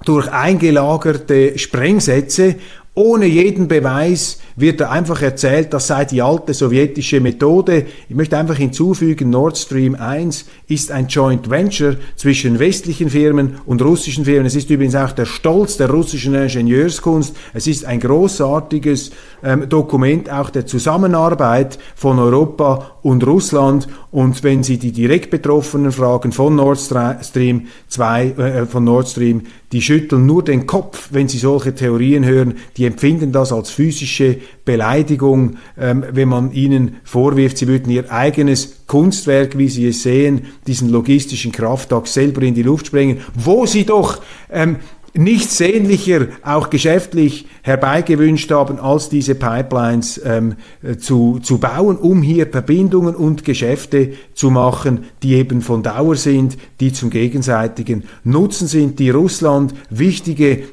durch 0.05 0.31
eingelagerte 0.31 1.59
Sprengsätze 1.59 2.57
ohne 2.95 3.27
jeden 3.27 3.69
Beweis 3.69 4.41
wird 4.57 4.81
da 4.81 4.88
einfach 4.90 5.21
erzählt, 5.21 5.73
das 5.75 5.87
sei 5.87 6.07
die 6.07 6.23
alte 6.23 6.55
sowjetische 6.55 7.21
Methode. 7.21 7.87
Ich 8.09 8.16
möchte 8.16 8.38
einfach 8.38 8.57
hinzufügen, 8.57 9.29
Nord 9.29 9.59
Stream 9.59 9.95
1 9.95 10.47
ist 10.66 10.90
ein 10.90 11.09
Joint 11.09 11.51
Venture 11.51 11.97
zwischen 12.16 12.59
westlichen 12.59 13.11
Firmen 13.11 13.59
und 13.66 13.83
russischen 13.83 14.25
Firmen. 14.25 14.47
Es 14.47 14.57
ist 14.57 14.71
übrigens 14.71 14.95
auch 14.95 15.12
der 15.12 15.27
Stolz 15.27 15.77
der 15.77 15.90
russischen 15.90 16.35
Ingenieurskunst. 16.35 17.37
Es 17.53 17.66
ist 17.66 17.85
ein 17.85 18.01
großartiges 18.01 19.11
ähm, 19.45 19.69
Dokument 19.69 20.31
auch 20.31 20.49
der 20.49 20.66
Zusammenarbeit 20.66 21.79
von 21.95 22.19
Europa 22.19 22.92
und 23.03 23.27
Russland. 23.27 23.87
Und 24.11 24.42
wenn 24.42 24.62
Sie 24.62 24.79
die 24.79 24.92
direkt 24.92 25.31
Betroffenen 25.31 25.92
fragen 25.92 26.33
von 26.33 26.57
Nord 26.57 26.81
Stream 26.81 27.66
2, 27.88 28.25
äh, 28.25 28.66
von 28.66 28.85
Nord 28.85 29.09
Stream, 29.09 29.42
die 29.73 29.83
schütteln 29.83 30.27
nur 30.27 30.45
den 30.45 30.66
Kopf, 30.66 31.09
wenn 31.11 31.29
sie 31.29 31.38
solche 31.38 31.75
Theorien 31.75 32.25
hören. 32.25 32.55
Die 32.77 32.85
empfinden 32.85 33.33
das 33.33 33.53
als 33.53 33.71
physische 33.71 34.38
Beleidigung, 34.65 35.57
ähm, 35.79 36.05
wenn 36.13 36.29
man 36.29 36.53
ihnen 36.53 36.97
vorwirft, 37.05 37.59
sie 37.59 37.69
würden 37.69 37.91
ihr 37.91 38.13
eigenes 38.13 38.87
Kunstwerk, 38.87 39.59
wie 39.59 39.69
sie 39.69 39.89
es 39.89 40.03
sehen, 40.03 40.43
diesen 40.67 40.91
logistischen 40.91 41.53
Krafttag 41.53 42.07
selber 42.07 42.43
in 42.43 42.55
die 42.55 42.63
Luft 42.63 42.89
sprengen, 42.89 43.19
wo 43.35 43.67
sie 43.67 43.85
doch 43.85 44.21
ähm, 44.51 44.77
nichts 45.17 45.57
sehnlicher 45.57 46.29
auch 46.43 46.71
geschäftlich 46.71 47.47
herbeigewünscht 47.63 48.51
haben, 48.51 48.79
als 48.79 49.09
diese 49.09 49.35
Pipelines 49.35 50.21
ähm, 50.25 50.57
äh, 50.83 50.97
zu, 50.97 51.39
zu 51.43 51.59
bauen, 51.59 51.97
um 51.97 52.23
hier 52.23 52.47
Verbindungen 52.47 53.15
und 53.15 53.45
Geschäfte 53.45 54.13
zu 54.35 54.51
machen, 54.51 55.05
die 55.23 55.35
eben 55.35 55.63
von 55.63 55.83
Dauer 55.83 56.17
sind, 56.17 56.57
die 56.81 56.93
zum 56.93 57.11
gegenseitigen 57.11 58.05
Nutzen 58.25 58.69
sind, 58.69 58.99
die 58.99 59.11
Russland 59.11 59.75
wichtige 59.91 60.65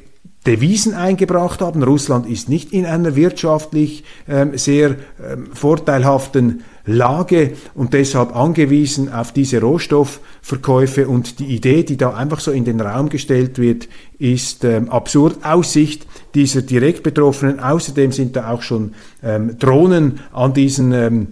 Devisen 0.46 0.94
eingebracht 0.94 1.60
haben. 1.60 1.82
Russland 1.82 2.26
ist 2.26 2.48
nicht 2.48 2.72
in 2.72 2.84
einer 2.84 3.16
wirtschaftlich 3.16 4.04
ähm, 4.28 4.56
sehr 4.58 4.96
ähm, 5.22 5.48
vorteilhaften 5.52 6.64
Lage 6.86 7.52
und 7.74 7.94
deshalb 7.94 8.36
angewiesen 8.36 9.10
auf 9.10 9.32
diese 9.32 9.60
Rohstoffverkäufe 9.60 11.08
und 11.08 11.38
die 11.38 11.46
Idee, 11.46 11.82
die 11.82 11.96
da 11.96 12.12
einfach 12.12 12.40
so 12.40 12.50
in 12.50 12.66
den 12.66 12.80
Raum 12.80 13.08
gestellt 13.08 13.58
wird, 13.58 13.88
ist 14.18 14.64
ähm, 14.64 14.90
absurd 14.90 15.38
aus 15.44 15.72
Sicht 15.72 16.06
dieser 16.34 16.60
direkt 16.60 17.02
Betroffenen. 17.02 17.58
Außerdem 17.58 18.12
sind 18.12 18.36
da 18.36 18.50
auch 18.50 18.60
schon 18.60 18.92
ähm, 19.22 19.58
Drohnen 19.58 20.20
an 20.32 20.52
diesen 20.52 20.92
ähm, 20.92 21.28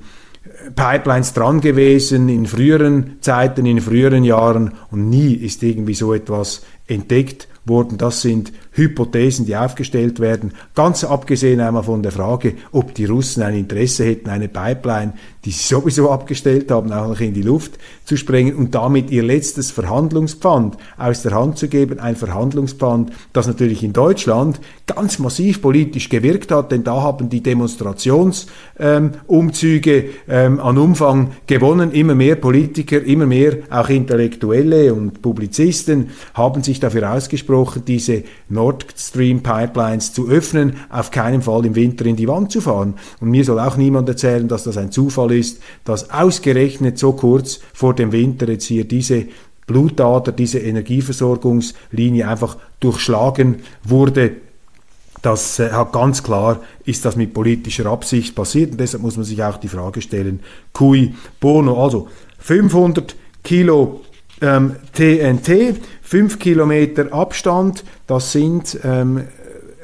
Pipelines 0.74 1.34
dran 1.34 1.60
gewesen 1.60 2.28
in 2.28 2.46
früheren 2.46 3.18
Zeiten, 3.20 3.66
in 3.66 3.80
früheren 3.80 4.24
Jahren 4.24 4.72
und 4.90 5.10
nie 5.10 5.34
ist 5.34 5.62
irgendwie 5.62 5.94
so 5.94 6.14
etwas 6.14 6.62
entdeckt 6.86 7.48
worden. 7.64 7.98
Das 7.98 8.22
sind 8.22 8.52
Hypothesen, 8.72 9.46
die 9.46 9.56
aufgestellt 9.56 10.20
werden, 10.20 10.52
ganz 10.74 11.04
abgesehen 11.04 11.60
einmal 11.60 11.82
von 11.82 12.02
der 12.02 12.12
Frage, 12.12 12.54
ob 12.72 12.94
die 12.94 13.04
Russen 13.04 13.42
ein 13.42 13.54
Interesse 13.54 14.04
hätten, 14.04 14.30
eine 14.30 14.48
Pipeline, 14.48 15.12
die 15.44 15.50
sie 15.50 15.62
sowieso 15.62 16.10
abgestellt 16.10 16.70
haben, 16.70 16.92
auch 16.92 17.08
noch 17.08 17.20
in 17.20 17.34
die 17.34 17.42
Luft 17.42 17.72
zu 18.04 18.16
sprengen 18.16 18.54
und 18.54 18.74
damit 18.74 19.10
ihr 19.10 19.22
letztes 19.22 19.70
Verhandlungspfand 19.70 20.76
aus 20.96 21.22
der 21.22 21.32
Hand 21.32 21.58
zu 21.58 21.68
geben. 21.68 21.98
Ein 21.98 22.16
Verhandlungspfand, 22.16 23.12
das 23.32 23.46
natürlich 23.46 23.82
in 23.82 23.92
Deutschland 23.92 24.60
ganz 24.86 25.18
massiv 25.18 25.60
politisch 25.60 26.08
gewirkt 26.08 26.52
hat, 26.52 26.70
denn 26.70 26.84
da 26.84 27.02
haben 27.02 27.28
die 27.28 27.42
Demonstrationsumzüge 27.42 29.96
ähm, 29.96 30.10
ähm, 30.28 30.60
an 30.60 30.78
Umfang 30.78 31.32
gewonnen. 31.46 31.92
Immer 31.92 32.14
mehr 32.14 32.36
Politiker, 32.36 33.02
immer 33.02 33.26
mehr 33.26 33.58
auch 33.70 33.88
Intellektuelle 33.88 34.94
und 34.94 35.22
Publizisten 35.22 36.10
haben 36.34 36.62
sich 36.62 36.80
dafür 36.80 37.12
ausgesprochen, 37.12 37.82
diese 37.86 38.24
Nord 38.62 38.86
Stream 38.96 39.42
Pipelines 39.42 40.12
zu 40.12 40.28
öffnen, 40.28 40.76
auf 40.88 41.10
keinen 41.10 41.42
Fall 41.42 41.66
im 41.66 41.74
Winter 41.74 42.06
in 42.06 42.14
die 42.14 42.28
Wand 42.28 42.52
zu 42.52 42.60
fahren. 42.60 42.94
Und 43.20 43.30
mir 43.30 43.44
soll 43.44 43.58
auch 43.58 43.76
niemand 43.76 44.08
erzählen, 44.08 44.46
dass 44.46 44.64
das 44.64 44.76
ein 44.76 44.92
Zufall 44.92 45.32
ist, 45.32 45.60
dass 45.84 46.10
ausgerechnet 46.10 46.96
so 46.96 47.12
kurz 47.12 47.58
vor 47.74 47.94
dem 47.94 48.12
Winter 48.12 48.48
jetzt 48.48 48.66
hier 48.66 48.84
diese 48.84 49.26
Blutader, 49.66 50.30
diese 50.30 50.60
Energieversorgungslinie 50.60 52.28
einfach 52.28 52.56
durchschlagen 52.78 53.62
wurde. 53.82 54.36
Das 55.22 55.58
äh, 55.58 55.70
hat 55.70 55.92
ganz 55.92 56.22
klar, 56.22 56.60
ist 56.84 57.04
das 57.04 57.16
mit 57.16 57.34
politischer 57.34 57.86
Absicht 57.86 58.34
passiert 58.34 58.72
und 58.72 58.80
deshalb 58.80 59.02
muss 59.02 59.16
man 59.16 59.24
sich 59.24 59.42
auch 59.42 59.56
die 59.56 59.68
Frage 59.68 60.02
stellen, 60.02 60.40
cui 60.72 61.14
bono, 61.40 61.82
also 61.82 62.08
500 62.38 63.14
Kilo 63.42 64.02
ähm, 64.42 64.76
TNT, 64.92 65.76
5 66.02 66.38
Kilometer 66.38 67.12
Abstand, 67.12 67.84
das 68.06 68.32
sind 68.32 68.78
ähm, 68.84 69.22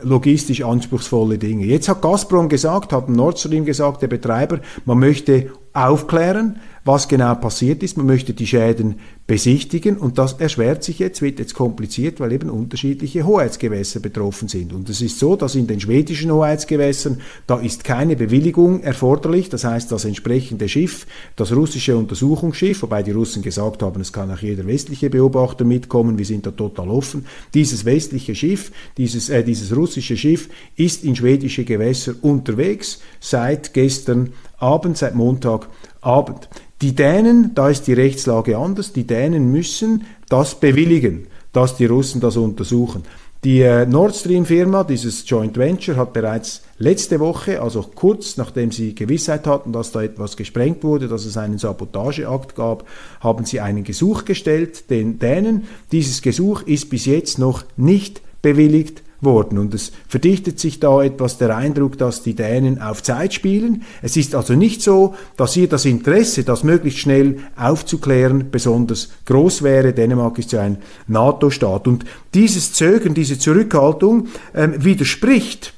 logistisch 0.03 0.63
anspruchsvolle 0.63 1.39
Dinge. 1.39 1.65
Jetzt 1.65 1.89
hat 1.89 2.03
Gazprom 2.03 2.49
gesagt, 2.49 2.93
hat 2.93 3.09
Nord 3.09 3.39
Stream 3.39 3.65
gesagt, 3.65 4.03
der 4.03 4.09
Betreiber, 4.09 4.61
man 4.85 4.99
möchte 4.99 5.51
aufklären, 5.73 6.61
was 6.89 7.07
genau 7.07 7.35
passiert 7.35 7.83
ist. 7.83 7.99
Man 7.99 8.07
möchte 8.07 8.33
die 8.33 8.47
Schäden 8.47 8.95
besichtigen 9.27 9.99
und 9.99 10.17
das 10.17 10.33
erschwert 10.33 10.83
sich 10.83 10.99
jetzt, 10.99 11.21
wird 11.21 11.39
jetzt 11.39 11.53
kompliziert, 11.53 12.19
weil 12.19 12.33
eben 12.33 12.49
unterschiedliche 12.49 13.27
Hoheitsgewässer 13.27 14.01
betroffen 14.01 14.49
sind. 14.49 14.73
Und 14.73 14.89
es 14.89 15.03
ist 15.03 15.19
so, 15.19 15.37
dass 15.37 15.55
in 15.55 15.67
den 15.67 15.81
schwedischen 15.81 16.33
Hoheitsgewässern, 16.33 17.21
da 17.47 17.59
ist 17.59 17.85
keine 17.85 18.17
Bewilligung 18.17 18.81
erforderlich, 18.81 19.51
das 19.51 19.65
heißt, 19.65 19.93
das 19.93 20.07
entsprechende 20.07 20.67
Schiff, 20.67 21.07
das 21.37 21.55
russische 21.55 21.95
Untersuchungsschiff, 21.95 22.81
wobei 22.81 23.03
die 23.03 23.11
Russen 23.11 23.43
gesagt 23.43 23.83
haben, 23.83 24.01
es 24.01 24.11
kann 24.11 24.31
auch 24.31 24.41
jeder 24.41 24.67
westliche 24.67 25.11
Beobachter 25.11 25.67
mitkommen, 25.67 26.17
wir 26.17 26.25
sind 26.25 26.47
da 26.47 26.53
total 26.53 26.89
offen. 26.89 27.27
Dieses 27.53 27.85
westliche 27.85 28.35
Schiff, 28.35 28.73
dieses, 28.97 29.29
äh, 29.29 29.45
dieses 29.45 29.77
russische 29.77 30.17
Schiff 30.17 30.49
ist 30.75 31.05
in 31.05 31.15
schwedische 31.15 31.65
Gewässer 31.65 32.15
unterwegs 32.23 33.01
seit 33.21 33.75
gestern 33.75 34.33
Abend, 34.57 34.97
seit 34.97 35.15
Montagabend. 35.15 36.49
Die 36.81 36.95
Dänen, 36.95 37.53
da 37.55 37.71
ist 37.71 37.89
die 37.89 37.93
Rechtslage 37.93 38.57
anders, 38.57 38.93
die 38.93 39.05
Dänen 39.05 39.51
müssen 39.51 40.05
das 40.29 40.61
bewilligen, 40.61 41.27
dass 41.53 41.77
die 41.77 41.87
Russen 41.87 42.21
das 42.21 42.37
untersuchen. 42.37 43.03
Die 43.45 43.63
äh, 43.63 43.87
Nord 43.87 44.17
Stream 44.17 44.47
Firma, 44.47 44.85
dieses 44.85 45.29
Joint 45.29 45.57
Venture, 45.57 45.97
hat 45.97 46.13
bereits 46.13 46.63
letzte 46.79 47.21
Woche, 47.21 47.63
also 47.63 47.83
kurz 47.95 48.37
nachdem 48.37 48.73
sie 48.73 48.95
Gewissheit 48.95 49.47
hatten, 49.47 49.73
dass 49.73 49.93
da 49.93 50.03
etwas 50.03 50.37
gesprengt 50.37 50.83
wurde, 50.83 51.07
dass 51.07 51.25
es 51.25 51.37
einen 51.37 51.59
Sabotageakt 51.59 52.57
gab, 52.57 52.85
haben 53.21 53.45
sie 53.45 53.61
einen 53.61 53.85
Gesuch 53.85 54.25
gestellt, 54.25 54.91
den 54.91 55.21
Dänen. 55.21 55.65
Dieses 55.93 56.23
Gesuch 56.23 56.63
ist 56.63 56.91
bis 56.91 57.07
jetzt 57.07 57.39
noch 57.39 57.65
nicht 57.77 58.23
bewilligt 58.43 59.03
worden. 59.21 59.59
Und 59.59 59.75
es 59.75 59.93
verdichtet 60.07 60.59
sich 60.59 60.81
da 60.81 61.03
etwas 61.03 61.39
der 61.39 61.57
Eindruck, 61.57 61.99
dass 61.99 62.23
die 62.23 62.35
Dänen 62.35 62.81
auf 62.81 63.03
Zeit 63.03 63.35
spielen. 63.35 63.83
Es 64.03 64.17
ist 64.17 64.35
also 64.35 64.55
nicht 64.55 64.83
so, 64.83 65.15
dass 65.37 65.55
hier 65.55 65.69
das 65.69 65.85
Interesse, 65.85 66.45
das 66.45 66.65
möglichst 66.65 67.01
schnell 67.01 67.39
aufzuklären, 67.57 68.51
besonders 68.51 69.11
groß 69.27 69.63
wäre. 69.63 69.93
Dänemark 69.93 70.39
ist 70.39 70.53
ja 70.53 70.63
ein 70.63 70.79
NATO-Staat. 71.07 71.89
Und 71.89 72.05
dieses 72.35 72.73
Zögern, 72.73 73.15
diese 73.15 73.39
Zurückhaltung 73.39 74.29
ähm, 74.55 74.85
widerspricht 74.85 75.75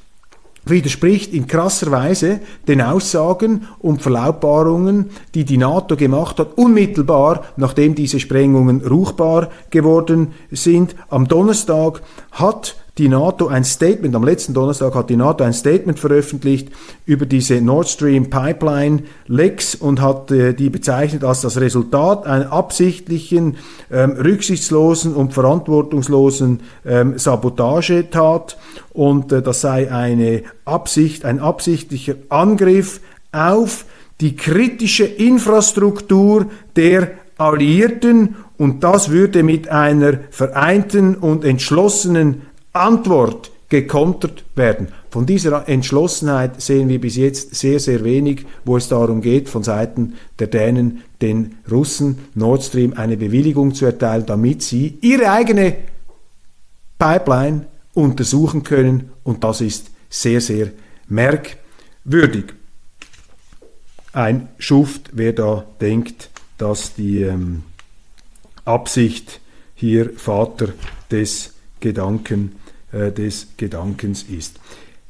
widerspricht 0.64 1.32
in 1.32 1.46
krasser 1.46 1.90
Weise 1.90 2.40
den 2.68 2.82
Aussagen 2.82 3.66
und 3.78 4.02
Verlautbarungen, 4.02 5.10
die 5.34 5.44
die 5.44 5.56
NATO 5.56 5.96
gemacht 5.96 6.38
hat, 6.38 6.56
unmittelbar 6.56 7.44
nachdem 7.56 7.94
diese 7.94 8.20
Sprengungen 8.20 8.82
ruchbar 8.86 9.50
geworden 9.70 10.32
sind. 10.50 10.94
Am 11.08 11.28
Donnerstag 11.28 12.02
hat 12.32 12.76
die 13.00 13.08
NATO 13.08 13.48
ein 13.48 13.64
Statement, 13.64 14.14
am 14.14 14.24
letzten 14.24 14.52
Donnerstag 14.52 14.94
hat 14.94 15.08
die 15.08 15.16
NATO 15.16 15.42
ein 15.42 15.54
Statement 15.54 15.98
veröffentlicht 15.98 16.68
über 17.06 17.24
diese 17.24 17.62
Nord 17.62 17.88
Stream 17.88 18.28
Pipeline 18.28 19.04
Lecks 19.26 19.74
und 19.74 20.02
hat 20.02 20.30
äh, 20.30 20.52
die 20.52 20.68
bezeichnet 20.68 21.24
als 21.24 21.40
das 21.40 21.58
Resultat 21.58 22.26
einer 22.26 22.52
absichtlichen, 22.52 23.56
ähm, 23.90 24.10
rücksichtslosen 24.12 25.14
und 25.14 25.32
verantwortungslosen 25.32 26.60
ähm, 26.84 27.18
Sabotagetat. 27.18 28.58
Und 28.92 29.32
äh, 29.32 29.40
das 29.40 29.62
sei 29.62 29.90
eine 29.90 30.42
Absicht, 30.66 31.24
ein 31.24 31.38
absichtlicher 31.38 32.16
Angriff 32.28 33.00
auf 33.32 33.86
die 34.20 34.36
kritische 34.36 35.06
Infrastruktur 35.06 36.50
der 36.76 37.12
Alliierten. 37.38 38.36
Und 38.58 38.84
das 38.84 39.08
würde 39.08 39.42
mit 39.42 39.70
einer 39.70 40.18
vereinten 40.30 41.14
und 41.14 41.46
entschlossenen 41.46 42.42
Antwort 42.72 43.50
gekontert 43.70 44.44
werden. 44.56 44.88
Von 45.10 45.26
dieser 45.26 45.68
Entschlossenheit 45.68 46.60
sehen 46.60 46.88
wir 46.88 47.00
bis 47.00 47.16
jetzt 47.16 47.54
sehr, 47.54 47.80
sehr 47.80 48.04
wenig, 48.04 48.44
wo 48.64 48.76
es 48.76 48.88
darum 48.88 49.22
geht, 49.22 49.48
von 49.48 49.62
Seiten 49.62 50.14
der 50.38 50.48
Dänen 50.48 51.02
den 51.22 51.58
Russen 51.70 52.18
Nord 52.34 52.64
Stream 52.64 52.92
eine 52.94 53.16
Bewilligung 53.16 53.74
zu 53.74 53.86
erteilen, 53.86 54.26
damit 54.26 54.62
sie 54.62 54.98
ihre 55.00 55.30
eigene 55.30 55.76
Pipeline 56.98 57.66
untersuchen 57.94 58.64
können. 58.64 59.10
Und 59.22 59.44
das 59.44 59.60
ist 59.60 59.90
sehr, 60.08 60.40
sehr 60.40 60.70
merkwürdig. 61.08 62.54
Ein 64.12 64.48
Schuft, 64.58 65.10
wer 65.12 65.32
da 65.32 65.64
denkt, 65.80 66.30
dass 66.58 66.94
die 66.94 67.22
ähm, 67.22 67.62
Absicht 68.64 69.40
hier 69.76 70.10
Vater 70.16 70.68
des 71.10 71.54
Gedanken 71.78 72.56
äh, 72.92 73.12
des 73.12 73.48
Gedankens 73.56 74.24
ist. 74.24 74.58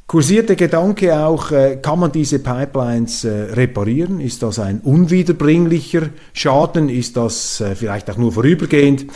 Kursiert 0.07 0.49
der 0.49 0.57
Gedanke 0.57 1.19
auch, 1.19 1.53
äh, 1.53 1.79
kann 1.81 2.01
man 2.01 2.13
diese 2.13 2.41
Pipelines 2.41 3.25
äh, 3.25 3.31
reparieren? 3.31 4.21
Ist 4.21 4.43
das 4.43 4.59
ein 4.59 4.81
unwiederbringlicher 4.81 6.11
Schaden? 6.33 6.89
Ist 6.89 7.17
das 7.17 7.63
vielleicht 7.75 8.11
auch 8.11 8.17
nur 8.17 8.33
vorübergehend? 8.33 9.07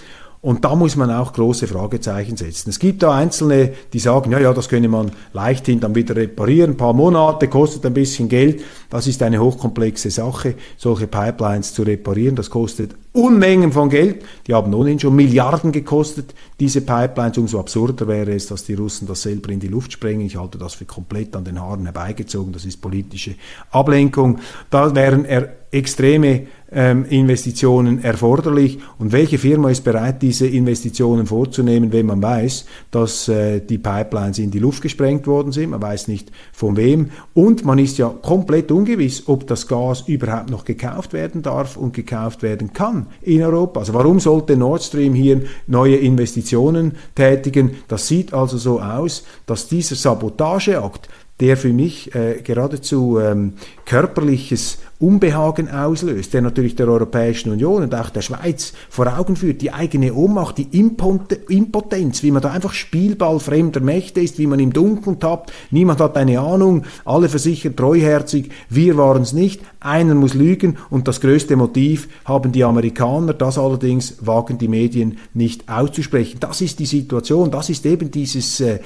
Und 0.44 0.62
da 0.62 0.76
muss 0.76 0.94
man 0.94 1.10
auch 1.10 1.32
große 1.32 1.66
Fragezeichen 1.66 2.36
setzen. 2.36 2.68
Es 2.68 2.78
gibt 2.78 3.02
da 3.02 3.14
Einzelne, 3.16 3.72
die 3.94 3.98
sagen, 3.98 4.30
ja, 4.30 4.38
ja, 4.38 4.52
das 4.52 4.68
könne 4.68 4.88
man 4.88 5.10
leichthin 5.32 5.80
dann 5.80 5.94
wieder 5.94 6.14
reparieren. 6.16 6.72
Ein 6.72 6.76
paar 6.76 6.92
Monate 6.92 7.48
kostet 7.48 7.86
ein 7.86 7.94
bisschen 7.94 8.28
Geld. 8.28 8.62
Das 8.90 9.06
ist 9.06 9.22
eine 9.22 9.40
hochkomplexe 9.40 10.10
Sache, 10.10 10.54
solche 10.76 11.06
Pipelines 11.06 11.72
zu 11.72 11.82
reparieren. 11.82 12.36
Das 12.36 12.50
kostet 12.50 12.94
Unmengen 13.12 13.72
von 13.72 13.88
Geld. 13.88 14.22
Die 14.46 14.52
haben 14.52 14.74
ohnehin 14.74 15.00
schon 15.00 15.16
Milliarden 15.16 15.72
gekostet, 15.72 16.34
diese 16.60 16.82
Pipelines. 16.82 17.38
Umso 17.38 17.58
absurder 17.58 18.06
wäre 18.06 18.34
es, 18.34 18.46
dass 18.48 18.64
die 18.64 18.74
Russen 18.74 19.08
das 19.08 19.22
selber 19.22 19.48
in 19.48 19.60
die 19.60 19.68
Luft 19.68 19.92
sprengen. 19.92 20.26
Ich 20.26 20.36
halte 20.36 20.58
das 20.58 20.74
für 20.74 20.84
komplett 20.84 21.34
an 21.36 21.44
den 21.44 21.58
Haaren 21.58 21.84
herbeigezogen. 21.84 22.52
Das 22.52 22.66
ist 22.66 22.82
politische 22.82 23.36
Ablenkung. 23.70 24.40
Da 24.68 24.94
wären 24.94 25.24
er 25.24 25.48
extreme 25.70 26.48
ähm, 26.74 27.04
Investitionen 27.06 28.02
erforderlich 28.02 28.78
und 28.98 29.12
welche 29.12 29.38
Firma 29.38 29.70
ist 29.70 29.84
bereit, 29.84 30.22
diese 30.22 30.46
Investitionen 30.46 31.26
vorzunehmen, 31.26 31.92
wenn 31.92 32.06
man 32.06 32.22
weiß, 32.22 32.66
dass 32.90 33.28
äh, 33.28 33.60
die 33.60 33.78
Pipelines 33.78 34.38
in 34.38 34.50
die 34.50 34.58
Luft 34.58 34.82
gesprengt 34.82 35.26
worden 35.26 35.52
sind, 35.52 35.70
man 35.70 35.82
weiß 35.82 36.08
nicht 36.08 36.30
von 36.52 36.76
wem 36.76 37.10
und 37.32 37.64
man 37.64 37.78
ist 37.78 37.98
ja 37.98 38.08
komplett 38.08 38.72
ungewiss, 38.72 39.24
ob 39.26 39.46
das 39.46 39.66
Gas 39.66 40.04
überhaupt 40.06 40.50
noch 40.50 40.64
gekauft 40.64 41.12
werden 41.12 41.42
darf 41.42 41.76
und 41.76 41.94
gekauft 41.94 42.42
werden 42.42 42.72
kann 42.72 43.06
in 43.22 43.42
Europa. 43.42 43.80
Also 43.80 43.94
warum 43.94 44.20
sollte 44.20 44.56
Nord 44.56 44.82
Stream 44.82 45.14
hier 45.14 45.42
neue 45.66 45.96
Investitionen 45.96 46.92
tätigen? 47.14 47.76
Das 47.88 48.08
sieht 48.08 48.34
also 48.34 48.58
so 48.58 48.80
aus, 48.80 49.24
dass 49.46 49.68
dieser 49.68 49.94
Sabotageakt 49.94 51.08
der 51.40 51.56
für 51.56 51.72
mich 51.72 52.14
äh, 52.14 52.40
geradezu 52.42 53.18
ähm, 53.18 53.54
körperliches 53.84 54.78
Unbehagen 55.04 55.70
auslöst, 55.70 56.32
der 56.32 56.42
natürlich 56.42 56.76
der 56.76 56.88
Europäischen 56.88 57.52
Union 57.52 57.82
und 57.82 57.94
auch 57.94 58.10
der 58.10 58.22
Schweiz 58.22 58.72
vor 58.88 59.18
Augen 59.18 59.36
führt, 59.36 59.60
die 59.60 59.72
eigene 59.72 60.14
Ohnmacht, 60.14 60.58
die 60.58 60.68
Impotenz, 60.72 62.22
wie 62.22 62.30
man 62.30 62.40
da 62.40 62.50
einfach 62.50 62.72
Spielball 62.72 63.38
fremder 63.38 63.80
Mächte 63.80 64.20
ist, 64.20 64.38
wie 64.38 64.46
man 64.46 64.60
im 64.60 64.72
Dunkeln 64.72 65.20
tappt, 65.20 65.52
niemand 65.70 66.00
hat 66.00 66.16
eine 66.16 66.40
Ahnung, 66.40 66.84
alle 67.04 67.28
versichern 67.28 67.76
treuherzig, 67.76 68.50
wir 68.70 68.96
waren 68.96 69.22
es 69.22 69.32
nicht, 69.34 69.60
einer 69.80 70.14
muss 70.14 70.32
lügen 70.32 70.78
und 70.88 71.06
das 71.06 71.20
größte 71.20 71.56
Motiv 71.56 72.08
haben 72.24 72.52
die 72.52 72.64
Amerikaner, 72.64 73.34
das 73.34 73.58
allerdings 73.58 74.16
wagen 74.20 74.56
die 74.56 74.68
Medien 74.68 75.18
nicht 75.34 75.68
auszusprechen. 75.68 76.38
Das 76.40 76.62
ist 76.62 76.78
die 76.78 76.86
Situation, 76.86 77.50
das 77.50 77.68
ist 77.68 77.84
eben 77.84 78.10
dieses, 78.10 78.60
äh, 78.60 78.78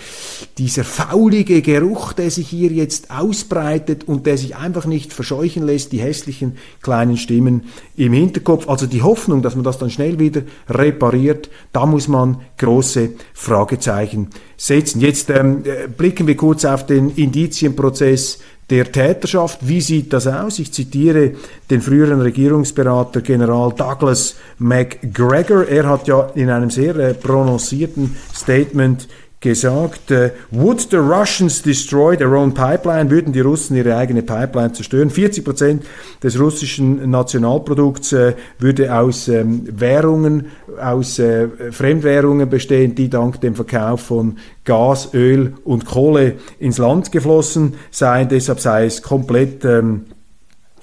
dieser 0.58 0.82
faulige 0.82 1.62
Geruch, 1.62 2.12
der 2.12 2.32
sich 2.32 2.48
hier 2.48 2.72
jetzt 2.72 3.12
ausbreitet 3.12 4.08
und 4.08 4.26
der 4.26 4.36
sich 4.36 4.56
einfach 4.56 4.86
nicht 4.86 5.12
verscheuchen 5.12 5.64
lässt, 5.64 5.92
die 5.92 6.00
hässlichen 6.08 6.56
kleinen 6.82 7.16
Stimmen 7.16 7.64
im 7.96 8.12
Hinterkopf. 8.12 8.68
Also 8.68 8.86
die 8.86 9.02
Hoffnung, 9.02 9.42
dass 9.42 9.54
man 9.54 9.64
das 9.64 9.78
dann 9.78 9.90
schnell 9.90 10.18
wieder 10.18 10.42
repariert, 10.68 11.50
da 11.72 11.86
muss 11.86 12.08
man 12.08 12.40
große 12.58 13.10
Fragezeichen 13.34 14.28
setzen. 14.56 15.00
Jetzt 15.00 15.30
ähm, 15.30 15.62
äh, 15.64 15.88
blicken 15.88 16.26
wir 16.26 16.36
kurz 16.36 16.64
auf 16.64 16.86
den 16.86 17.10
Indizienprozess 17.10 18.40
der 18.70 18.92
Täterschaft. 18.92 19.66
Wie 19.66 19.80
sieht 19.80 20.12
das 20.12 20.26
aus? 20.26 20.58
Ich 20.58 20.72
zitiere 20.72 21.32
den 21.70 21.80
früheren 21.80 22.20
Regierungsberater 22.20 23.22
General 23.22 23.72
Douglas 23.74 24.36
McGregor. 24.58 25.66
Er 25.66 25.88
hat 25.88 26.06
ja 26.06 26.30
in 26.34 26.50
einem 26.50 26.70
sehr 26.70 26.96
äh, 26.96 27.14
prononcierten 27.14 28.16
Statement 28.34 29.08
gesagt, 29.40 30.10
äh, 30.10 30.32
would 30.50 30.80
the 30.90 30.96
Russians 30.96 31.62
destroy 31.62 32.16
their 32.16 32.32
own 32.32 32.52
pipeline, 32.52 33.08
würden 33.10 33.32
die 33.32 33.40
Russen 33.40 33.76
ihre 33.76 33.96
eigene 33.96 34.22
Pipeline 34.22 34.72
zerstören. 34.72 35.10
40 35.10 35.44
Prozent 35.44 35.84
des 36.22 36.38
russischen 36.40 37.08
Nationalprodukts 37.08 38.12
äh, 38.12 38.34
würde 38.58 38.92
aus 38.94 39.28
ähm, 39.28 39.62
Währungen, 39.70 40.46
aus 40.80 41.20
äh, 41.20 41.48
Fremdwährungen 41.70 42.48
bestehen, 42.48 42.96
die 42.96 43.08
dank 43.08 43.40
dem 43.40 43.54
Verkauf 43.54 44.00
von 44.00 44.38
Gas, 44.64 45.14
Öl 45.14 45.54
und 45.64 45.86
Kohle 45.86 46.34
ins 46.58 46.78
Land 46.78 47.12
geflossen 47.12 47.74
seien. 47.92 48.28
Deshalb 48.28 48.58
sei 48.58 48.86
es 48.86 49.02
komplett 49.02 49.64
ähm, 49.64 50.06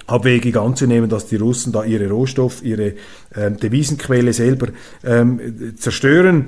abwegig 0.06 0.56
anzunehmen, 0.56 1.10
dass 1.10 1.26
die 1.26 1.36
Russen 1.36 1.72
da 1.72 1.84
ihre 1.84 2.08
Rohstoff, 2.08 2.62
ihre 2.62 2.94
ähm, 3.34 3.58
Devisenquelle 3.58 4.32
selber 4.32 4.68
zerstören. 5.76 6.46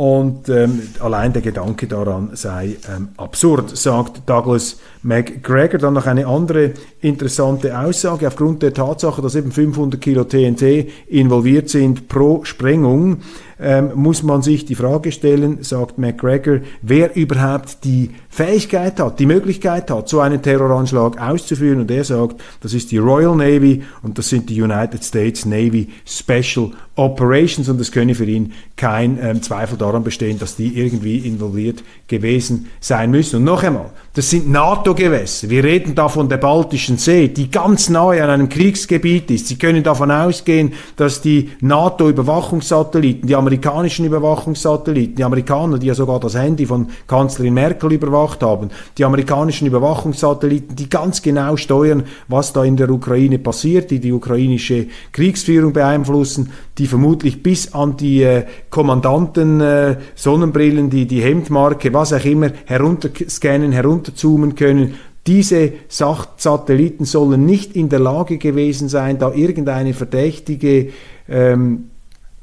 Und 0.00 0.48
ähm, 0.48 0.80
allein 1.00 1.34
der 1.34 1.42
Gedanke 1.42 1.86
daran 1.86 2.30
sei 2.32 2.78
ähm, 2.90 3.08
absurd, 3.18 3.76
sagt 3.76 4.22
Douglas 4.24 4.80
McGregor. 5.02 5.78
Dann 5.78 5.92
noch 5.92 6.06
eine 6.06 6.26
andere 6.26 6.72
interessante 7.02 7.78
Aussage. 7.78 8.26
Aufgrund 8.26 8.62
der 8.62 8.72
Tatsache, 8.72 9.20
dass 9.20 9.34
eben 9.34 9.52
500 9.52 10.00
Kilo 10.00 10.24
TNT 10.24 10.88
involviert 11.06 11.68
sind 11.68 12.08
pro 12.08 12.46
Sprengung, 12.46 13.18
ähm, 13.60 13.90
muss 13.94 14.22
man 14.22 14.40
sich 14.40 14.64
die 14.64 14.74
Frage 14.74 15.12
stellen, 15.12 15.62
sagt 15.64 15.98
McGregor, 15.98 16.60
wer 16.80 17.14
überhaupt 17.14 17.84
die 17.84 18.12
Fähigkeit 18.32 19.00
hat, 19.00 19.18
die 19.18 19.26
Möglichkeit 19.26 19.90
hat, 19.90 20.08
so 20.08 20.20
einen 20.20 20.40
Terroranschlag 20.40 21.20
auszuführen. 21.20 21.80
Und 21.80 21.90
er 21.90 22.04
sagt, 22.04 22.40
das 22.60 22.72
ist 22.72 22.92
die 22.92 22.98
Royal 22.98 23.34
Navy 23.34 23.82
und 24.02 24.18
das 24.18 24.28
sind 24.28 24.48
die 24.48 24.62
United 24.62 25.02
States 25.02 25.44
Navy 25.44 25.88
Special 26.06 26.70
Operations 26.94 27.68
und 27.68 27.80
es 27.80 27.90
könne 27.90 28.14
für 28.14 28.26
ihn 28.26 28.52
kein 28.76 29.18
ähm, 29.22 29.42
Zweifel 29.42 29.78
daran 29.78 30.04
bestehen, 30.04 30.38
dass 30.38 30.54
die 30.54 30.78
irgendwie 30.78 31.18
involviert 31.18 31.82
gewesen 32.08 32.66
sein 32.78 33.10
müssen. 33.10 33.36
Und 33.36 33.44
noch 33.44 33.62
einmal, 33.62 33.90
das 34.12 34.28
sind 34.28 34.50
NATO-Gewässer. 34.50 35.48
Wir 35.48 35.64
reden 35.64 35.94
da 35.94 36.08
von 36.08 36.28
der 36.28 36.36
Baltischen 36.36 36.98
See, 36.98 37.28
die 37.28 37.50
ganz 37.50 37.88
nahe 37.88 38.22
an 38.22 38.28
einem 38.28 38.48
Kriegsgebiet 38.48 39.30
ist. 39.30 39.48
Sie 39.48 39.56
können 39.56 39.82
davon 39.82 40.10
ausgehen, 40.10 40.74
dass 40.96 41.22
die 41.22 41.50
NATO-Überwachungssatelliten, 41.60 43.26
die 43.26 43.34
amerikanischen 43.34 44.04
Überwachungssatelliten, 44.04 45.16
die 45.16 45.24
Amerikaner, 45.24 45.78
die 45.78 45.86
ja 45.86 45.94
sogar 45.94 46.20
das 46.20 46.34
Handy 46.34 46.66
von 46.66 46.88
Kanzlerin 47.06 47.54
Merkel 47.54 47.92
überwacht 48.20 48.42
haben, 48.42 48.70
die 48.98 49.04
amerikanischen 49.04 49.66
Überwachungssatelliten, 49.66 50.76
die 50.76 50.88
ganz 50.88 51.22
genau 51.22 51.56
steuern, 51.56 52.04
was 52.28 52.52
da 52.52 52.64
in 52.64 52.76
der 52.76 52.90
Ukraine 52.90 53.38
passiert, 53.38 53.90
die 53.90 54.00
die 54.00 54.12
ukrainische 54.12 54.86
Kriegsführung 55.12 55.72
beeinflussen, 55.72 56.50
die 56.78 56.86
vermutlich 56.86 57.42
bis 57.42 57.74
an 57.74 57.96
die 57.96 58.22
äh, 58.22 58.44
Kommandanten 58.70 59.60
äh, 59.60 59.96
Sonnenbrillen, 60.14 60.90
die 60.90 61.06
die 61.06 61.22
Hemdmarke, 61.22 61.92
was 61.92 62.12
auch 62.12 62.24
immer, 62.24 62.50
herunterscannen, 62.66 63.72
herunterzoomen 63.72 64.54
können. 64.54 64.94
Diese 65.26 65.72
Satelliten 65.88 67.04
sollen 67.04 67.44
nicht 67.44 67.76
in 67.76 67.88
der 67.88 68.00
Lage 68.00 68.38
gewesen 68.38 68.88
sein, 68.88 69.18
da 69.18 69.32
irgendeine 69.32 69.92
verdächtige 69.92 70.88
ähm, 71.28 71.90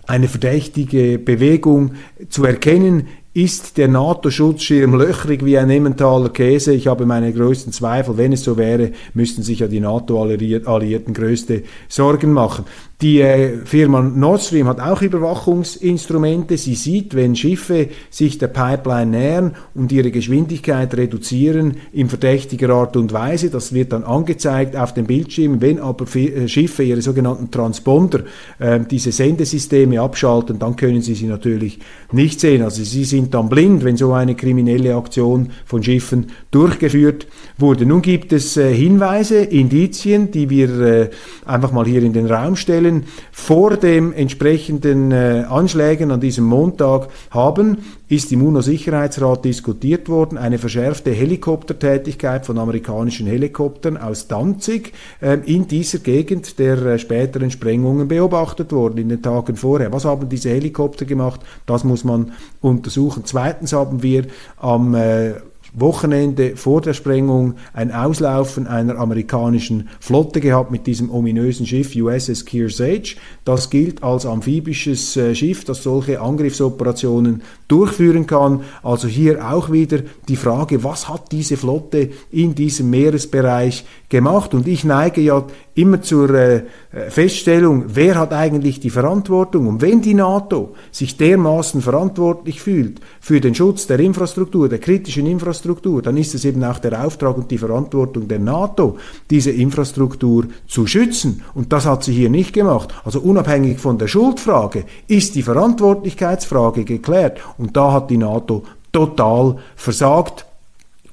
eine 0.08 0.30
verdächtige 0.30 1.20
Bewegung 1.20 1.92
zu 2.30 2.46
erkennen, 2.46 3.08
ist 3.38 3.78
der 3.78 3.88
NATO-Schutzschirm 3.88 4.96
löchrig 4.96 5.46
wie 5.46 5.60
ein 5.60 5.70
Emmentaler 5.70 6.30
Käse? 6.30 6.74
Ich 6.74 6.88
habe 6.88 7.06
meine 7.06 7.32
größten 7.32 7.72
Zweifel. 7.72 8.18
Wenn 8.18 8.34
es 8.34 8.44
so 8.44 8.58
wäre, 8.58 8.94
müssten 9.14 9.44
sich 9.44 9.60
ja 9.60 9.68
die 9.68 9.80
NATO-Alliierten 9.80 11.14
größte 11.14 11.62
Sorgen 11.88 12.34
machen. 12.34 12.66
Die 13.00 13.22
äh, 13.22 13.64
Firma 13.64 14.02
Nord 14.02 14.42
Stream 14.42 14.68
hat 14.68 14.80
auch 14.80 15.04
Überwachungsinstrumente. 15.04 16.58
Sie 16.58 16.74
sieht, 16.74 17.14
wenn 17.14 17.36
Schiffe 17.36 17.90
sich 18.10 18.40
der 18.40 18.48
Pipeline 18.48 19.12
nähern 19.12 19.56
und 19.76 19.92
ihre 19.92 20.10
Geschwindigkeit 20.10 20.98
reduzieren 20.98 21.78
in 21.94 22.10
verdächtiger 22.10 22.72
Art 22.72 22.98
und 22.98 23.14
Weise. 23.14 23.52
Das 23.52 23.72
wird 23.72 23.94
dann 23.94 24.04
angezeigt 24.04 24.76
auf 24.76 24.96
dem 24.96 25.06
Bildschirm. 25.06 25.62
Wenn 25.62 25.80
aber 25.80 26.08
äh, 26.16 26.48
Schiffe 26.48 26.82
ihre 26.82 27.04
sogenannten 27.04 27.52
Transponder, 27.52 28.22
äh, 28.58 28.80
diese 28.80 29.12
Sendesysteme 29.12 30.02
abschalten, 30.02 30.58
dann 30.58 30.76
können 30.76 31.04
sie 31.04 31.14
sie 31.14 31.28
natürlich 31.28 31.78
nicht 32.12 32.40
sehen. 32.40 32.64
Also 32.64 32.84
sie 32.84 33.04
sind 33.04 33.27
dann 33.30 33.50
blind, 33.50 33.84
wenn 33.84 33.98
so 33.98 34.14
eine 34.14 34.36
kriminelle 34.36 34.96
Aktion 34.96 35.52
von 35.66 35.84
Schiffen 35.84 36.28
durchgeführt 36.52 37.28
wurde. 37.58 37.86
Nun 37.86 38.02
gibt 38.02 38.34
es 38.34 38.58
äh, 38.58 38.74
Hinweise, 38.74 39.40
Indizien, 39.40 40.32
die 40.32 40.50
wir 40.50 40.80
äh, 40.80 41.10
einfach 41.46 41.72
mal 41.72 41.86
hier 41.86 42.04
in 42.04 42.14
den 42.14 42.28
Raum 42.28 42.56
stellen 42.56 43.06
vor 43.32 43.78
dem 43.78 44.14
entsprechenden 44.14 45.12
äh, 45.12 45.46
Anschlägen 45.50 46.12
an 46.12 46.20
diesem 46.20 46.46
Montag 46.46 47.10
haben, 47.32 47.78
ist 48.10 48.32
im 48.32 48.42
UNO-Sicherheitsrat 48.42 49.44
diskutiert 49.44 50.08
worden, 50.08 50.38
eine 50.38 50.58
verschärfte 50.58 51.12
Helikoptertätigkeit 51.12 52.46
von 52.46 52.58
amerikanischen 52.58 53.28
Helikoptern 53.28 53.98
aus 53.98 54.28
Danzig 54.28 54.94
äh, 55.22 55.38
in 55.46 55.68
dieser 55.68 56.00
Gegend 56.00 56.58
der 56.58 56.78
äh, 56.86 57.00
späteren 57.00 57.52
Sprengungen 57.52 58.08
beobachtet 58.08 58.72
worden 58.72 58.98
in 59.00 59.10
den 59.10 59.22
Tagen 59.22 59.58
vorher. 59.58 59.92
Was 59.92 60.06
haben 60.06 60.30
diese 60.30 60.50
Helikopter 60.50 61.06
gemacht? 61.06 61.42
Das 61.66 61.84
muss 61.84 62.06
man 62.06 62.32
untersuchen. 62.62 63.17
Zweitens 63.26 63.74
haben 63.74 64.04
wir 64.04 64.28
am 64.58 64.96
äh, 64.96 65.34
Wochenende 65.80 66.56
vor 66.56 66.82
der 66.82 66.94
Sprengung 66.94 67.56
ein 67.72 67.92
Auslaufen 67.92 68.66
einer 68.66 68.98
amerikanischen 68.98 69.90
Flotte 70.00 70.42
gehabt 70.42 70.72
mit 70.72 70.88
diesem 70.88 71.12
ominösen 71.12 71.68
Schiff 71.68 71.96
USS 71.96 72.46
Kearsarge. 72.46 73.16
Das 73.46 73.70
gilt 73.70 74.02
als 74.02 74.26
amphibisches 74.26 75.16
äh, 75.18 75.36
Schiff, 75.36 75.66
das 75.66 75.84
solche 75.84 76.20
Angriffsoperationen 76.20 77.44
durchführen 77.68 78.26
kann. 78.26 78.62
Also 78.82 79.08
hier 79.08 79.48
auch 79.52 79.72
wieder 79.72 80.00
die 80.28 80.36
Frage, 80.36 80.84
was 80.84 81.10
hat 81.10 81.32
diese 81.32 81.58
Flotte 81.58 82.10
in 82.32 82.56
diesem 82.56 82.90
Meeresbereich 82.90 83.86
gemacht? 84.10 84.54
Und 84.54 84.68
ich 84.68 84.84
neige 84.84 85.22
ja 85.22 85.44
immer 85.76 86.02
zur 86.02 86.30
äh, 86.34 86.64
Feststellung, 87.10 87.86
wer 87.88 88.16
hat 88.16 88.34
eigentlich 88.34 88.80
die 88.80 88.90
Verantwortung? 88.90 89.68
Und 89.68 89.82
wenn 89.82 90.02
die 90.02 90.14
NATO 90.14 90.76
sich 90.92 91.18
dermaßen 91.18 91.82
verantwortlich 91.82 92.62
fühlt 92.62 93.00
für 93.20 93.42
den 93.42 93.54
Schutz 93.54 93.86
der 93.86 94.00
Infrastruktur, 94.00 94.70
der 94.70 94.80
kritischen 94.80 95.28
Infrastruktur, 95.28 96.02
dann 96.02 96.18
ist 96.18 96.34
es 96.34 96.46
eben 96.46 96.64
auch 96.64 96.80
der 96.80 97.06
Auftrag 97.06 97.38
und 97.38 97.52
die 97.52 97.58
Verantwortung 97.58 98.28
der 98.28 98.40
NATO, 98.40 98.98
diese 99.30 99.52
Infrastruktur 99.52 100.46
zu 100.68 100.88
schützen. 100.88 101.44
Und 101.54 101.72
das 101.74 101.86
hat 101.86 102.04
sie 102.04 102.14
hier 102.14 102.30
nicht 102.30 102.54
gemacht. 102.54 102.94
Also 103.04 103.20
unabhängig 103.20 103.80
von 103.80 103.98
der 103.98 104.08
Schuldfrage 104.08 104.86
ist 105.08 105.36
die 105.36 105.44
Verantwortlichkeitsfrage 105.44 106.86
geklärt. 106.86 107.40
Und 107.58 107.76
da 107.78 107.92
hat 107.92 108.10
die 108.10 108.18
NATO 108.18 108.64
total 108.92 109.58
versagt. 109.76 110.47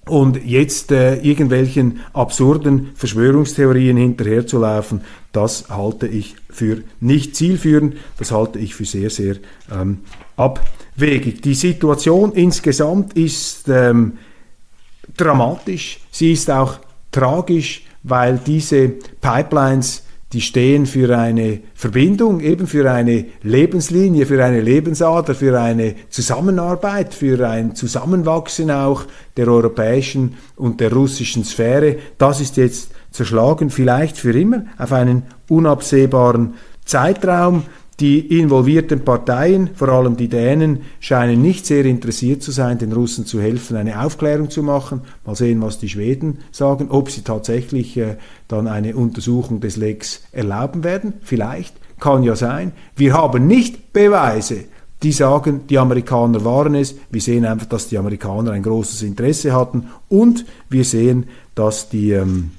Und 0.07 0.45
jetzt 0.45 0.93
äh, 0.93 1.17
irgendwelchen 1.17 2.01
absurden 2.13 2.91
Verschwörungstheorien 2.95 3.97
hinterherzulaufen, 3.97 5.03
das 5.33 5.69
halte 5.69 6.07
ich 6.07 6.37
für 6.51 6.83
nicht 7.01 7.35
zielführend, 7.35 7.97
das 8.19 8.31
halte 8.31 8.59
ich 8.59 8.75
für 8.75 8.85
sehr, 8.85 9.11
sehr 9.11 9.37
ähm, 9.73 10.01
abwegig. 10.37 11.43
Die 11.43 11.55
Situation 11.55 12.33
insgesamt 12.33 13.15
ist 13.15 13.69
ähm, 13.69 14.19
dramatisch, 15.17 16.01
sie 16.11 16.33
ist 16.33 16.51
auch 16.51 16.79
tragisch, 17.11 17.83
weil 18.03 18.39
diese 18.45 18.89
Pipelines 18.89 20.04
die 20.35 20.41
stehen 20.41 20.85
für 20.85 21.17
eine 21.17 21.61
Verbindung, 21.75 22.41
eben 22.41 22.67
für 22.67 22.91
eine 22.91 23.27
Lebenslinie, 23.43 24.27
für 24.27 24.45
eine 24.45 24.61
Lebensader, 24.61 25.33
für 25.35 25.61
eine 25.61 25.95
Zusammenarbeit, 26.11 27.15
für 27.15 27.49
ein 27.49 27.77
Zusammenwachsen 27.77 28.73
auch 28.73 29.05
der 29.37 29.47
europäischen 29.47 30.35
und 30.57 30.81
der 30.81 30.93
russischen 30.93 31.45
Sphäre. 31.45 31.97
Das 32.19 32.41
ist 32.41 32.57
jetzt 32.57 32.91
zerschlagen, 33.13 33.71
vielleicht 33.71 34.19
für 34.19 34.37
immer, 34.37 34.65
auf 34.77 34.93
einen 34.93 35.23
unabsehbaren 35.49 36.55
Zeitraum. 36.85 37.63
Die 38.01 38.41
involvierten 38.41 39.05
Parteien, 39.05 39.71
vor 39.75 39.89
allem 39.89 40.17
die 40.17 40.29
Dänen, 40.29 40.81
scheinen 40.99 41.41
nicht 41.41 41.65
sehr 41.65 41.85
interessiert 41.85 42.43
zu 42.43 42.51
sein, 42.51 42.79
den 42.79 42.93
Russen 42.93 43.25
zu 43.25 43.41
helfen, 43.41 43.77
eine 43.77 44.05
Aufklärung 44.05 44.51
zu 44.51 44.65
machen. 44.65 45.03
Mal 45.25 45.37
sehen, 45.37 45.63
was 45.63 45.79
die 45.79 45.89
Schweden 45.89 46.39
sagen, 46.51 46.91
ob 46.91 47.11
sie 47.11 47.23
tatsächlich 47.23 47.97
äh, 47.97 48.17
dann 48.49 48.67
eine 48.67 48.97
Untersuchung 48.97 49.61
des 49.61 49.77
Lecks 49.77 50.23
erlauben 50.33 50.83
werden. 50.83 51.15
Vielleicht, 51.23 51.75
kann 52.01 52.23
ja 52.23 52.37
sein. 52.37 52.73
Wir 52.97 53.15
haben 53.15 53.47
nicht 53.47 53.93
Beweise, 53.93 54.65
die 55.03 55.13
sagen, 55.13 55.67
die 55.69 55.79
Amerikaner 55.79 56.45
waren 56.45 56.75
es. 56.75 56.97
Wir 57.11 57.21
sehen 57.21 57.45
einfach, 57.45 57.67
dass 57.67 57.89
die 57.89 57.99
Amerikaner 57.99 58.53
ein 58.53 58.63
großes 58.63 59.03
Interesse 59.03 59.53
hatten 59.53 59.89
und 60.09 60.45
wir 60.69 60.85
sehen, 60.85 61.29
dass 61.55 61.89
die 61.89 62.13
ähm, 62.13 62.51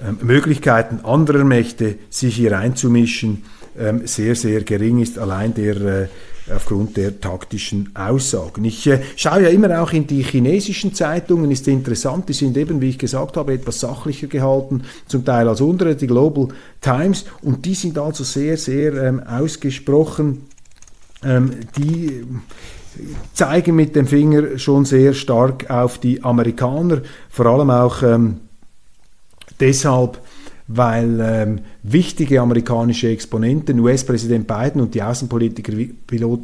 äh, 0.00 0.12
Möglichkeiten 0.24 1.04
anderer 1.04 1.44
Mächte, 1.44 1.96
sich 2.10 2.36
hier 2.36 2.58
einzumischen, 2.58 3.44
ähm, 3.78 4.06
sehr, 4.06 4.34
sehr 4.34 4.62
gering 4.62 5.00
ist, 5.00 5.18
allein 5.18 5.54
der 5.54 5.76
äh, 5.76 6.08
aufgrund 6.54 6.96
der 6.96 7.20
taktischen 7.20 7.90
Aussagen. 7.94 8.64
Ich 8.64 8.86
äh, 8.86 9.00
schaue 9.16 9.42
ja 9.42 9.48
immer 9.48 9.82
auch 9.82 9.92
in 9.92 10.06
die 10.06 10.22
chinesischen 10.22 10.94
Zeitungen, 10.94 11.50
ist 11.50 11.66
interessant, 11.66 12.28
die 12.28 12.34
sind 12.34 12.56
eben, 12.56 12.80
wie 12.80 12.90
ich 12.90 12.98
gesagt 12.98 13.36
habe, 13.36 13.54
etwas 13.54 13.80
sachlicher 13.80 14.28
gehalten, 14.28 14.82
zum 15.06 15.24
Teil 15.24 15.48
als 15.48 15.60
unsere, 15.60 15.96
die 15.96 16.06
Global 16.06 16.48
Times, 16.80 17.24
und 17.42 17.64
die 17.64 17.74
sind 17.74 17.98
also 17.98 18.22
sehr, 18.22 18.56
sehr 18.56 18.94
ähm, 18.94 19.20
ausgesprochen, 19.20 20.46
ähm, 21.24 21.50
die 21.76 22.24
zeigen 23.34 23.76
mit 23.76 23.96
dem 23.96 24.06
Finger 24.06 24.58
schon 24.58 24.84
sehr 24.84 25.12
stark 25.14 25.68
auf 25.68 25.98
die 25.98 26.22
Amerikaner, 26.22 27.02
vor 27.28 27.46
allem 27.46 27.70
auch 27.70 28.02
ähm, 28.02 28.40
deshalb, 29.60 30.18
weil 30.68 31.20
ähm, 31.20 31.60
wichtige 31.82 32.40
amerikanische 32.40 33.08
Exponenten, 33.08 33.78
US-Präsident 33.78 34.46
Biden 34.46 34.80
und 34.80 34.94
die 34.94 35.02
Außenpolitiker, 35.02 35.72
Pilot, 36.06 36.40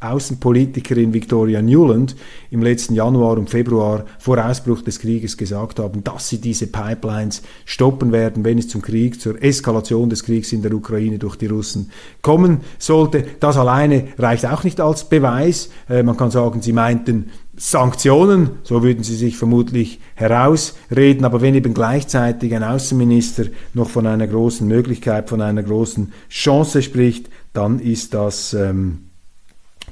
Außenpolitikerin 0.00 1.14
Victoria 1.14 1.62
Newland 1.62 2.14
im 2.50 2.62
letzten 2.62 2.94
Januar 2.94 3.38
und 3.38 3.48
Februar 3.48 4.04
vor 4.18 4.44
Ausbruch 4.44 4.82
des 4.82 4.98
Krieges 4.98 5.36
gesagt 5.36 5.78
haben, 5.78 6.04
dass 6.04 6.28
sie 6.28 6.40
diese 6.40 6.66
Pipelines 6.66 7.42
stoppen 7.64 8.12
werden, 8.12 8.44
wenn 8.44 8.58
es 8.58 8.68
zum 8.68 8.82
Krieg, 8.82 9.20
zur 9.20 9.42
Eskalation 9.42 10.10
des 10.10 10.24
Kriegs 10.24 10.52
in 10.52 10.62
der 10.62 10.74
Ukraine 10.74 11.18
durch 11.18 11.36
die 11.36 11.46
Russen 11.46 11.90
kommen 12.20 12.60
sollte. 12.78 13.24
Das 13.40 13.56
alleine 13.56 14.08
reicht 14.18 14.44
auch 14.44 14.64
nicht 14.64 14.80
als 14.80 15.08
Beweis. 15.08 15.70
Äh, 15.88 16.02
man 16.02 16.16
kann 16.16 16.30
sagen, 16.30 16.60
sie 16.60 16.72
meinten 16.72 17.30
Sanktionen, 17.56 18.58
so 18.64 18.82
würden 18.82 19.04
sie 19.04 19.14
sich 19.14 19.36
vermutlich 19.36 20.00
herausreden, 20.14 21.24
aber 21.24 21.40
wenn 21.40 21.54
eben 21.54 21.72
gleichzeitig 21.72 22.54
ein 22.54 22.64
Außenminister 22.64 23.44
noch 23.74 23.90
von 23.90 24.06
einer 24.06 24.26
großen 24.26 24.66
Möglichkeit, 24.66 25.28
von 25.28 25.40
einer 25.40 25.62
großen 25.62 26.12
Chance 26.28 26.82
spricht, 26.82 27.28
dann 27.52 27.78
ist 27.78 28.14
das, 28.14 28.54
ähm, 28.54 29.10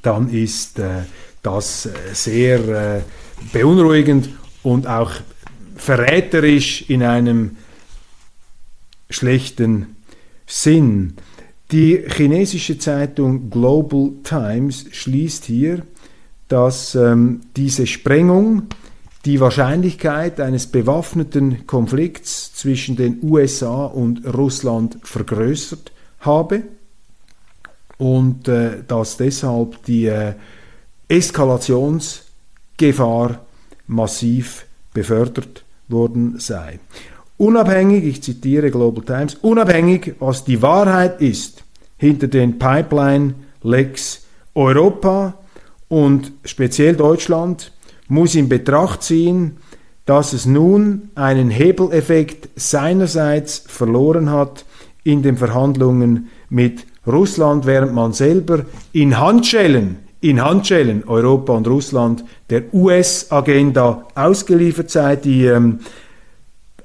dann 0.03 0.29
ist 0.31 0.79
äh, 0.79 1.03
das 1.43 1.87
äh, 1.87 1.91
sehr 2.13 2.69
äh, 2.69 3.01
beunruhigend 3.53 4.31
und 4.63 4.87
auch 4.87 5.13
verräterisch 5.77 6.85
in 6.89 7.03
einem 7.03 7.57
schlechten 9.09 9.97
Sinn. 10.47 11.15
Die 11.71 12.05
chinesische 12.09 12.79
Zeitung 12.79 13.51
Global 13.51 14.11
Times 14.25 14.87
schließt 14.91 15.45
hier, 15.45 15.83
dass 16.53 16.95
ähm, 16.95 17.41
diese 17.57 17.87
Sprengung 17.87 18.65
die 19.25 19.41
Wahrscheinlichkeit 19.41 20.39
eines 20.39 20.67
bewaffneten 20.67 21.67
Konflikts 21.67 22.53
zwischen 22.53 22.97
den 22.97 23.21
USA 23.23 23.87
und 23.87 24.27
Russland 24.35 24.99
vergrößert 25.03 25.93
habe 26.21 26.65
und 27.97 28.49
äh, 28.49 28.83
dass 28.87 29.17
deshalb 29.17 29.83
die 29.85 30.05
äh, 30.05 30.35
Eskalationsgefahr 31.09 33.41
massiv 33.87 34.67
befördert 34.93 35.65
worden 35.89 36.39
sei. 36.39 36.81
Unabhängig, 37.39 38.05
ich 38.05 38.23
zitiere 38.23 38.71
Global 38.71 39.07
Times, 39.07 39.37
unabhängig, 39.37 40.17
was 40.19 40.45
die 40.45 40.61
Wahrheit 40.61 41.23
ist 41.23 41.65
hinter 41.97 42.29
den 42.29 42.59
Pipeline-Lecks 42.59 44.27
Europa 44.55 45.39
und 45.93 46.33
speziell 46.47 46.97
Deutschland 46.97 47.71
muss 48.09 48.35
in 48.35 48.49
Betracht 48.49 49.03
ziehen, 49.03 49.59
dass 50.07 50.33
es 50.33 50.47
nun 50.47 51.11
einen 51.15 51.51
Hebeleffekt 51.51 52.49
seinerseits 52.57 53.63
verloren 53.67 54.31
hat 54.31 54.65
in 55.05 55.23
den 55.23 55.37
Verhandlungen 55.37 56.31
mit 56.49 56.87
Russland, 57.07 57.67
während 57.67 57.93
man 57.93 58.15
selber 58.15 58.65
in 58.95 59.21
Handschellen, 59.21 59.99
in 60.23 60.43
Handschellen 60.43 61.05
Europa 61.07 61.53
und 61.53 61.69
Russland 61.69 62.25
der 62.49 62.73
US-Agenda 62.73 64.07
ausgeliefert 64.15 64.89
sei, 64.89 65.17
die 65.17 65.45
ähm, 65.45 65.81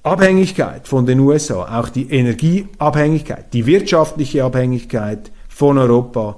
Abhängigkeit 0.04 0.86
von 0.86 1.06
den 1.06 1.22
USA, 1.22 1.80
auch 1.80 1.88
die 1.88 2.12
Energieabhängigkeit, 2.12 3.54
die 3.54 3.66
wirtschaftliche 3.68 4.44
Abhängigkeit 4.44 5.32
von 5.48 5.78
Europa 5.78 6.36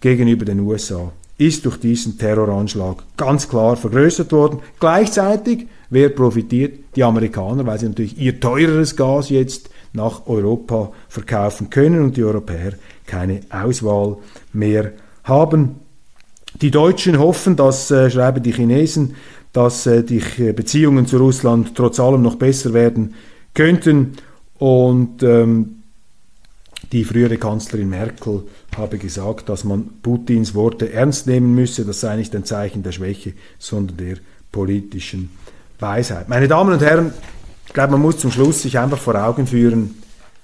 gegenüber 0.00 0.44
den 0.44 0.60
USA 0.60 1.10
ist 1.46 1.64
durch 1.64 1.78
diesen 1.78 2.18
Terroranschlag 2.18 3.02
ganz 3.16 3.48
klar 3.48 3.76
vergrößert 3.76 4.32
worden. 4.32 4.60
Gleichzeitig, 4.80 5.66
wer 5.90 6.08
profitiert? 6.10 6.78
Die 6.96 7.04
Amerikaner, 7.04 7.66
weil 7.66 7.78
sie 7.78 7.88
natürlich 7.88 8.18
ihr 8.18 8.38
teureres 8.40 8.96
Gas 8.96 9.30
jetzt 9.30 9.70
nach 9.92 10.26
Europa 10.26 10.92
verkaufen 11.08 11.70
können 11.70 12.02
und 12.02 12.16
die 12.16 12.24
Europäer 12.24 12.74
keine 13.06 13.40
Auswahl 13.50 14.16
mehr 14.52 14.92
haben. 15.24 15.76
Die 16.60 16.70
Deutschen 16.70 17.18
hoffen, 17.18 17.56
das 17.56 17.90
äh, 17.90 18.10
schreiben 18.10 18.42
die 18.42 18.52
Chinesen, 18.52 19.14
dass 19.52 19.86
äh, 19.86 20.02
die 20.02 20.20
Beziehungen 20.52 21.06
zu 21.06 21.18
Russland 21.18 21.74
trotz 21.74 21.98
allem 22.00 22.22
noch 22.22 22.36
besser 22.36 22.72
werden 22.72 23.14
könnten 23.54 24.12
und 24.58 25.22
ähm, 25.22 25.81
die 26.92 27.04
frühere 27.04 27.38
Kanzlerin 27.38 27.88
Merkel 27.88 28.44
habe 28.76 28.98
gesagt, 28.98 29.48
dass 29.48 29.64
man 29.64 29.88
Putins 30.02 30.54
Worte 30.54 30.92
ernst 30.92 31.26
nehmen 31.26 31.54
müsse. 31.54 31.86
Das 31.86 32.00
sei 32.00 32.16
nicht 32.16 32.34
ein 32.36 32.44
Zeichen 32.44 32.82
der 32.82 32.92
Schwäche, 32.92 33.32
sondern 33.58 33.96
der 33.96 34.16
politischen 34.52 35.30
Weisheit. 35.78 36.28
Meine 36.28 36.48
Damen 36.48 36.74
und 36.74 36.82
Herren, 36.82 37.12
ich 37.66 37.72
glaube, 37.72 37.92
man 37.92 38.02
muss 38.02 38.18
zum 38.18 38.30
Schluss 38.30 38.62
sich 38.62 38.78
einfach 38.78 38.98
vor 38.98 39.14
Augen 39.14 39.46
führen, 39.46 40.02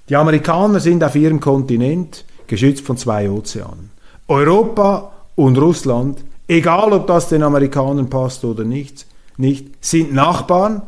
die 0.09 0.15
Amerikaner 0.15 0.79
sind 0.79 1.03
auf 1.03 1.15
ihrem 1.15 1.39
Kontinent 1.39 2.25
geschützt 2.47 2.83
von 2.83 2.97
zwei 2.97 3.29
Ozeanen. 3.29 3.91
Europa 4.27 5.11
und 5.35 5.57
Russland, 5.59 6.23
egal 6.47 6.91
ob 6.93 7.05
das 7.05 7.29
den 7.29 7.43
Amerikanern 7.43 8.09
passt 8.09 8.43
oder 8.43 8.63
nicht, 8.63 9.05
nicht 9.37 9.85
sind 9.85 10.13
Nachbarn. 10.13 10.81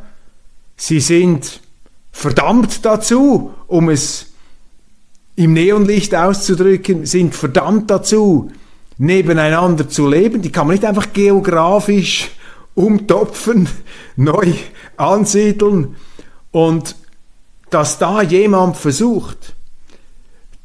Sie 0.75 0.99
sind 0.99 1.61
verdammt 2.11 2.83
dazu, 2.83 3.51
um 3.67 3.89
es 3.89 4.30
im 5.41 5.53
Neonlicht 5.53 6.13
auszudrücken, 6.13 7.05
sind 7.05 7.35
verdammt 7.35 7.89
dazu, 7.89 8.51
nebeneinander 8.97 9.89
zu 9.89 10.07
leben. 10.07 10.41
Die 10.41 10.51
kann 10.51 10.67
man 10.67 10.75
nicht 10.75 10.85
einfach 10.85 11.11
geografisch 11.13 12.31
umtopfen, 12.75 13.67
neu 14.15 14.53
ansiedeln. 14.97 15.95
Und 16.51 16.95
dass 17.69 17.97
da 17.97 18.21
jemand 18.21 18.77
versucht, 18.77 19.55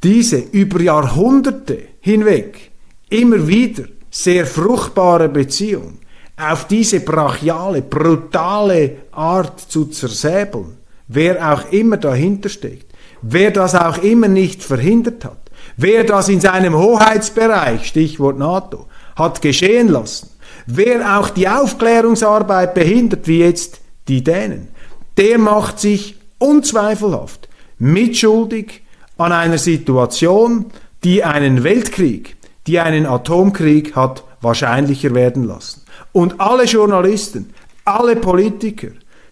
diese 0.03 0.39
über 0.39 0.81
Jahrhunderte 0.81 1.79
hinweg 2.01 2.71
immer 3.09 3.49
wieder 3.49 3.85
sehr 4.11 4.47
fruchtbare 4.47 5.29
Beziehung 5.29 5.99
auf 6.37 6.67
diese 6.67 7.01
brachiale, 7.01 7.81
brutale 7.81 8.97
Art 9.13 9.59
zu 9.61 9.87
zersäbeln, 9.87 10.77
wer 11.09 11.53
auch 11.53 11.73
immer 11.73 11.97
dahinter 11.97 12.51
steckt, 12.51 12.86
wer 13.23 13.51
das 13.51 13.75
auch 13.75 13.99
immer 13.99 14.29
nicht 14.29 14.63
verhindert 14.63 15.25
hat, 15.25 15.51
wer 15.77 16.05
das 16.05 16.29
in 16.29 16.41
seinem 16.41 16.75
Hoheitsbereich, 16.75 17.87
Stichwort 17.87 18.39
NATO, 18.39 18.87
hat 19.17 19.43
geschehen 19.43 19.89
lassen, 19.89 20.29
Wer 20.67 21.19
auch 21.19 21.31
die 21.31 21.49
Aufklärungsarbeit 21.49 22.75
behindert, 22.75 23.29
wie 23.29 23.39
jetzt 23.39 23.81
die 24.09 24.25
Dänen, 24.25 24.69
der 25.17 25.39
macht 25.39 25.79
sich 25.79 26.17
unzweifelhaft 26.39 27.49
mitschuldig 27.79 28.83
an 29.17 29.33
einer 29.33 29.59
Situation, 29.59 30.67
die 31.05 31.23
einen 31.23 31.63
Weltkrieg, 31.63 32.37
die 32.67 32.81
einen 32.81 33.07
Atomkrieg 33.07 33.95
hat 33.95 34.25
wahrscheinlicher 34.41 35.15
werden 35.15 35.45
lassen. 35.45 35.83
Und 36.13 36.41
alle 36.41 36.65
Journalisten, 36.65 37.55
alle 37.85 38.17
Politiker, 38.17 38.89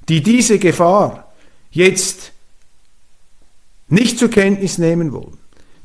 die 0.08 0.22
diese 0.22 0.58
Gefahr 0.58 1.32
jetzt 1.70 2.32
nicht 3.94 4.18
zur 4.18 4.30
Kenntnis 4.30 4.78
nehmen 4.78 5.12
wollen, 5.12 5.38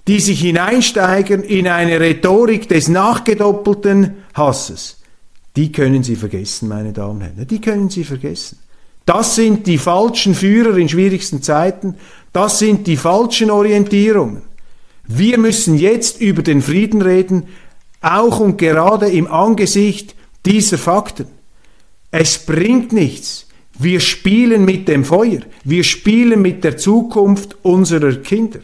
die 0.07 0.19
sich 0.19 0.41
hineinsteigern 0.41 1.43
in 1.43 1.67
eine 1.67 1.99
Rhetorik 1.99 2.67
des 2.67 2.87
nachgedoppelten 2.87 4.23
Hasses, 4.33 4.97
die 5.55 5.71
können 5.71 6.03
Sie 6.03 6.15
vergessen, 6.15 6.67
meine 6.67 6.93
Damen 6.93 7.15
und 7.15 7.21
Herren, 7.21 7.47
die 7.47 7.61
können 7.61 7.89
Sie 7.89 8.03
vergessen. 8.03 8.59
Das 9.05 9.35
sind 9.35 9.65
die 9.65 9.77
falschen 9.77 10.35
Führer 10.35 10.77
in 10.77 10.87
schwierigsten 10.87 11.41
Zeiten, 11.41 11.95
das 12.31 12.59
sind 12.59 12.85
die 12.85 12.97
falschen 12.97 13.49
Orientierungen. 13.49 14.43
Wir 15.05 15.39
müssen 15.39 15.77
jetzt 15.77 16.21
über 16.21 16.43
den 16.43 16.61
Frieden 16.61 17.01
reden, 17.01 17.47
auch 18.01 18.39
und 18.39 18.57
gerade 18.57 19.09
im 19.09 19.27
Angesicht 19.27 20.15
dieser 20.45 20.77
Fakten. 20.77 21.27
Es 22.11 22.45
bringt 22.45 22.93
nichts. 22.93 23.47
Wir 23.81 24.01
spielen 24.01 24.65
mit 24.65 24.89
dem 24.89 25.05
Feuer. 25.05 25.39
Wir 25.63 25.85
spielen 25.85 26.41
mit 26.41 26.65
der 26.65 26.75
Zukunft 26.75 27.55
unserer 27.63 28.11
Kinder. 28.17 28.59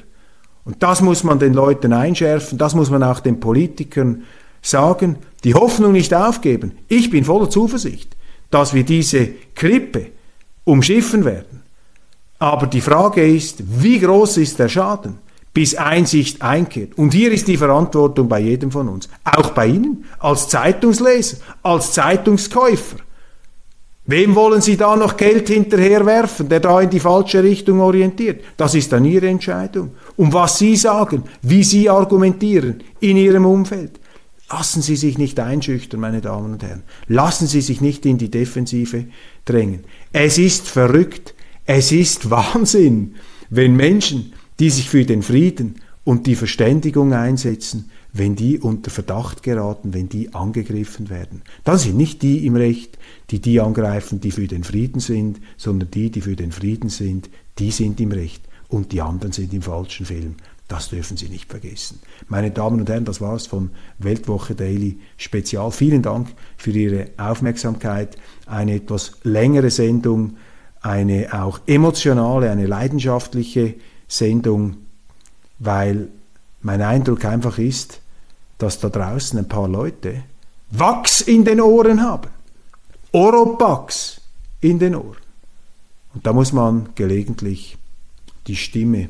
Und 0.66 0.84
das 0.84 1.00
muss 1.02 1.24
man 1.24 1.40
den 1.40 1.54
Leuten 1.54 1.94
einschärfen, 1.94 2.58
das 2.58 2.76
muss 2.76 2.90
man 2.90 3.02
auch 3.02 3.22
den 3.22 3.40
Politikern 3.40 4.24
sagen, 4.62 5.18
die 5.46 5.54
Hoffnung 5.54 5.94
nicht 5.94 6.14
aufgeben. 6.14 6.74
Ich 6.90 7.10
bin 7.10 7.24
voller 7.24 7.50
Zuversicht, 7.50 8.18
dass 8.50 8.74
wir 8.74 8.84
diese 8.84 9.30
Krippe 9.54 10.08
umschiffen 10.66 11.24
werden. 11.24 11.62
Aber 12.40 12.68
die 12.68 12.82
Frage 12.82 13.26
ist, 13.26 13.64
wie 13.82 14.00
groß 14.00 14.38
ist 14.38 14.60
der 14.60 14.68
Schaden, 14.68 15.20
bis 15.54 15.76
Einsicht 15.76 16.42
einkehrt? 16.42 16.98
Und 16.98 17.14
hier 17.14 17.32
ist 17.32 17.48
die 17.48 17.58
Verantwortung 17.58 18.28
bei 18.28 18.42
jedem 18.42 18.72
von 18.72 18.90
uns, 18.90 19.08
auch 19.24 19.52
bei 19.52 19.68
Ihnen, 19.68 20.04
als 20.20 20.50
Zeitungsleser, 20.50 21.38
als 21.64 21.94
Zeitungskäufer. 21.94 22.98
Wem 24.08 24.36
wollen 24.36 24.62
Sie 24.62 24.78
da 24.78 24.96
noch 24.96 25.18
Geld 25.18 25.50
hinterherwerfen, 25.50 26.48
der 26.48 26.60
da 26.60 26.80
in 26.82 26.92
die 26.92 27.00
falsche 27.00 27.42
Richtung 27.42 27.80
orientiert? 27.80 28.44
Das 28.56 28.76
ist 28.76 28.92
dann 28.92 29.04
Ihre 29.04 29.28
Entscheidung. 29.28 29.92
Um 30.16 30.32
was 30.32 30.60
Sie 30.60 30.76
sagen, 30.76 31.24
wie 31.42 31.64
Sie 31.64 31.90
argumentieren 31.90 32.84
in 33.00 33.18
Ihrem 33.18 33.46
Umfeld. 33.46 34.00
Lassen 34.52 34.84
Sie 34.84 34.96
sich 34.96 35.18
nicht 35.18 35.40
einschüchtern, 35.40 36.00
meine 36.00 36.22
Damen 36.22 36.54
und 36.54 36.64
Herren. 36.64 36.84
Lassen 37.08 37.48
Sie 37.48 37.62
sich 37.62 37.82
nicht 37.82 38.06
in 38.06 38.20
die 38.20 38.30
Defensive 38.30 39.06
drängen. 39.44 39.86
Es 40.14 40.38
ist 40.38 40.68
verrückt, 40.68 41.34
es 41.66 41.92
ist 41.92 42.30
Wahnsinn, 42.30 43.16
wenn 43.50 43.76
Menschen, 43.76 44.34
die 44.60 44.70
sich 44.70 44.88
für 44.88 45.04
den 45.04 45.24
Frieden 45.24 45.82
und 46.04 46.28
die 46.28 46.36
Verständigung 46.36 47.12
einsetzen, 47.14 47.90
wenn 48.18 48.38
die 48.38 48.60
unter 48.60 48.90
Verdacht 48.92 49.44
geraten, 49.44 49.94
wenn 49.94 50.08
die 50.08 50.34
angegriffen 50.34 51.10
werden. 51.10 51.42
Dann 51.66 51.78
sind 51.78 51.98
nicht 51.98 52.22
die 52.22 52.46
im 52.46 52.56
Recht, 52.56 52.98
die 53.30 53.42
die 53.42 53.60
angreifen, 53.60 54.22
die 54.22 54.32
für 54.32 54.48
den 54.48 54.64
Frieden 54.64 55.02
sind, 55.02 55.42
sondern 55.58 55.92
die, 55.92 56.10
die 56.12 56.22
für 56.22 56.38
den 56.38 56.54
Frieden 56.54 56.90
sind, 56.90 57.30
die 57.60 57.72
sind 57.72 58.00
im 58.00 58.14
Recht 58.14 58.42
und 58.70 58.94
die 58.94 59.02
anderen 59.02 59.34
sind 59.34 59.54
im 59.54 59.62
falschen 59.62 60.06
Film. 60.06 60.36
Das 60.70 60.90
dürfen 60.90 61.18
Sie 61.18 61.28
nicht 61.28 61.52
vergessen. 61.52 62.00
Meine 62.30 62.52
Damen 62.52 62.80
und 62.80 62.90
Herren, 62.90 63.04
das 63.04 63.20
war's 63.20 63.48
von 63.48 63.70
Weltwoche 64.00 64.56
Daily 64.56 64.98
Spezial. 65.18 65.70
Vielen 65.72 66.02
Dank 66.02 66.30
für 66.56 66.72
Ihre 66.72 67.10
Aufmerksamkeit. 67.18 68.18
Eine 68.46 68.76
etwas 68.76 69.12
längere 69.24 69.70
Sendung, 69.70 70.38
eine 70.82 71.28
auch 71.34 71.60
emotionale, 71.68 72.50
eine 72.50 72.66
leidenschaftliche 72.66 73.76
Sendung, 74.08 74.78
weil 75.60 76.08
mein 76.62 76.82
Eindruck 76.82 77.26
einfach 77.26 77.60
ist, 77.60 78.00
dass 78.58 78.80
da 78.80 78.90
draußen 78.90 79.40
ein 79.40 79.48
paar 79.48 79.68
Leute 79.68 80.24
Wachs 80.72 81.22
in 81.22 81.46
den 81.46 81.62
Ohren 81.62 82.02
haben. 82.02 82.30
Oropax 83.12 84.22
in 84.62 84.80
den 84.80 84.96
Ohren. 84.96 85.18
Und 86.14 86.26
da 86.26 86.34
muss 86.34 86.54
man 86.54 86.90
gelegentlich 86.96 87.78
die 88.48 88.56
Stimme 88.56 89.10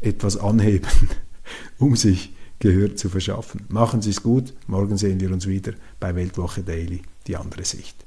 etwas 0.00 0.36
anheben, 0.36 0.88
um 1.78 1.96
sich 1.96 2.32
Gehör 2.58 2.96
zu 2.96 3.10
verschaffen. 3.10 3.66
Machen 3.68 4.00
Sie 4.00 4.10
es 4.10 4.22
gut. 4.22 4.54
Morgen 4.66 4.96
sehen 4.96 5.20
wir 5.20 5.30
uns 5.30 5.46
wieder 5.46 5.72
bei 6.00 6.14
Weltwoche 6.14 6.62
Daily, 6.62 7.02
die 7.26 7.36
andere 7.36 7.64
Sicht. 7.64 8.05